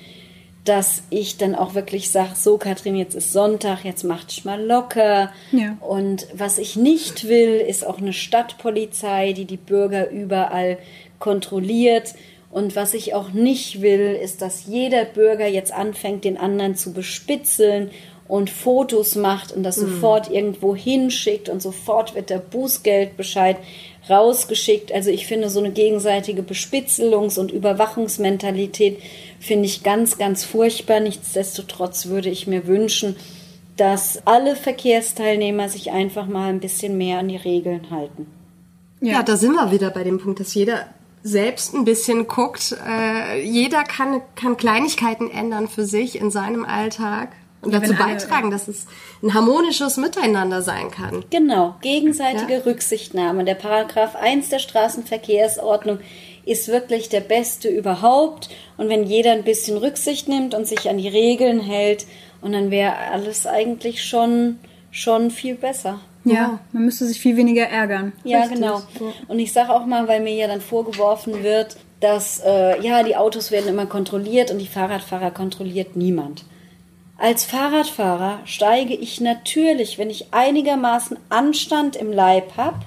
dass 0.69 1.01
ich 1.09 1.37
dann 1.37 1.55
auch 1.55 1.73
wirklich 1.73 2.11
sage, 2.11 2.35
so 2.35 2.59
Katrin, 2.59 2.95
jetzt 2.95 3.15
ist 3.15 3.33
Sonntag, 3.33 3.83
jetzt 3.83 4.03
mach 4.03 4.23
dich 4.23 4.45
mal 4.45 4.63
locker. 4.63 5.31
Ja. 5.51 5.75
Und 5.79 6.27
was 6.31 6.59
ich 6.59 6.75
nicht 6.75 7.27
will, 7.27 7.55
ist 7.55 7.83
auch 7.85 7.97
eine 7.97 8.13
Stadtpolizei, 8.13 9.33
die 9.33 9.45
die 9.45 9.57
Bürger 9.57 10.11
überall 10.11 10.77
kontrolliert. 11.17 12.13
Und 12.51 12.75
was 12.75 12.93
ich 12.93 13.15
auch 13.15 13.31
nicht 13.31 13.81
will, 13.81 14.15
ist, 14.21 14.43
dass 14.43 14.67
jeder 14.67 15.05
Bürger 15.05 15.47
jetzt 15.47 15.73
anfängt, 15.73 16.23
den 16.23 16.37
anderen 16.37 16.75
zu 16.75 16.93
bespitzeln 16.93 17.89
und 18.27 18.51
Fotos 18.51 19.15
macht 19.15 19.51
und 19.51 19.63
das 19.63 19.77
mhm. 19.77 19.87
sofort 19.87 20.29
irgendwo 20.29 20.75
hinschickt 20.75 21.49
und 21.49 21.63
sofort 21.63 22.13
wird 22.13 22.29
der 22.29 22.37
Bußgeldbescheid 22.37 23.57
rausgeschickt. 24.09 24.91
Also 24.91 25.09
ich 25.09 25.27
finde 25.27 25.49
so 25.49 25.59
eine 25.59 25.71
gegenseitige 25.71 26.41
Bespitzelungs- 26.41 27.39
und 27.39 27.51
Überwachungsmentalität 27.51 28.99
finde 29.39 29.65
ich 29.65 29.83
ganz, 29.83 30.17
ganz 30.17 30.43
furchtbar. 30.43 30.99
Nichtsdestotrotz 30.99 32.07
würde 32.07 32.29
ich 32.29 32.47
mir 32.47 32.67
wünschen, 32.67 33.15
dass 33.77 34.21
alle 34.25 34.55
Verkehrsteilnehmer 34.55 35.69
sich 35.69 35.91
einfach 35.91 36.27
mal 36.27 36.49
ein 36.49 36.59
bisschen 36.59 36.97
mehr 36.97 37.19
an 37.19 37.29
die 37.29 37.37
Regeln 37.37 37.89
halten. 37.89 38.27
Ja. 39.01 39.13
ja, 39.13 39.23
da 39.23 39.37
sind 39.37 39.53
wir 39.53 39.71
wieder 39.71 39.89
bei 39.91 40.03
dem 40.03 40.19
Punkt, 40.19 40.39
dass 40.41 40.53
jeder 40.53 40.87
selbst 41.23 41.73
ein 41.73 41.85
bisschen 41.85 42.27
guckt. 42.27 42.75
Äh, 42.87 43.41
jeder 43.41 43.83
kann, 43.83 44.21
kann 44.35 44.57
Kleinigkeiten 44.57 45.29
ändern 45.29 45.67
für 45.67 45.85
sich 45.85 46.19
in 46.19 46.31
seinem 46.31 46.65
Alltag 46.65 47.29
und 47.61 47.73
dazu 47.73 47.93
beitragen, 47.93 48.51
dass 48.51 48.67
es 48.67 48.85
ein 49.21 49.33
harmonisches 49.33 49.97
Miteinander 49.97 50.61
sein 50.61 50.91
kann. 50.91 51.25
Genau, 51.29 51.75
gegenseitige 51.81 52.53
ja. 52.53 52.59
Rücksichtnahme. 52.59 53.43
Der 53.43 53.55
Paragraph 53.55 54.15
1 54.15 54.49
der 54.49 54.59
Straßenverkehrsordnung 54.59 55.99
ist 56.45 56.69
wirklich 56.69 57.09
der 57.09 57.21
beste 57.21 57.67
überhaupt. 57.67 58.49
Und 58.77 58.89
wenn 58.89 59.03
jeder 59.03 59.33
ein 59.33 59.43
bisschen 59.43 59.77
Rücksicht 59.77 60.27
nimmt 60.27 60.53
und 60.53 60.67
sich 60.67 60.89
an 60.89 60.97
die 60.97 61.09
Regeln 61.09 61.59
hält, 61.59 62.05
und 62.41 62.53
dann 62.53 62.71
wäre 62.71 62.95
alles 62.95 63.45
eigentlich 63.45 64.03
schon, 64.03 64.59
schon 64.91 65.31
viel 65.31 65.55
besser. 65.55 65.99
Ja, 66.25 66.59
man 66.71 66.85
müsste 66.85 67.05
sich 67.05 67.19
viel 67.19 67.37
weniger 67.37 67.63
ärgern. 67.63 68.13
Ja, 68.23 68.41
Richtig. 68.41 68.57
genau. 68.57 68.81
Und 69.27 69.39
ich 69.39 69.53
sage 69.53 69.73
auch 69.73 69.85
mal, 69.85 70.07
weil 70.07 70.21
mir 70.21 70.33
ja 70.33 70.47
dann 70.47 70.61
vorgeworfen 70.61 71.43
wird, 71.43 71.77
dass 71.99 72.41
äh, 72.45 72.81
ja 72.81 73.03
die 73.03 73.15
Autos 73.15 73.51
werden 73.51 73.67
immer 73.67 73.85
kontrolliert 73.85 74.51
und 74.51 74.59
die 74.59 74.67
Fahrradfahrer 74.67 75.31
kontrolliert 75.31 75.95
niemand. 75.95 76.43
Als 77.21 77.43
Fahrradfahrer 77.43 78.39
steige 78.45 78.95
ich 78.95 79.19
natürlich, 79.19 79.97
wenn 79.97 80.09
ich 80.09 80.27
einigermaßen 80.31 81.17
Anstand 81.27 81.97
im 81.97 82.13
Leib 82.13 82.55
habe, 82.55 82.79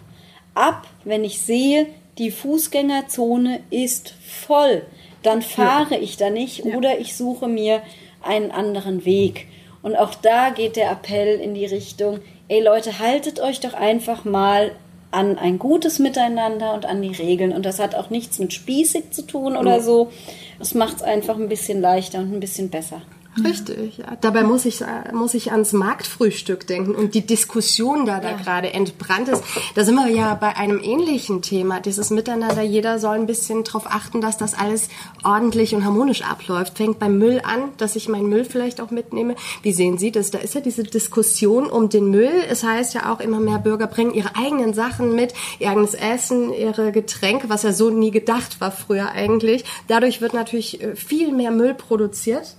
ab, 0.55 0.87
wenn 1.05 1.23
ich 1.23 1.43
sehe, 1.43 1.87
die 2.17 2.31
Fußgängerzone 2.31 3.61
ist 3.69 4.15
voll. 4.27 4.87
Dann 5.23 5.43
fahre 5.43 5.99
ich 5.99 6.17
da 6.17 6.31
nicht 6.31 6.65
ja. 6.65 6.77
oder 6.77 6.99
ich 6.99 7.15
suche 7.15 7.47
mir 7.47 7.83
einen 8.23 8.51
anderen 8.51 9.05
Weg. 9.05 9.49
Und 9.83 9.97
auch 9.97 10.15
da 10.15 10.49
geht 10.49 10.77
der 10.77 10.91
Appell 10.91 11.39
in 11.39 11.53
die 11.53 11.67
Richtung, 11.67 12.21
ey 12.49 12.63
Leute, 12.63 12.99
haltet 13.01 13.39
euch 13.39 13.61
doch 13.61 13.75
einfach 13.75 14.25
mal 14.25 14.73
an 15.11 15.37
ein 15.37 15.59
gutes 15.59 15.99
Miteinander 15.99 16.73
und 16.73 16.87
an 16.87 17.03
die 17.03 17.13
Regeln. 17.13 17.53
Und 17.53 17.67
das 17.67 17.79
hat 17.79 17.95
auch 17.95 18.09
nichts 18.09 18.39
mit 18.39 18.55
spießig 18.55 19.11
zu 19.11 19.27
tun 19.27 19.59
oder 19.59 19.83
so. 19.83 20.11
Das 20.59 20.73
macht 20.73 20.97
es 20.97 21.03
einfach 21.03 21.37
ein 21.37 21.51
bisschen 21.51 21.83
leichter 21.83 22.21
und 22.21 22.33
ein 22.33 22.41
bisschen 22.41 22.71
besser. 22.71 23.03
Richtig, 23.43 23.99
ja. 23.99 24.17
Dabei 24.21 24.43
muss 24.43 24.67
ich, 24.67 24.85
muss 25.13 25.33
ich 25.33 25.53
ans 25.53 25.73
Marktfrühstück 25.73 26.67
denken 26.67 26.95
und 26.95 27.15
die 27.15 27.27
Diskussion, 27.27 28.05
da 28.05 28.21
da 28.21 28.33
ja. 28.33 28.37
gerade 28.37 28.75
entbrannt 28.75 29.29
ist. 29.29 29.43
Da 29.75 29.85
sind 29.85 29.95
wir 29.95 30.09
ja 30.09 30.35
bei 30.35 30.55
einem 30.57 30.79
ähnlichen 30.83 31.41
Thema. 31.41 31.81
Dieses 31.81 32.11
Miteinander, 32.11 32.61
jeder 32.63 32.99
soll 32.99 33.17
ein 33.17 33.27
bisschen 33.27 33.65
darauf 33.65 33.87
achten, 33.87 34.21
dass 34.21 34.37
das 34.37 34.53
alles 34.53 34.89
ordentlich 35.25 35.75
und 35.75 35.85
harmonisch 35.85 36.23
abläuft. 36.23 36.77
Fängt 36.77 36.99
beim 36.99 37.17
Müll 37.17 37.41
an, 37.43 37.71
dass 37.79 37.97
ich 37.97 38.07
meinen 38.07 38.29
Müll 38.29 38.45
vielleicht 38.45 38.83
auch 38.83 38.91
mitnehme. 38.91 39.35
Wie 39.63 39.73
sehen 39.73 39.97
Sie 39.97 40.13
das? 40.13 40.31
Da 40.31 40.39
ist 40.39 40.55
ja 40.55 40.61
diese 40.61 40.83
Diskussion 40.83 41.71
um 41.71 41.89
den 41.89 42.11
Müll. 42.11 42.33
Es 42.51 42.63
heißt 42.63 42.93
ja 42.93 43.11
auch, 43.13 43.21
immer 43.21 43.41
mehr 43.41 43.59
Bürger 43.59 43.87
bringen 43.87 44.13
ihre 44.13 44.37
eigenen 44.37 44.75
Sachen 44.75 45.15
mit, 45.15 45.33
ihr 45.59 45.71
eigenes 45.71 45.95
Essen, 45.95 46.53
ihre 46.53 46.93
Getränke, 46.93 47.49
was 47.49 47.63
ja 47.63 47.73
so 47.73 47.89
nie 47.89 48.11
gedacht 48.11 48.61
war 48.61 48.73
früher 48.73 49.11
eigentlich. 49.13 49.65
Dadurch 49.89 50.21
wird 50.21 50.35
natürlich 50.35 50.83
äh, 50.83 50.97
viel 50.97 51.33
mehr 51.33 51.51
Müll 51.51 51.73
produziert 51.73 52.57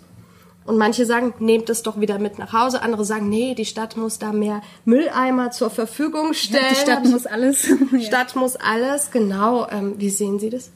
und 0.65 0.77
manche 0.77 1.05
sagen, 1.05 1.33
nehmt 1.39 1.69
es 1.69 1.83
doch 1.83 1.99
wieder 1.99 2.19
mit 2.19 2.39
nach 2.39 2.53
Hause. 2.53 2.81
Andere 2.81 3.05
sagen, 3.05 3.29
nee, 3.29 3.53
die 3.55 3.65
Stadt 3.65 3.97
muss 3.97 4.19
da 4.19 4.31
mehr 4.31 4.61
Mülleimer 4.85 5.51
zur 5.51 5.69
Verfügung 5.69 6.33
stellen. 6.33 6.63
Die 6.71 6.75
Stadt 6.75 7.05
muss 7.05 7.25
alles. 7.25 7.67
Stadt 8.05 8.35
muss 8.35 8.55
alles, 8.55 9.11
genau. 9.11 9.67
Ähm, 9.69 9.95
wie 9.97 10.09
sehen 10.09 10.39
Sie 10.39 10.49
das? 10.49 10.71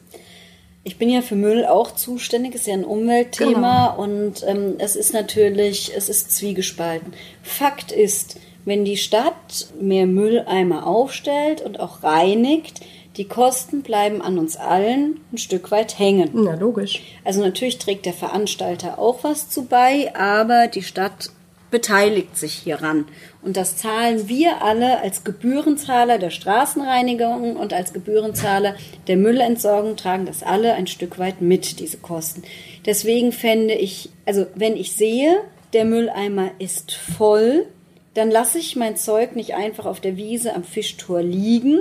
Ich 0.84 0.96
bin 0.96 1.10
ja 1.10 1.20
für 1.20 1.34
Müll 1.34 1.66
auch 1.66 1.94
zuständig, 1.94 2.54
ist 2.54 2.66
ja 2.66 2.74
ein 2.74 2.84
Umweltthema 2.84 3.90
genau. 3.90 4.02
und 4.02 4.44
ähm, 4.46 4.76
es 4.78 4.96
ist 4.96 5.12
natürlich, 5.12 5.92
es 5.94 6.08
ist 6.08 6.32
zwiegespalten. 6.32 7.12
Fakt 7.42 7.92
ist, 7.92 8.38
wenn 8.64 8.84
die 8.84 8.96
Stadt 8.96 9.68
mehr 9.80 10.06
Mülleimer 10.06 10.86
aufstellt 10.86 11.60
und 11.60 11.80
auch 11.80 12.02
reinigt, 12.02 12.80
die 13.18 13.26
Kosten 13.26 13.82
bleiben 13.82 14.22
an 14.22 14.38
uns 14.38 14.56
allen 14.56 15.20
ein 15.32 15.38
Stück 15.38 15.70
weit 15.72 15.98
hängen. 15.98 16.30
Na, 16.32 16.54
logisch. 16.54 17.02
Also 17.24 17.40
natürlich 17.40 17.78
trägt 17.78 18.06
der 18.06 18.12
Veranstalter 18.12 18.98
auch 18.98 19.24
was 19.24 19.50
zu 19.50 19.64
bei, 19.64 20.14
aber 20.14 20.68
die 20.68 20.84
Stadt 20.84 21.30
beteiligt 21.70 22.36
sich 22.36 22.54
hieran. 22.54 23.06
Und 23.42 23.56
das 23.56 23.76
zahlen 23.76 24.28
wir 24.28 24.62
alle 24.62 25.00
als 25.00 25.24
Gebührenzahler 25.24 26.18
der 26.18 26.30
Straßenreinigung 26.30 27.56
und 27.56 27.72
als 27.72 27.92
Gebührenzahler 27.92 28.74
der 29.06 29.16
Müllentsorgung 29.16 29.96
tragen 29.96 30.24
das 30.24 30.42
alle 30.42 30.74
ein 30.74 30.86
Stück 30.86 31.18
weit 31.18 31.40
mit, 31.40 31.80
diese 31.80 31.98
Kosten. 31.98 32.42
Deswegen 32.86 33.32
fände 33.32 33.74
ich, 33.74 34.10
also 34.24 34.46
wenn 34.54 34.76
ich 34.76 34.92
sehe, 34.92 35.40
der 35.72 35.84
Mülleimer 35.84 36.52
ist 36.58 36.92
voll, 36.92 37.66
dann 38.14 38.30
lasse 38.30 38.58
ich 38.58 38.76
mein 38.76 38.96
Zeug 38.96 39.36
nicht 39.36 39.54
einfach 39.54 39.86
auf 39.86 40.00
der 40.00 40.16
Wiese 40.16 40.54
am 40.54 40.64
Fischtor 40.64 41.22
liegen, 41.22 41.80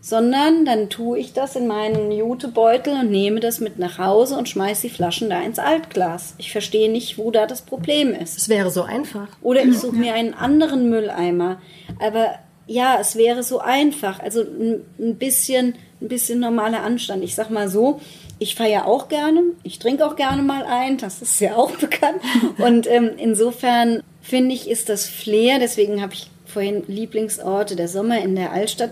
sondern 0.00 0.64
dann 0.64 0.88
tue 0.88 1.18
ich 1.18 1.32
das 1.32 1.56
in 1.56 1.66
meinen 1.66 2.10
Jutebeutel 2.10 2.94
und 3.00 3.10
nehme 3.10 3.40
das 3.40 3.60
mit 3.60 3.78
nach 3.78 3.98
Hause 3.98 4.36
und 4.36 4.48
schmeiße 4.48 4.82
die 4.82 4.94
Flaschen 4.94 5.28
da 5.28 5.40
ins 5.42 5.58
Altglas. 5.58 6.34
Ich 6.38 6.52
verstehe 6.52 6.90
nicht, 6.90 7.18
wo 7.18 7.30
da 7.30 7.46
das 7.46 7.62
Problem 7.62 8.14
ist. 8.14 8.38
Es 8.38 8.48
wäre 8.48 8.70
so 8.70 8.82
einfach. 8.82 9.28
Oder 9.42 9.62
ich 9.62 9.78
suche 9.78 9.96
mir 9.96 10.14
einen 10.14 10.32
anderen 10.32 10.88
Mülleimer. 10.88 11.60
Aber 11.98 12.30
ja, 12.66 12.98
es 12.98 13.16
wäre 13.16 13.42
so 13.42 13.58
einfach. 13.58 14.20
Also 14.20 14.40
ein 14.40 15.16
bisschen, 15.16 15.74
ein 16.00 16.08
bisschen 16.08 16.40
normaler 16.40 16.82
Anstand. 16.82 17.22
Ich 17.22 17.34
sag 17.34 17.50
mal 17.50 17.68
so, 17.68 18.00
ich 18.38 18.54
feiere 18.54 18.86
auch 18.86 19.08
gerne, 19.08 19.42
ich 19.62 19.78
trinke 19.78 20.06
auch 20.06 20.16
gerne 20.16 20.42
mal 20.42 20.64
ein, 20.64 20.96
das 20.96 21.20
ist 21.20 21.38
ja 21.40 21.56
auch 21.56 21.70
bekannt. 21.76 22.22
Und 22.58 22.90
ähm, 22.90 23.10
insofern 23.18 24.02
finde 24.22 24.54
ich, 24.54 24.68
ist 24.68 24.88
das 24.88 25.06
Flair, 25.06 25.58
deswegen 25.58 26.00
habe 26.00 26.14
ich 26.14 26.30
vorhin 26.46 26.82
Lieblingsorte, 26.88 27.76
der 27.76 27.86
Sommer 27.86 28.20
in 28.20 28.34
der 28.34 28.52
Altstadt 28.52 28.90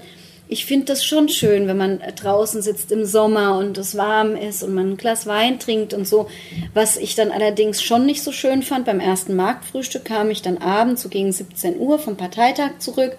ich 0.49 0.65
finde 0.65 0.87
das 0.87 1.05
schon 1.05 1.29
schön, 1.29 1.69
wenn 1.69 1.77
man 1.77 2.01
draußen 2.17 2.63
sitzt 2.63 2.91
im 2.91 3.05
Sommer 3.05 3.59
und 3.59 3.77
es 3.77 3.97
warm 3.97 4.35
ist 4.35 4.63
und 4.63 4.75
man 4.75 4.93
ein 4.93 4.97
Glas 4.97 5.27
Wein 5.27 5.59
trinkt 5.59 5.93
und 5.93 6.09
so. 6.09 6.29
Was 6.75 6.97
ich 6.97 7.15
dann 7.15 7.31
allerdings 7.31 7.83
schon 7.83 8.07
nicht 8.07 8.23
so 8.23 8.33
schön 8.33 8.63
fand, 8.63 8.87
beim 8.87 9.01
ersten 9.01 9.37
Marktfrühstück 9.37 10.07
kam 10.07 10.31
ich 10.31 10.41
dann 10.43 10.59
abends 10.59 11.03
so 11.03 11.09
gegen 11.09 11.33
17 11.33 11.79
Uhr 11.79 11.99
vom 11.99 12.17
Parteitag 12.17 12.79
zurück 12.79 13.17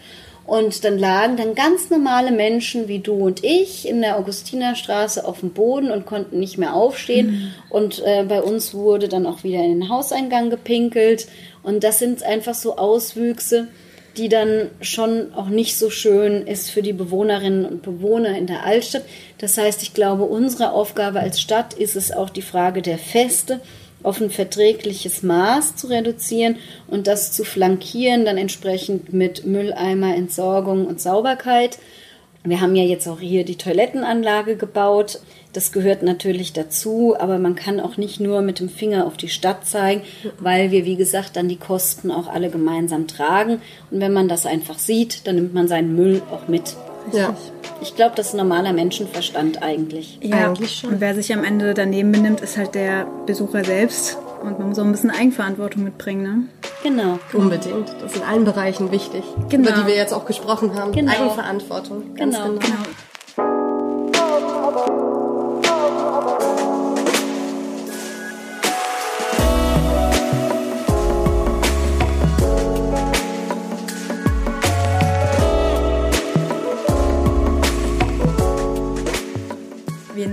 und 0.49 0.83
dann 0.83 0.97
lagen 0.97 1.37
dann 1.37 1.53
ganz 1.53 1.91
normale 1.91 2.31
Menschen 2.31 2.87
wie 2.87 2.97
du 2.97 3.13
und 3.13 3.43
ich 3.43 3.87
in 3.87 4.01
der 4.01 4.17
Augustinerstraße 4.17 5.23
auf 5.23 5.41
dem 5.41 5.51
Boden 5.51 5.91
und 5.91 6.07
konnten 6.07 6.39
nicht 6.39 6.57
mehr 6.57 6.73
aufstehen. 6.73 7.31
Mhm. 7.31 7.51
Und 7.69 8.03
äh, 8.03 8.23
bei 8.27 8.41
uns 8.41 8.73
wurde 8.73 9.07
dann 9.07 9.27
auch 9.27 9.43
wieder 9.43 9.59
in 9.59 9.79
den 9.79 9.89
Hauseingang 9.89 10.49
gepinkelt. 10.49 11.27
Und 11.61 11.83
das 11.83 11.99
sind 11.99 12.23
einfach 12.23 12.55
so 12.55 12.77
Auswüchse, 12.77 13.67
die 14.17 14.29
dann 14.29 14.69
schon 14.81 15.33
auch 15.33 15.49
nicht 15.49 15.77
so 15.77 15.89
schön 15.89 16.45
ist 16.47 16.71
für 16.71 16.81
die 16.81 16.93
Bewohnerinnen 16.93 17.65
und 17.65 17.81
Bewohner 17.81 18.37
in 18.37 18.47
der 18.47 18.65
Altstadt. 18.65 19.03
Das 19.37 19.57
heißt, 19.57 19.81
ich 19.83 19.93
glaube, 19.93 20.23
unsere 20.23 20.71
Aufgabe 20.71 21.19
als 21.19 21.39
Stadt 21.39 21.73
ist 21.73 21.95
es 21.95 22.11
auch 22.11 22.29
die 22.29 22.41
Frage 22.41 22.81
der 22.81 22.97
Feste 22.97 23.61
auf 24.01 24.21
ein 24.21 24.29
verträgliches 24.29 25.23
Maß 25.23 25.75
zu 25.75 25.87
reduzieren 25.87 26.57
und 26.87 27.07
das 27.07 27.31
zu 27.31 27.43
flankieren, 27.43 28.25
dann 28.25 28.37
entsprechend 28.37 29.13
mit 29.13 29.45
Mülleimer, 29.45 30.15
Entsorgung 30.15 30.85
und 30.85 31.01
Sauberkeit. 31.01 31.79
Wir 32.43 32.61
haben 32.61 32.75
ja 32.75 32.83
jetzt 32.83 33.07
auch 33.07 33.19
hier 33.19 33.43
die 33.43 33.57
Toilettenanlage 33.57 34.55
gebaut. 34.55 35.19
Das 35.53 35.71
gehört 35.71 36.03
natürlich 36.03 36.53
dazu, 36.53 37.15
aber 37.17 37.39
man 37.39 37.55
kann 37.55 37.79
auch 37.79 37.97
nicht 37.97 38.19
nur 38.19 38.41
mit 38.41 38.59
dem 38.59 38.69
Finger 38.69 39.07
auf 39.07 39.17
die 39.17 39.29
Stadt 39.29 39.65
zeigen, 39.65 40.03
weil 40.39 40.69
wir, 40.69 40.85
wie 40.85 40.95
gesagt, 40.95 41.35
dann 41.35 41.47
die 41.47 41.57
Kosten 41.57 42.11
auch 42.11 42.27
alle 42.27 42.49
gemeinsam 42.51 43.07
tragen. 43.07 43.61
Und 43.89 43.99
wenn 43.99 44.13
man 44.13 44.27
das 44.27 44.45
einfach 44.45 44.77
sieht, 44.77 45.25
dann 45.25 45.35
nimmt 45.35 45.53
man 45.55 45.67
seinen 45.67 45.95
Müll 45.95 46.21
auch 46.31 46.47
mit. 46.47 46.75
Ja. 47.13 47.35
Ich 47.81 47.95
glaube, 47.95 48.13
das 48.15 48.27
ist 48.27 48.33
normaler 48.35 48.73
Menschenverstand 48.73 49.63
eigentlich. 49.63 50.19
Ja, 50.21 50.49
eigentlich 50.49 50.79
schon. 50.79 50.91
Und 50.91 51.01
wer 51.01 51.15
sich 51.15 51.33
am 51.33 51.43
Ende 51.43 51.73
daneben 51.73 52.11
benimmt, 52.11 52.41
ist 52.41 52.57
halt 52.57 52.75
der 52.75 53.07
Besucher 53.25 53.63
selbst. 53.63 54.17
Und 54.43 54.59
man 54.59 54.69
muss 54.69 54.79
auch 54.79 54.83
ein 54.83 54.91
bisschen 54.91 55.11
Eigenverantwortung 55.11 55.83
mitbringen, 55.83 56.23
ne? 56.23 56.43
Genau. 56.83 57.19
Unbedingt. 57.33 57.89
Das 58.01 58.11
ist 58.11 58.17
in 58.17 58.23
allen 58.23 58.45
Bereichen 58.45 58.91
wichtig, 58.91 59.23
genau. 59.49 59.69
über 59.69 59.81
die 59.81 59.87
wir 59.87 59.95
jetzt 59.95 60.13
auch 60.13 60.25
gesprochen 60.25 60.75
haben. 60.75 60.91
Genau. 60.91 61.11
Eigenverantwortung. 61.11 62.15
Ganz 62.15 62.35
genau. 62.35 62.47
genau. 62.49 62.59
genau. 62.59 63.08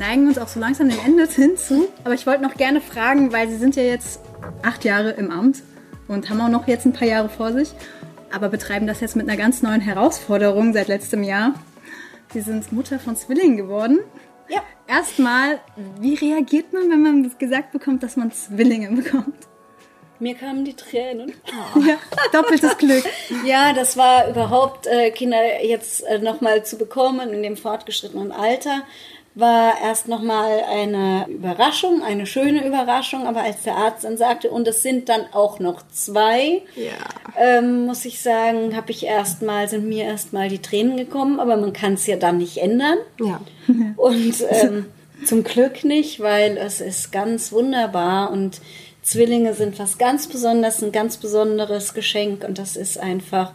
Neigen 0.06 0.28
uns 0.28 0.38
auch 0.38 0.48
so 0.48 0.60
langsam 0.60 0.88
dem 0.88 0.98
Ende 1.04 1.26
hinzu. 1.34 1.88
Aber 2.04 2.14
ich 2.14 2.26
wollte 2.26 2.42
noch 2.42 2.54
gerne 2.54 2.80
fragen, 2.80 3.32
weil 3.32 3.48
Sie 3.48 3.56
sind 3.56 3.76
ja 3.76 3.82
jetzt 3.82 4.20
acht 4.62 4.84
Jahre 4.84 5.10
im 5.10 5.30
Amt 5.30 5.62
und 6.08 6.30
haben 6.30 6.40
auch 6.40 6.48
noch 6.48 6.68
jetzt 6.68 6.86
ein 6.86 6.92
paar 6.92 7.08
Jahre 7.08 7.28
vor 7.28 7.52
sich, 7.52 7.70
aber 8.32 8.48
betreiben 8.48 8.86
das 8.86 9.00
jetzt 9.00 9.16
mit 9.16 9.28
einer 9.28 9.36
ganz 9.36 9.62
neuen 9.62 9.80
Herausforderung 9.80 10.72
seit 10.72 10.88
letztem 10.88 11.22
Jahr. 11.22 11.54
Sie 12.32 12.40
sind 12.40 12.72
Mutter 12.72 12.98
von 12.98 13.16
Zwillingen 13.16 13.56
geworden. 13.56 13.98
Ja. 14.48 14.62
Erstmal, 14.86 15.58
wie 16.00 16.14
reagiert 16.14 16.72
man, 16.72 16.90
wenn 16.90 17.02
man 17.02 17.38
gesagt 17.38 17.72
bekommt, 17.72 18.02
dass 18.04 18.16
man 18.16 18.30
Zwillinge 18.30 18.90
bekommt? 18.90 19.34
Mir 20.18 20.34
kamen 20.34 20.64
die 20.64 20.74
Tränen. 20.74 21.34
Ja, 21.86 21.98
doppeltes 22.32 22.78
Glück. 22.78 23.04
Ja, 23.44 23.72
das 23.74 23.96
war 23.96 24.30
überhaupt 24.30 24.86
äh, 24.86 25.10
Kinder 25.10 25.62
jetzt 25.62 26.04
äh, 26.04 26.20
nochmal 26.20 26.64
zu 26.64 26.78
bekommen 26.78 27.28
in 27.30 27.42
dem 27.42 27.56
fortgeschrittenen 27.56 28.32
Alter 28.32 28.82
war 29.36 29.74
erst 29.82 30.08
nochmal 30.08 30.62
eine 30.68 31.26
Überraschung, 31.28 32.02
eine 32.02 32.24
schöne 32.26 32.66
Überraschung, 32.66 33.26
aber 33.26 33.42
als 33.42 33.62
der 33.62 33.76
Arzt 33.76 34.04
dann 34.04 34.16
sagte, 34.16 34.50
und 34.50 34.66
es 34.66 34.82
sind 34.82 35.08
dann 35.10 35.26
auch 35.32 35.60
noch 35.60 35.82
zwei, 35.92 36.62
Ja. 36.74 36.92
ähm, 37.38 37.84
muss 37.84 38.04
ich 38.06 38.20
sagen, 38.20 38.74
habe 38.74 38.90
ich 38.90 39.04
erstmal, 39.04 39.68
sind 39.68 39.86
mir 39.86 40.04
erstmal 40.04 40.48
die 40.48 40.62
Tränen 40.62 40.96
gekommen, 40.96 41.38
aber 41.38 41.58
man 41.58 41.74
kann 41.74 41.92
es 41.94 42.06
ja 42.06 42.16
dann 42.16 42.38
nicht 42.38 42.56
ändern. 42.56 42.96
Ja. 43.20 43.40
Und 43.96 44.34
ähm, 44.50 44.86
zum 45.24 45.44
Glück 45.44 45.84
nicht, 45.84 46.18
weil 46.20 46.56
es 46.56 46.80
ist 46.80 47.12
ganz 47.12 47.52
wunderbar 47.52 48.30
und 48.30 48.60
Zwillinge 49.02 49.54
sind 49.54 49.78
was 49.78 49.98
ganz 49.98 50.26
Besonderes, 50.28 50.82
ein 50.82 50.92
ganz 50.92 51.16
besonderes 51.16 51.94
Geschenk 51.94 52.42
und 52.42 52.58
das 52.58 52.76
ist 52.76 52.98
einfach 52.98 53.52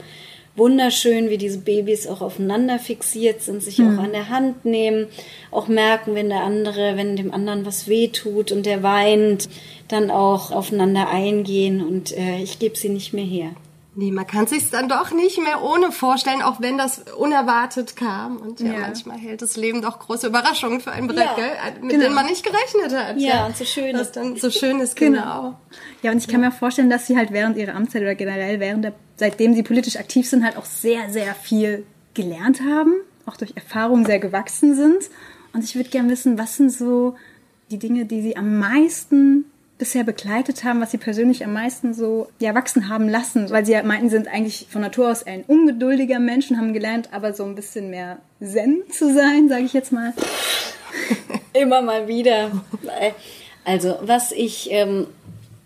wunderschön, 0.56 1.30
wie 1.30 1.38
diese 1.38 1.60
Babys 1.60 2.08
auch 2.08 2.22
aufeinander 2.22 2.80
fixiert 2.80 3.41
sind, 3.41 3.64
sich 3.64 3.82
auch 3.82 4.04
an 4.04 4.12
der 4.12 4.30
Hand 4.30 4.66
nehmen, 4.66 5.08
auch 5.49 5.68
merken, 5.68 6.16
wenn 6.16 6.30
der 6.30 6.43
andere, 6.43 6.97
wenn 6.97 7.16
dem 7.16 7.34
anderen 7.34 7.66
was 7.66 7.88
wehtut 7.88 8.52
und 8.52 8.66
der 8.66 8.84
weint, 8.84 9.49
dann 9.88 10.12
auch 10.12 10.52
aufeinander 10.52 11.10
eingehen 11.10 11.86
und 11.86 12.16
äh, 12.18 12.41
ich 12.41 12.60
gebe 12.60 12.78
sie 12.78 12.89
nicht 12.89 13.14
mehr 13.14 13.26
her. 13.26 13.52
Nee, 13.93 14.11
man 14.11 14.25
kann 14.25 14.47
sich's 14.47 14.69
dann 14.69 14.87
doch 14.87 15.11
nicht 15.11 15.37
mehr 15.43 15.61
ohne 15.61 15.91
vorstellen, 15.91 16.41
auch 16.41 16.61
wenn 16.61 16.77
das 16.77 17.03
unerwartet 17.17 17.97
kam. 17.97 18.37
Und 18.37 18.61
ja, 18.61 18.71
Ja. 18.73 18.79
manchmal 18.79 19.17
hält 19.17 19.41
das 19.41 19.57
Leben 19.57 19.81
doch 19.81 19.99
große 19.99 20.27
Überraschungen 20.27 20.79
für 20.79 20.91
ein 20.93 21.07
Brett, 21.07 21.17
Ja, 21.25 21.35
gell? 21.35 21.51
mit 21.81 21.89
genau. 21.91 22.03
denen 22.03 22.15
man 22.15 22.25
nicht 22.25 22.41
gerechnet 22.45 22.95
hat. 22.97 23.17
Ja, 23.17 23.45
und 23.47 23.57
so 23.57 23.65
schön 23.65 23.95
ist. 23.97 24.13
dann 24.13 24.37
so 24.37 24.49
schön 24.49 24.79
ist, 24.79 24.95
Genau. 24.95 25.19
genau. 25.21 25.59
Ja, 26.03 26.11
und 26.11 26.17
ich 26.19 26.29
kann 26.29 26.39
mir 26.39 26.51
vorstellen, 26.53 26.89
dass 26.89 27.05
sie 27.05 27.17
halt 27.17 27.31
während 27.33 27.57
ihrer 27.57 27.75
Amtszeit 27.75 28.01
oder 28.01 28.15
generell 28.15 28.61
während 28.61 28.85
der, 28.85 28.93
seitdem 29.17 29.53
sie 29.53 29.63
politisch 29.63 29.97
aktiv 29.97 30.25
sind, 30.29 30.45
halt 30.45 30.55
auch 30.55 30.65
sehr, 30.65 31.09
sehr 31.09 31.35
viel 31.35 31.85
gelernt 32.13 32.61
haben, 32.61 32.93
auch 33.25 33.35
durch 33.35 33.51
Erfahrungen 33.55 34.05
sehr 34.05 34.19
gewachsen 34.19 34.73
sind. 34.73 35.09
Und 35.53 35.65
ich 35.65 35.75
würde 35.75 35.89
gerne 35.89 36.09
wissen, 36.09 36.37
was 36.37 36.55
sind 36.55 36.71
so 36.71 37.15
die 37.71 37.77
Dinge, 37.77 38.05
die 38.05 38.21
sie 38.21 38.37
am 38.37 38.57
meisten 38.57 39.51
bisher 39.82 40.03
begleitet 40.03 40.63
haben, 40.63 40.79
was 40.79 40.91
sie 40.91 40.99
persönlich 40.99 41.43
am 41.43 41.53
meisten 41.53 41.95
so 41.95 42.27
ja, 42.38 42.53
wachsen 42.53 42.88
haben 42.88 43.09
lassen, 43.09 43.49
weil 43.49 43.65
sie 43.65 43.71
ja 43.71 43.82
meinten, 43.82 44.09
sie 44.09 44.15
sind 44.15 44.27
eigentlich 44.27 44.67
von 44.69 44.82
Natur 44.82 45.09
aus 45.09 45.25
ein 45.25 45.43
ungeduldiger 45.47 46.19
Mensch 46.19 46.51
und 46.51 46.57
haben 46.57 46.71
gelernt, 46.71 47.09
aber 47.11 47.34
so 47.34 47.43
ein 47.45 47.55
bisschen 47.55 47.89
mehr 47.89 48.19
Zen 48.39 48.84
zu 48.91 49.11
sein, 49.11 49.49
sage 49.49 49.63
ich 49.63 49.73
jetzt 49.73 49.91
mal. 49.91 50.13
Immer 51.53 51.82
mal 51.82 52.07
wieder. 52.07 52.51
Also, 53.65 53.97
was 54.03 54.32
ich, 54.32 54.69
ähm, 54.69 55.07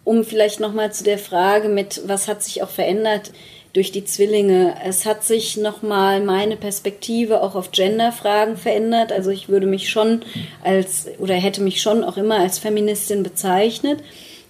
um 0.06 0.24
vielleicht 0.24 0.62
nochmal 0.62 0.94
zu 0.94 1.04
der 1.04 1.18
Frage 1.18 1.68
mit, 1.68 2.02
was 2.08 2.30
hat 2.30 2.42
sich 2.42 2.64
auch 2.64 2.70
verändert 2.70 3.34
durch 3.76 3.92
die 3.92 4.06
Zwillinge? 4.06 4.76
Es 4.84 5.06
hat 5.06 5.24
sich 5.24 5.58
nochmal 5.58 6.22
meine 6.22 6.56
Perspektive 6.56 7.44
auch 7.44 7.56
auf 7.56 7.72
Genderfragen 7.72 8.58
verändert. 8.58 9.12
Also, 9.12 9.30
ich 9.30 9.50
würde 9.50 9.68
mich 9.68 9.90
schon 9.90 10.22
als, 10.64 11.08
oder 11.20 11.36
hätte 11.36 11.62
mich 11.62 11.82
schon 11.82 12.04
auch 12.04 12.18
immer 12.18 12.40
als 12.40 12.58
Feministin 12.58 13.22
bezeichnet. 13.24 14.00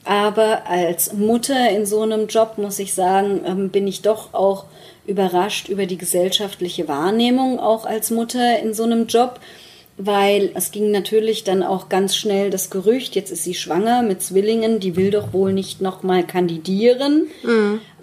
Aber 0.03 0.67
als 0.67 1.13
Mutter 1.13 1.69
in 1.71 1.85
so 1.85 2.01
einem 2.01 2.27
Job, 2.27 2.57
muss 2.57 2.77
ich 2.77 2.93
sagen, 2.93 3.41
ähm, 3.45 3.69
bin 3.69 3.87
ich 3.87 4.03
doch 4.03 4.33
auch 4.33 4.65
überrascht 5.07 5.67
über 5.67 5.87
die 5.87 5.97
gesellschaftliche 5.97 6.87
Wahrnehmung, 6.87 7.59
auch 7.59 7.85
als 7.85 8.11
Mutter 8.11 8.59
in 8.59 8.73
so 8.73 8.83
einem 8.83 9.07
Job 9.07 9.39
weil 9.97 10.51
es 10.55 10.71
ging 10.71 10.91
natürlich 10.91 11.43
dann 11.43 11.63
auch 11.63 11.87
ganz 11.89 12.15
schnell 12.15 12.49
das 12.49 12.69
Gerücht, 12.69 13.15
jetzt 13.15 13.31
ist 13.31 13.43
sie 13.43 13.53
schwanger 13.53 14.01
mit 14.01 14.21
Zwillingen, 14.21 14.79
die 14.79 14.95
will 14.95 15.11
doch 15.11 15.31
wohl 15.31 15.53
nicht 15.53 15.81
nochmal 15.81 16.25
kandidieren. 16.25 17.27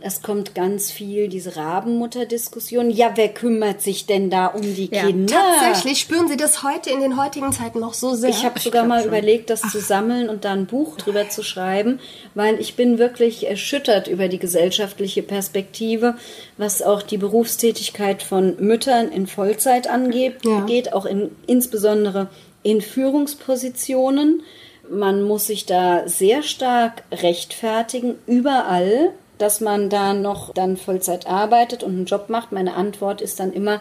Es 0.04 0.20
kommt 0.20 0.54
ganz 0.56 0.90
viel 0.90 1.28
diese 1.28 1.54
Rabenmutter-Diskussion. 1.56 2.90
Ja, 2.90 3.12
wer 3.14 3.28
kümmert 3.28 3.80
sich 3.82 4.06
denn 4.06 4.30
da 4.30 4.46
um 4.46 4.62
die 4.62 4.90
Ja, 4.92 5.06
Kinder? 5.06 5.32
Tatsächlich 5.60 6.00
spüren 6.00 6.26
Sie 6.28 6.36
das 6.36 6.62
heute 6.64 6.90
in 6.90 7.00
den 7.00 7.16
heutigen 7.22 7.52
Zeiten 7.52 7.78
noch 7.80 7.94
so 7.94 8.14
sehr. 8.14 8.30
Ich 8.30 8.44
habe 8.44 8.58
sogar 8.58 8.84
mal 8.84 9.04
überlegt, 9.06 9.48
das 9.50 9.60
zu 9.62 9.80
sammeln 9.80 10.28
und 10.28 10.44
da 10.44 10.52
ein 10.52 10.66
Buch 10.66 10.96
drüber 10.96 11.28
zu 11.28 11.42
schreiben, 11.44 12.00
weil 12.34 12.60
ich 12.60 12.74
bin 12.74 12.98
wirklich 12.98 13.46
erschüttert 13.46 14.08
über 14.08 14.26
die 14.28 14.38
gesellschaftliche 14.38 15.22
Perspektive, 15.22 16.16
was 16.56 16.82
auch 16.82 17.02
die 17.02 17.18
Berufstätigkeit 17.18 18.22
von 18.22 18.56
Müttern 18.58 19.10
in 19.12 19.26
Vollzeit 19.28 19.88
angeht, 19.88 20.36
Ja. 20.44 20.62
geht 20.66 20.92
auch 20.92 21.06
in, 21.06 21.30
insbesondere 21.46 22.28
in 22.64 22.80
Führungspositionen. 22.80 24.42
Man 24.90 25.22
muss 25.22 25.46
sich 25.46 25.64
da 25.64 26.08
sehr 26.08 26.42
stark 26.42 27.04
rechtfertigen, 27.12 28.16
überall, 28.26 29.12
dass 29.42 29.60
man 29.60 29.90
da 29.90 30.14
noch 30.14 30.54
dann 30.54 30.76
Vollzeit 30.76 31.26
arbeitet 31.26 31.82
und 31.82 31.92
einen 31.92 32.04
Job 32.06 32.28
macht. 32.28 32.52
Meine 32.52 32.74
Antwort 32.74 33.20
ist 33.20 33.40
dann 33.40 33.52
immer, 33.52 33.80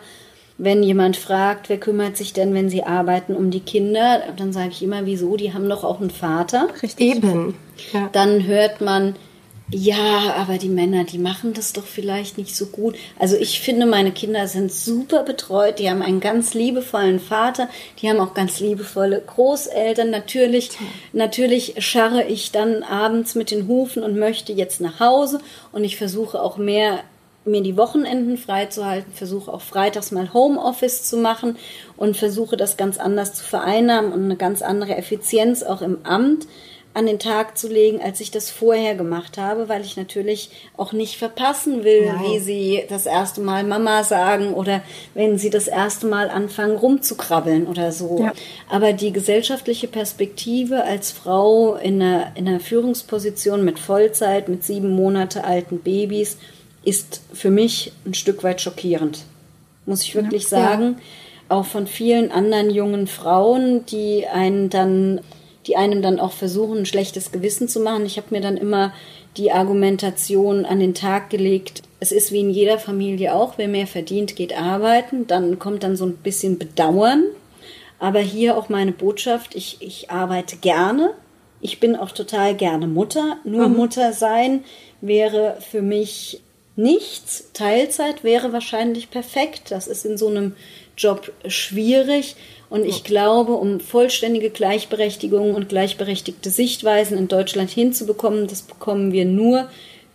wenn 0.58 0.82
jemand 0.82 1.18
fragt, 1.18 1.70
wer 1.70 1.80
kümmert 1.80 2.18
sich 2.18 2.34
denn, 2.34 2.54
wenn 2.54 2.70
sie 2.70 2.84
arbeiten, 2.84 3.36
um 3.36 3.52
die 3.52 3.60
Kinder, 3.60 4.24
dann 4.38 4.54
sage 4.54 4.70
ich 4.72 4.82
immer, 4.82 5.06
wieso, 5.06 5.38
die 5.38 5.54
haben 5.54 5.70
doch 5.70 5.84
auch 5.84 6.02
einen 6.02 6.10
Vater. 6.10 6.68
Eben. 6.98 7.56
Ja. 7.94 8.10
Dann 8.12 8.46
hört 8.46 8.82
man, 8.82 9.16
ja, 9.74 10.34
aber 10.36 10.58
die 10.58 10.70
Männer, 10.70 11.06
die 11.06 11.18
machen 11.18 11.54
das 11.54 11.72
doch 11.72 11.86
vielleicht 11.86 12.38
nicht 12.38 12.56
so 12.56 12.66
gut. 12.66 12.98
Also 13.18 13.38
ich 13.38 13.62
finde, 13.62 13.86
meine 13.86 14.12
Kinder 14.12 14.48
sind 14.48 14.72
super 14.72 15.24
betreut. 15.24 15.80
Die 15.80 15.90
haben 15.90 16.02
einen 16.02 16.20
ganz 16.20 16.54
liebevollen 16.54 17.22
Vater. 17.22 17.70
Die 18.02 18.10
haben 18.10 18.20
auch 18.20 18.34
ganz 18.34 18.60
liebevolle 18.60 19.22
Großeltern. 19.26 20.10
Natürlich, 20.10 20.72
natürlich 21.14 21.76
scharre 21.78 22.24
ich 22.26 22.52
dann 22.52 22.84
abends 22.84 23.36
mit 23.36 23.50
den 23.50 23.68
Hufen 23.68 24.04
und 24.04 24.20
möchte 24.20 24.52
jetzt 24.52 24.82
nach 24.82 25.00
Hause. 25.00 25.40
Und 25.72 25.86
ich 25.86 25.96
versuche 25.96 26.42
auch 26.42 26.58
mehr 26.58 27.00
mir 27.44 27.64
die 27.64 27.78
Wochenenden 27.78 28.38
freizuhalten, 28.38 29.14
versuche 29.14 29.52
auch 29.52 29.62
freitags 29.62 30.12
mal 30.12 30.32
Homeoffice 30.32 31.04
zu 31.04 31.18
machen 31.18 31.58
und 31.98 32.16
versuche 32.16 32.56
das 32.56 32.78
ganz 32.78 33.00
anders 33.00 33.34
zu 33.34 33.44
vereinnahmen 33.44 34.14
und 34.14 34.26
eine 34.26 34.36
ganz 34.36 34.62
andere 34.62 34.96
Effizienz 34.96 35.64
auch 35.64 35.82
im 35.82 35.98
Amt 36.04 36.46
an 36.94 37.06
den 37.06 37.20
Tag 37.20 37.58
zu 37.58 37.68
legen, 37.68 38.02
als 38.02 38.20
ich 38.20 38.32
das 38.32 38.50
vorher 38.50 38.96
gemacht 38.96 39.38
habe, 39.38 39.70
weil 39.70 39.82
ich 39.82 39.96
natürlich 39.96 40.50
auch 40.76 40.92
nicht 40.92 41.18
verpassen 41.18 41.84
will, 41.84 42.06
Nein. 42.06 42.20
wie 42.24 42.40
sie 42.40 42.84
das 42.90 43.06
erste 43.06 43.40
Mal 43.42 43.64
Mama 43.64 44.04
sagen 44.04 44.54
oder 44.54 44.82
wenn 45.14 45.38
sie 45.38 45.50
das 45.50 45.68
erste 45.68 46.08
Mal 46.08 46.30
anfangen 46.30 46.76
rumzukrabbeln 46.76 47.68
oder 47.68 47.92
so. 47.92 48.20
Ja. 48.24 48.34
Aber 48.70 48.94
die 48.94 49.14
gesellschaftliche 49.14 49.88
Perspektive 49.88 50.84
als 50.84 51.12
Frau 51.12 51.76
in 51.76 52.02
einer, 52.02 52.32
in 52.36 52.48
einer 52.48 52.60
Führungsposition 52.60 53.64
mit 53.64 53.80
Vollzeit, 53.80 54.50
mit 54.50 54.64
sieben 54.64 54.90
Monate 54.90 55.44
alten 55.44 55.80
Babys, 55.80 56.38
ist 56.84 57.22
für 57.34 57.52
mich 57.52 57.94
ein 58.06 58.14
Stück 58.14 58.44
weit 58.44 58.60
schockierend. 58.62 59.20
Muss 59.86 60.04
ich 60.04 60.16
wirklich 60.16 60.48
sagen. 60.48 60.98
Auch 61.50 61.66
von 61.66 61.86
vielen 61.86 62.32
anderen 62.32 62.70
jungen 62.70 63.08
Frauen, 63.08 63.86
die 63.86 64.26
einen 64.26 64.70
dann, 64.70 65.20
die 65.68 65.76
einem 65.76 66.02
dann 66.02 66.20
auch 66.20 66.32
versuchen, 66.32 66.80
ein 66.80 66.86
schlechtes 66.86 67.32
Gewissen 67.32 67.68
zu 67.68 67.80
machen. 67.80 68.06
Ich 68.06 68.18
habe 68.18 68.28
mir 68.32 68.42
dann 68.42 68.58
immer 68.58 68.94
die 69.38 69.52
Argumentation 69.52 70.66
an 70.66 70.80
den 70.80 70.94
Tag 70.94 71.30
gelegt. 71.30 71.84
Es 72.00 72.12
ist 72.12 72.32
wie 72.32 72.40
in 72.40 72.50
jeder 72.50 72.80
Familie 72.80 73.34
auch, 73.36 73.58
wer 73.58 73.68
mehr 73.68 73.88
verdient, 73.88 74.36
geht 74.36 74.60
arbeiten. 74.60 75.28
Dann 75.28 75.60
kommt 75.60 75.84
dann 75.84 75.96
so 75.96 76.06
ein 76.06 76.18
bisschen 76.18 76.58
Bedauern. 76.58 77.24
Aber 78.00 78.20
hier 78.20 78.58
auch 78.58 78.70
meine 78.70 78.92
Botschaft, 78.92 79.56
ich, 79.56 79.78
ich 79.80 80.10
arbeite 80.10 80.58
gerne. 80.58 81.14
Ich 81.62 81.80
bin 81.80 81.96
auch 81.96 82.12
total 82.12 82.56
gerne 82.56 82.88
Mutter. 82.88 83.38
Nur 83.44 83.70
Mutter 83.70 84.14
sein 84.14 84.64
wäre 85.02 85.58
für 85.70 85.84
mich 85.84 86.42
nichts. 86.76 87.52
Teilzeit 87.54 88.24
wäre 88.24 88.54
wahrscheinlich 88.54 89.12
perfekt. 89.12 89.70
Das 89.70 89.88
ist 89.88 90.06
in 90.06 90.18
so 90.18 90.28
einem 90.28 90.56
Job 90.98 91.32
schwierig. 91.48 92.36
Und 92.72 92.86
ich 92.86 93.04
glaube, 93.04 93.52
um 93.52 93.82
vollständige 93.82 94.50
Gleichberechtigung 94.50 95.56
und 95.56 95.68
gleichberechtigte 95.68 96.50
Sichtweisen 96.50 97.18
in 97.18 97.28
Deutschland 97.28 97.70
hinzubekommen, 97.70 98.48
das 98.48 98.62
bekommen 98.62 99.12
wir 99.12 99.26
nur 99.26 99.68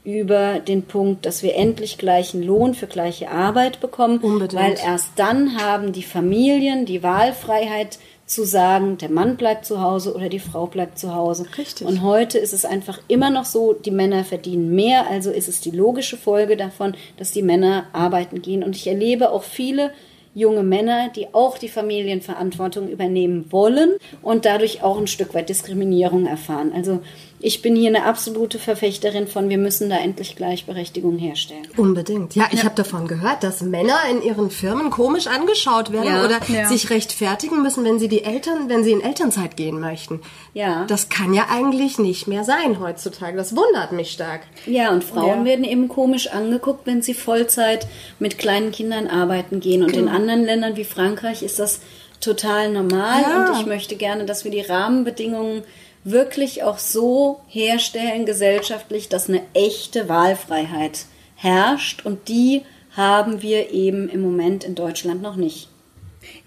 über 0.05 0.61
den 0.61 0.83
Punkt, 0.83 1.27
dass 1.27 1.43
wir 1.43 1.55
endlich 1.55 1.99
gleichen 1.99 2.43
Lohn 2.43 2.73
für 2.73 2.87
gleiche 2.87 3.31
Arbeit 3.31 3.81
bekommen, 3.81 4.21
Unbedingt. 4.21 4.63
weil 4.63 4.79
erst 4.83 5.11
dann 5.17 5.61
haben 5.61 5.93
die 5.93 6.03
Familien 6.03 6.87
die 6.87 7.03
Wahlfreiheit 7.03 7.99
zu 8.25 8.45
sagen, 8.45 8.97
der 8.97 9.11
Mann 9.11 9.37
bleibt 9.37 9.67
zu 9.67 9.83
Hause 9.83 10.15
oder 10.15 10.31
die 10.31 10.39
Frau 10.39 10.67
bleibt 10.67 10.99
zu 10.99 11.15
Hause. 11.15 11.45
Richtig. 11.59 11.87
Und 11.87 12.03
heute 12.03 12.39
ist 12.39 12.55
es 12.55 12.65
einfach 12.65 13.01
immer 13.07 13.29
noch 13.29 13.45
so, 13.45 13.75
die 13.75 13.91
Männer 13.91 14.25
verdienen 14.25 14.75
mehr, 14.75 15.11
also 15.11 15.31
ist 15.31 15.49
es 15.49 15.61
die 15.61 15.73
logische 15.73 16.17
Folge 16.17 16.57
davon, 16.57 16.95
dass 17.19 17.33
die 17.33 17.43
Männer 17.43 17.85
arbeiten 17.93 18.41
gehen. 18.41 18.65
Und 18.65 18.75
ich 18.77 18.87
erlebe 18.87 19.31
auch 19.31 19.43
viele 19.43 19.91
junge 20.37 20.63
Männer, 20.63 21.09
die 21.17 21.33
auch 21.33 21.57
die 21.57 21.69
Familienverantwortung 21.71 22.89
übernehmen 22.89 23.47
wollen 23.51 23.95
und 24.23 24.45
dadurch 24.45 24.83
auch 24.83 24.99
ein 24.99 25.07
Stück 25.07 25.35
weit 25.35 25.49
Diskriminierung 25.49 26.27
erfahren. 26.27 26.73
Also 26.77 27.01
ich 27.39 27.61
bin 27.61 27.77
hier 27.77 27.89
eine 27.89 28.05
absolute 28.05 28.59
Verfechterin 28.59 29.27
von, 29.27 29.51
wir 29.51 29.59
müssen 29.59 29.91
da 29.91 29.97
endlich 29.99 30.37
Gleichberechtigung 30.37 31.19
herstellen. 31.19 31.67
Unbedingt. 31.77 32.35
Ja, 32.35 32.49
ich 32.51 32.65
habe 32.65 32.75
davon 32.75 33.07
gehört, 33.09 33.43
dass 33.45 33.61
Männer 33.61 33.99
in 34.11 34.23
ihren 34.23 34.51
Firmen 34.51 34.89
komisch 34.91 35.27
angeschaut 35.27 35.93
werden 35.93 36.07
Ja, 36.07 36.25
oder 36.25 36.41
ja. 36.49 36.67
sich 36.67 36.89
rechtfertigen 36.89 37.61
müssen, 37.63 37.85
wenn 37.85 37.99
sie 37.99 38.09
die 38.09 38.25
Eltern, 38.25 38.69
wenn 38.69 38.85
sie 38.85 38.93
in 38.93 39.03
Elternzeit 39.03 39.57
gehen 39.57 39.81
möchten. 39.81 40.21
Ja. 40.55 40.87
Das 40.87 41.11
kann 41.11 41.35
ja 41.35 41.47
eigentlich 41.51 41.99
nicht 41.99 42.27
mehr 42.27 42.43
sein 42.45 42.81
heutzutage. 42.81 43.37
Das 43.37 43.55
wundert 43.55 43.93
mich 43.93 44.13
stark. 44.13 44.41
Ja, 44.65 44.91
und 44.91 45.05
Frauen 45.05 45.41
Ja. 45.41 45.45
werden 45.45 45.65
eben 45.65 45.89
komisch 45.89 46.29
angeguckt, 46.29 46.87
wenn 46.87 47.03
sie 47.03 47.15
Vollzeit 47.15 47.87
mit 48.19 48.39
kleinen 48.39 48.73
Kindern 48.73 49.09
arbeiten 49.09 49.61
gehen. 49.61 49.83
Und 49.83 49.95
in 49.95 50.09
anderen 50.09 50.26
Ländern 50.29 50.77
wie 50.77 50.85
Frankreich 50.85 51.43
ist 51.43 51.59
das 51.59 51.81
total 52.21 52.71
normal. 52.71 53.23
Ja. 53.23 53.47
Und 53.47 53.61
ich 53.61 53.67
möchte 53.67 53.97
gerne, 53.97 54.25
dass 54.25 54.45
wir 54.45 54.51
die 54.51 54.61
Rahmenbedingungen 54.61 55.63
wirklich 56.05 56.63
auch 56.63 56.79
so 56.79 57.41
herstellen 57.49 58.27
gesellschaftlich, 58.27 59.09
dass 59.09 59.29
eine 59.29 59.43
echte 59.55 60.09
Wahlfreiheit 60.09 61.07
herrscht. 61.35 62.05
Und 62.05 62.29
die 62.29 62.63
haben 62.97 63.43
wir 63.43 63.71
eben 63.71 64.09
im 64.09 64.21
Moment 64.21 64.65
in 64.65 64.75
Deutschland 64.75 65.21
noch 65.21 65.37
nicht. 65.37 65.69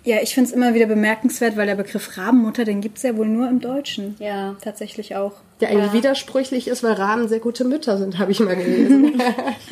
Ja, 0.03 0.17
ich 0.21 0.33
finde 0.33 0.49
es 0.49 0.55
immer 0.55 0.73
wieder 0.73 0.87
bemerkenswert, 0.87 1.55
weil 1.55 1.67
der 1.67 1.75
Begriff 1.75 2.17
Rabenmutter, 2.17 2.65
den 2.65 2.81
gibt 2.81 2.97
es 2.97 3.03
ja 3.03 3.15
wohl 3.15 3.27
nur 3.27 3.47
im 3.47 3.59
Deutschen. 3.59 4.15
Ja. 4.19 4.55
Tatsächlich 4.61 5.15
auch. 5.15 5.33
Der 5.61 5.69
eigentlich 5.69 5.93
widersprüchlich 5.93 6.67
ist, 6.67 6.83
weil 6.83 6.93
Raben 6.93 7.27
sehr 7.27 7.39
gute 7.39 7.65
Mütter 7.65 7.97
sind, 7.97 8.17
habe 8.17 8.31
ich 8.31 8.39
mal 8.39 8.55
gelesen. 8.55 9.21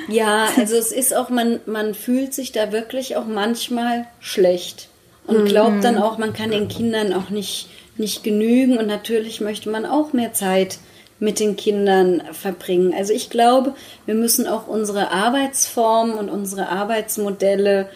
Ja, 0.10 0.48
also 0.56 0.78
es 0.78 0.94
ist 0.94 1.14
auch, 1.14 1.30
man, 1.30 1.60
man 1.66 1.94
fühlt 1.94 2.34
sich 2.34 2.54
da 2.54 2.72
wirklich 2.72 3.18
auch 3.18 3.26
manchmal 3.26 4.06
schlecht 4.22 4.88
und 5.26 5.46
glaubt 5.46 5.84
dann 5.84 5.98
auch, 5.98 6.18
man 6.18 6.32
kann 6.32 6.52
den 6.52 6.70
Kindern 6.70 7.12
auch 7.12 7.30
nicht, 7.30 7.68
nicht 7.98 8.24
genügen 8.24 8.78
und 8.78 8.88
natürlich 8.88 9.42
möchte 9.42 9.70
man 9.70 9.86
auch 9.86 10.14
mehr 10.14 10.32
Zeit 10.32 10.80
mit 11.20 11.40
den 11.40 11.56
Kindern 11.56 12.22
verbringen. 12.32 12.94
Also 12.96 13.12
ich 13.12 13.30
glaube, 13.30 13.74
wir 14.06 14.16
müssen 14.16 14.48
auch 14.48 14.68
unsere 14.68 15.12
Arbeitsformen 15.12 16.18
und 16.18 16.30
unsere 16.30 16.70
Arbeitsmodelle 16.70 17.90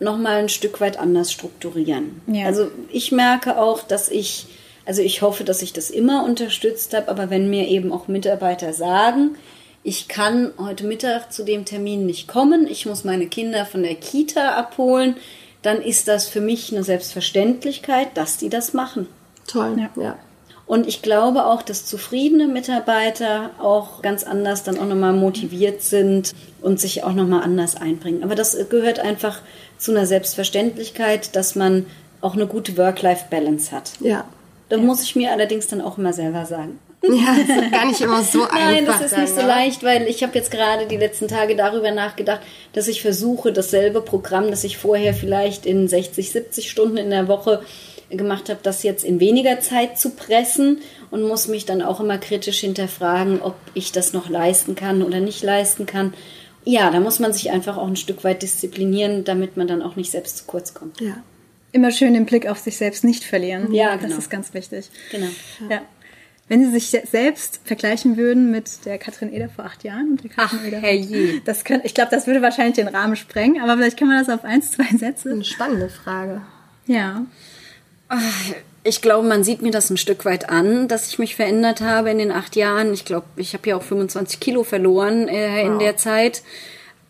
nochmal 0.00 0.36
ein 0.36 0.48
Stück 0.48 0.80
weit 0.80 0.98
anders 0.98 1.32
strukturieren. 1.32 2.20
Ja. 2.26 2.46
Also 2.46 2.70
ich 2.90 3.10
merke 3.10 3.58
auch, 3.58 3.82
dass 3.82 4.08
ich, 4.08 4.46
also 4.88 5.02
ich 5.02 5.20
hoffe, 5.20 5.44
dass 5.44 5.60
ich 5.60 5.74
das 5.74 5.90
immer 5.90 6.24
unterstützt 6.24 6.96
habe, 6.96 7.08
aber 7.08 7.28
wenn 7.28 7.50
mir 7.50 7.68
eben 7.68 7.92
auch 7.92 8.08
Mitarbeiter 8.08 8.72
sagen, 8.72 9.36
ich 9.82 10.08
kann 10.08 10.52
heute 10.56 10.86
Mittag 10.86 11.30
zu 11.30 11.44
dem 11.44 11.66
Termin 11.66 12.06
nicht 12.06 12.26
kommen, 12.26 12.66
ich 12.66 12.86
muss 12.86 13.04
meine 13.04 13.26
Kinder 13.26 13.66
von 13.66 13.82
der 13.82 13.96
Kita 13.96 14.56
abholen, 14.56 15.16
dann 15.60 15.82
ist 15.82 16.08
das 16.08 16.26
für 16.26 16.40
mich 16.40 16.72
eine 16.72 16.84
Selbstverständlichkeit, 16.84 18.16
dass 18.16 18.38
die 18.38 18.48
das 18.48 18.72
machen. 18.72 19.06
Toll. 19.46 19.76
Ja. 19.78 20.02
ja. 20.02 20.18
Und 20.64 20.88
ich 20.88 21.02
glaube 21.02 21.44
auch, 21.44 21.60
dass 21.60 21.84
zufriedene 21.84 22.48
Mitarbeiter 22.48 23.50
auch 23.58 24.00
ganz 24.00 24.24
anders 24.24 24.62
dann 24.62 24.78
auch 24.78 24.86
nochmal 24.86 25.12
motiviert 25.12 25.82
sind 25.82 26.34
und 26.62 26.80
sich 26.80 27.04
auch 27.04 27.12
nochmal 27.12 27.42
anders 27.42 27.76
einbringen. 27.76 28.24
Aber 28.24 28.34
das 28.34 28.56
gehört 28.70 29.00
einfach 29.00 29.42
zu 29.76 29.90
einer 29.90 30.06
Selbstverständlichkeit, 30.06 31.36
dass 31.36 31.56
man 31.56 31.84
auch 32.22 32.34
eine 32.34 32.46
gute 32.46 32.78
Work-Life-Balance 32.78 33.70
hat. 33.70 33.92
Ja. 34.00 34.24
Das 34.68 34.80
muss 34.80 35.02
ich 35.02 35.16
mir 35.16 35.32
allerdings 35.32 35.66
dann 35.66 35.80
auch 35.80 35.98
immer 35.98 36.12
selber 36.12 36.44
sagen. 36.44 36.78
Ja, 37.02 37.36
das 37.36 37.64
ist 37.64 37.72
gar 37.72 37.86
nicht 37.86 38.00
immer 38.00 38.22
so 38.22 38.42
einfach. 38.42 38.54
Nein, 38.58 38.86
das 38.86 39.00
ist 39.00 39.12
dann, 39.12 39.22
nicht 39.22 39.34
so 39.34 39.40
ne? 39.40 39.46
leicht, 39.46 39.84
weil 39.84 40.08
ich 40.08 40.22
habe 40.22 40.34
jetzt 40.34 40.50
gerade 40.50 40.86
die 40.86 40.96
letzten 40.96 41.28
Tage 41.28 41.54
darüber 41.54 41.92
nachgedacht, 41.92 42.40
dass 42.72 42.88
ich 42.88 43.02
versuche, 43.02 43.52
dasselbe 43.52 44.00
Programm, 44.00 44.50
das 44.50 44.64
ich 44.64 44.78
vorher 44.78 45.14
vielleicht 45.14 45.64
in 45.64 45.86
60, 45.86 46.32
70 46.32 46.70
Stunden 46.70 46.96
in 46.96 47.10
der 47.10 47.28
Woche 47.28 47.62
gemacht 48.10 48.48
habe, 48.48 48.60
das 48.62 48.82
jetzt 48.82 49.04
in 49.04 49.20
weniger 49.20 49.60
Zeit 49.60 49.98
zu 49.98 50.10
pressen 50.10 50.80
und 51.10 51.22
muss 51.22 51.46
mich 51.46 51.66
dann 51.66 51.82
auch 51.82 52.00
immer 52.00 52.18
kritisch 52.18 52.60
hinterfragen, 52.60 53.42
ob 53.42 53.54
ich 53.74 53.92
das 53.92 54.12
noch 54.12 54.28
leisten 54.28 54.74
kann 54.74 55.02
oder 55.02 55.20
nicht 55.20 55.42
leisten 55.42 55.86
kann. 55.86 56.14
Ja, 56.64 56.90
da 56.90 57.00
muss 57.00 57.18
man 57.18 57.32
sich 57.32 57.50
einfach 57.50 57.76
auch 57.76 57.86
ein 57.86 57.96
Stück 57.96 58.24
weit 58.24 58.42
disziplinieren, 58.42 59.24
damit 59.24 59.56
man 59.56 59.68
dann 59.68 59.82
auch 59.82 59.96
nicht 59.96 60.10
selbst 60.10 60.38
zu 60.38 60.44
kurz 60.46 60.74
kommt. 60.74 61.00
Ja. 61.00 61.22
Immer 61.72 61.90
schön 61.92 62.14
den 62.14 62.24
Blick 62.26 62.46
auf 62.46 62.58
sich 62.58 62.76
selbst 62.76 63.04
nicht 63.04 63.24
verlieren. 63.24 63.72
Ja, 63.74 63.96
genau. 63.96 64.08
Das 64.08 64.18
ist 64.18 64.30
ganz 64.30 64.54
wichtig. 64.54 64.88
Genau. 65.10 65.28
Ja. 65.68 65.82
Wenn 66.48 66.64
Sie 66.64 66.70
sich 66.72 66.88
se- 66.88 67.02
selbst 67.10 67.60
vergleichen 67.66 68.16
würden 68.16 68.50
mit 68.50 68.86
der 68.86 68.96
Katrin 68.96 69.30
Eder 69.34 69.50
vor 69.50 69.66
acht 69.66 69.84
Jahren 69.84 70.12
und 70.12 70.22
der 70.24 70.30
Katrin 70.30 70.60
Ach, 70.62 70.66
Eder. 70.66 70.78
herrje. 70.78 71.42
Das 71.44 71.64
könnte, 71.64 71.86
ich 71.86 71.92
glaube, 71.92 72.10
das 72.10 72.26
würde 72.26 72.40
wahrscheinlich 72.40 72.76
den 72.76 72.88
Rahmen 72.88 73.16
sprengen, 73.16 73.60
aber 73.62 73.76
vielleicht 73.76 73.98
kann 73.98 74.08
man 74.08 74.18
das 74.24 74.34
auf 74.34 74.44
eins, 74.44 74.70
zwei 74.72 74.96
Sätze. 74.96 75.30
Eine 75.30 75.44
spannende 75.44 75.90
Frage. 75.90 76.40
Ja. 76.86 77.26
Ich 78.84 79.02
glaube, 79.02 79.28
man 79.28 79.44
sieht 79.44 79.60
mir 79.60 79.70
das 79.70 79.90
ein 79.90 79.98
Stück 79.98 80.24
weit 80.24 80.48
an, 80.48 80.88
dass 80.88 81.08
ich 81.08 81.18
mich 81.18 81.36
verändert 81.36 81.82
habe 81.82 82.10
in 82.10 82.16
den 82.18 82.32
acht 82.32 82.56
Jahren. 82.56 82.94
Ich 82.94 83.04
glaube, 83.04 83.26
ich 83.36 83.52
habe 83.52 83.68
ja 83.68 83.76
auch 83.76 83.82
25 83.82 84.40
Kilo 84.40 84.64
verloren 84.64 85.28
äh, 85.28 85.60
in 85.62 85.78
der 85.78 85.98
Zeit. 85.98 86.42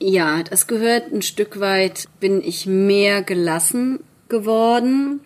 Ja, 0.00 0.42
das 0.42 0.66
gehört 0.66 1.12
ein 1.12 1.22
Stück 1.22 1.60
weit, 1.60 2.08
bin 2.18 2.42
ich 2.42 2.66
mehr 2.66 3.22
gelassen 3.22 4.00
geworden, 4.28 5.20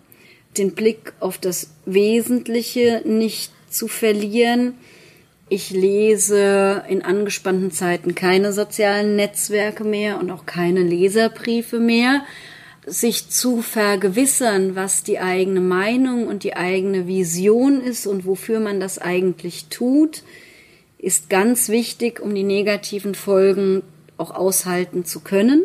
den 0.57 0.73
Blick 0.73 1.13
auf 1.19 1.37
das 1.37 1.71
Wesentliche 1.85 3.01
nicht 3.05 3.51
zu 3.69 3.87
verlieren. 3.87 4.75
Ich 5.49 5.71
lese 5.71 6.83
in 6.87 7.01
angespannten 7.01 7.71
Zeiten 7.71 8.15
keine 8.15 8.53
sozialen 8.53 9.15
Netzwerke 9.15 9.83
mehr 9.83 10.19
und 10.19 10.31
auch 10.31 10.45
keine 10.45 10.81
Leserbriefe 10.81 11.79
mehr. 11.79 12.23
Sich 12.85 13.29
zu 13.29 13.61
vergewissern, 13.61 14.75
was 14.75 15.03
die 15.03 15.19
eigene 15.19 15.61
Meinung 15.61 16.27
und 16.27 16.43
die 16.43 16.55
eigene 16.55 17.07
Vision 17.07 17.81
ist 17.81 18.07
und 18.07 18.25
wofür 18.25 18.59
man 18.59 18.79
das 18.79 18.99
eigentlich 18.99 19.67
tut, 19.69 20.23
ist 20.97 21.29
ganz 21.29 21.69
wichtig, 21.69 22.19
um 22.19 22.33
die 22.33 22.43
negativen 22.43 23.15
Folgen 23.15 23.83
auch 24.17 24.31
aushalten 24.31 25.05
zu 25.05 25.21
können. 25.21 25.63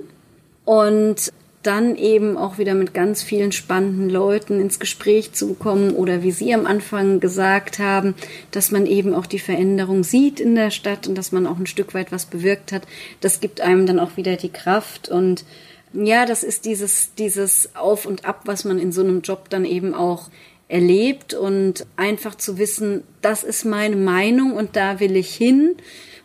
Und 0.65 1.33
dann 1.63 1.97
eben 1.97 2.37
auch 2.37 2.59
wieder 2.59 2.75
mit 2.75 2.95
ganz 2.95 3.23
vielen 3.23 3.51
spannenden 3.51 4.09
Leuten 4.09 4.61
ins 4.61 4.79
Gespräch 4.79 5.33
zu 5.33 5.55
kommen 5.55 5.91
oder 5.91 6.23
wie 6.23 6.31
Sie 6.31 6.55
am 6.55 6.67
Anfang 6.67 7.19
gesagt 7.19 7.79
haben, 7.79 8.15
dass 8.53 8.71
man 8.71 8.87
eben 8.87 9.13
auch 9.13 9.27
die 9.27 9.41
Veränderung 9.41 10.05
sieht 10.05 10.39
in 10.39 10.55
der 10.55 10.71
Stadt 10.71 11.09
und 11.09 11.17
dass 11.17 11.33
man 11.33 11.47
auch 11.47 11.59
ein 11.59 11.67
Stück 11.67 11.95
weit 11.95 12.13
was 12.13 12.27
bewirkt 12.27 12.71
hat. 12.73 12.83
Das 13.21 13.41
gibt 13.41 13.61
einem 13.61 13.87
dann 13.87 13.99
auch 13.99 14.17
wieder 14.17 14.37
die 14.37 14.53
Kraft 14.53 15.09
und 15.09 15.45
ja, 15.93 16.27
das 16.27 16.45
ist 16.45 16.65
dieses, 16.65 17.15
dieses 17.15 17.75
Auf 17.75 18.07
und 18.07 18.25
Ab, 18.25 18.43
was 18.45 18.65
man 18.65 18.79
in 18.79 18.93
so 18.93 19.03
einem 19.03 19.23
Job 19.23 19.49
dann 19.49 19.65
eben 19.65 19.95
auch 19.95 20.29
erlebt 20.69 21.35
und 21.35 21.87
einfach 21.97 22.35
zu 22.35 22.59
wissen, 22.59 23.03
das 23.23 23.43
ist 23.43 23.65
meine 23.65 23.97
Meinung 23.97 24.53
und 24.53 24.77
da 24.77 25.01
will 25.01 25.17
ich 25.17 25.35
hin 25.35 25.77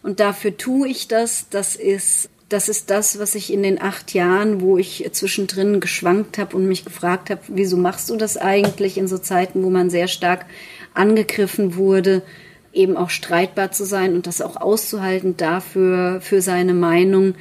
und 0.04 0.20
dafür 0.20 0.58
tue 0.58 0.90
ich 0.90 1.08
das, 1.08 1.48
das 1.50 1.76
ist 1.76 2.30
das 2.54 2.70
ist 2.70 2.92
das, 2.92 3.18
was 3.18 3.34
ich 3.34 3.52
in 3.52 3.64
den 3.64 3.82
acht 3.82 4.14
Jahren, 4.14 4.62
wo 4.62 4.78
ich 4.78 5.10
zwischendrin 5.12 5.80
geschwankt 5.80 6.38
habe 6.38 6.56
und 6.56 6.68
mich 6.68 6.86
gefragt 6.86 7.32
habe, 7.32 7.42
wieso 7.48 7.78
machst 7.78 8.10
du 8.10 8.16
das 8.16 8.38
eigentlich 8.38 8.98
in 8.98 9.08
so 9.08 9.18
Zeiten, 9.18 9.64
wo 9.64 9.72
man 9.72 9.90
sehr 9.90 10.08
stark 10.08 10.46
angegriffen 10.94 11.76
wurde, 11.76 12.22
eben 12.72 12.96
auch 12.96 13.10
streitbar 13.10 13.72
zu 13.72 13.86
sein 13.86 14.14
und 14.14 14.28
das 14.28 14.42
auch 14.42 14.56
auszuhalten 14.58 15.36
dafür, 15.36 16.22
für 16.22 16.42
seine 16.42 16.76
Meinung. 16.76 17.34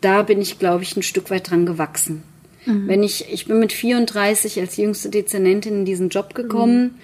Da 0.00 0.22
bin 0.22 0.40
ich, 0.40 0.60
glaube 0.60 0.84
ich, 0.84 0.96
ein 0.96 1.02
Stück 1.02 1.30
weit 1.30 1.50
dran 1.50 1.66
gewachsen. 1.66 2.22
Wenn 2.66 3.02
ich, 3.02 3.32
ich 3.32 3.46
bin 3.46 3.58
mit 3.58 3.72
34 3.72 4.60
als 4.60 4.76
jüngste 4.76 5.08
Dezernentin 5.08 5.80
in 5.80 5.84
diesen 5.84 6.10
Job 6.10 6.34
gekommen. 6.34 7.00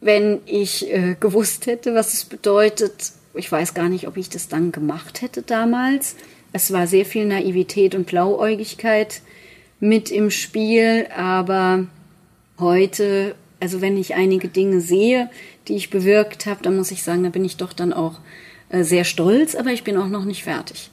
Wenn 0.00 0.40
ich 0.46 0.90
äh, 0.92 1.14
gewusst 1.20 1.66
hätte, 1.66 1.94
was 1.94 2.14
es 2.14 2.24
bedeutet, 2.24 3.12
ich 3.34 3.50
weiß 3.50 3.74
gar 3.74 3.88
nicht, 3.88 4.08
ob 4.08 4.16
ich 4.16 4.28
das 4.28 4.48
dann 4.48 4.72
gemacht 4.72 5.22
hätte 5.22 5.42
damals. 5.42 6.16
Es 6.54 6.72
war 6.72 6.86
sehr 6.86 7.04
viel 7.04 7.26
Naivität 7.26 7.96
und 7.96 8.06
Blauäugigkeit 8.06 9.22
mit 9.80 10.12
im 10.12 10.30
Spiel, 10.30 11.08
aber 11.12 11.88
heute, 12.60 13.34
also 13.58 13.80
wenn 13.80 13.96
ich 13.96 14.14
einige 14.14 14.46
Dinge 14.46 14.80
sehe, 14.80 15.30
die 15.66 15.74
ich 15.74 15.90
bewirkt 15.90 16.46
habe, 16.46 16.62
dann 16.62 16.76
muss 16.76 16.92
ich 16.92 17.02
sagen, 17.02 17.24
da 17.24 17.30
bin 17.30 17.44
ich 17.44 17.56
doch 17.56 17.72
dann 17.72 17.92
auch 17.92 18.20
äh, 18.68 18.84
sehr 18.84 19.02
stolz, 19.02 19.56
aber 19.56 19.70
ich 19.70 19.82
bin 19.82 19.96
auch 19.96 20.06
noch 20.06 20.24
nicht 20.24 20.44
fertig. 20.44 20.90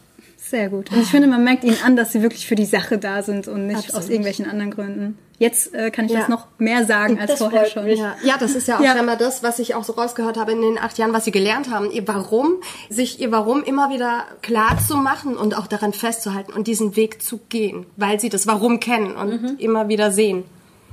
Sehr 0.52 0.68
gut. 0.68 0.92
Und 0.92 1.02
ich 1.02 1.08
finde, 1.08 1.30
man 1.30 1.46
merkt 1.46 1.64
ihnen 1.64 1.78
an, 1.86 1.96
dass 1.96 2.12
sie 2.12 2.22
wirklich 2.22 2.46
für 2.46 2.56
die 2.56 2.66
Sache 2.66 2.98
da 2.98 3.24
sind 3.24 3.48
und 3.48 3.68
nicht 3.68 3.78
Absolut. 3.78 4.02
aus 4.04 4.10
irgendwelchen 4.10 4.50
anderen 4.50 4.72
Gründen. 4.72 5.18
Jetzt 5.40 5.74
äh, 5.74 5.92
kann 5.92 6.06
ich 6.08 6.12
Ja. 6.12 6.20
das 6.20 6.28
noch 6.28 6.48
mehr 6.58 6.84
sagen 6.86 7.18
als 7.22 7.32
Das 7.32 7.40
vorher 7.40 7.66
schon. 7.68 7.88
Ja, 7.88 8.18
ja, 8.22 8.36
das 8.38 8.54
ist 8.54 8.68
ja 8.68 8.78
auch 8.78 8.82
Ja. 8.84 8.92
scheinbar 8.94 9.16
das, 9.16 9.44
was 9.44 9.60
ich 9.60 9.76
auch 9.76 9.86
so 9.86 9.94
rausgehört 9.94 10.36
habe 10.38 10.52
in 10.52 10.62
den 10.62 10.78
acht 10.78 10.98
Jahren, 10.98 11.14
was 11.14 11.24
sie 11.24 11.32
gelernt 11.32 11.72
haben. 11.72 11.90
Ihr 11.90 12.06
Warum, 12.06 12.56
sich 12.90 13.22
ihr 13.22 13.32
Warum 13.32 13.64
immer 13.64 13.90
wieder 13.92 14.26
klar 14.42 14.78
zu 14.86 14.98
machen 14.98 15.38
und 15.38 15.58
auch 15.58 15.68
daran 15.68 15.94
festzuhalten 15.94 16.52
und 16.52 16.68
diesen 16.68 16.98
Weg 16.98 17.22
zu 17.24 17.40
gehen, 17.48 17.86
weil 17.96 18.20
sie 18.20 18.28
das 18.28 18.46
Warum 18.46 18.82
kennen 18.82 19.16
und 19.16 19.58
immer 19.62 19.88
wieder 19.88 20.12
sehen. 20.12 20.44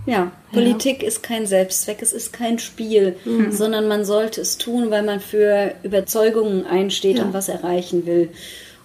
Ja, 0.07 0.31
Politik 0.53 1.03
ist 1.03 1.25
kein 1.25 1.47
Selbstzweck, 1.47 2.01
es 2.01 2.13
ist 2.13 2.33
kein 2.33 2.61
Spiel, 2.61 3.17
sondern 3.51 3.89
man 3.89 4.05
sollte 4.05 4.41
es 4.41 4.57
tun, 4.57 4.91
weil 4.93 5.03
man 5.03 5.19
für 5.19 5.75
Überzeugungen 5.83 6.65
einsteht 6.65 7.19
Ja. 7.19 7.25
und 7.25 7.35
was 7.35 7.49
erreichen 7.49 8.07
will. 8.07 8.31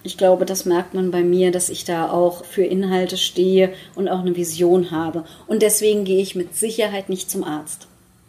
Ich 0.04 0.18
glaube, 0.18 0.44
das 0.44 0.66
merkt 0.66 0.94
man 0.94 1.10
bei 1.10 1.22
mir, 1.24 1.50
dass 1.50 1.70
ich 1.70 1.84
da 1.84 2.10
auch 2.10 2.44
für 2.44 2.62
Inhalte 2.62 3.16
stehe 3.16 3.72
und 3.94 4.08
auch 4.08 4.20
eine 4.20 4.36
Vision 4.36 4.90
habe. 4.90 5.24
Und 5.46 5.62
deswegen 5.62 6.04
gehe 6.04 6.20
ich 6.20 6.36
mit 6.36 6.54
Sicherheit 6.56 7.08
nicht 7.08 7.30
zum 7.30 7.42
Arzt. 7.42 7.88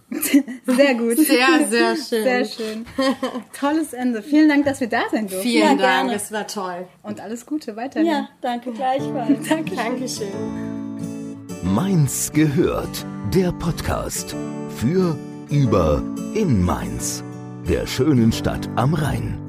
Sehr 0.65 0.95
gut. 0.95 1.17
Sehr, 1.17 1.67
sehr 1.67 1.95
schön. 2.09 2.23
Sehr 2.23 2.45
schön. 2.45 2.85
Tolles 3.59 3.91
Ende. 3.93 4.21
Vielen 4.21 4.47
Dank, 4.47 4.63
dass 4.65 4.79
wir 4.79 4.87
da 4.87 5.01
sein 5.11 5.27
durften. 5.27 5.41
Vielen 5.43 5.61
Ja, 5.63 5.67
Dank, 5.69 5.79
gerne. 6.07 6.15
es 6.15 6.31
war 6.31 6.47
toll. 6.47 6.87
Und 7.03 7.19
alles 7.19 7.45
Gute 7.45 7.75
weiterhin. 7.75 8.07
Ja, 8.07 8.29
danke 8.41 8.71
gleichfalls. 8.71 9.47
Dankeschön. 9.75 10.27
Mainz 11.63 12.31
gehört. 12.33 13.05
Der 13.33 13.51
Podcast 13.51 14.35
für, 14.77 15.17
über, 15.49 16.01
in 16.35 16.61
Mainz. 16.63 17.23
Der 17.67 17.85
schönen 17.87 18.31
Stadt 18.31 18.69
am 18.75 18.93
Rhein. 18.93 19.44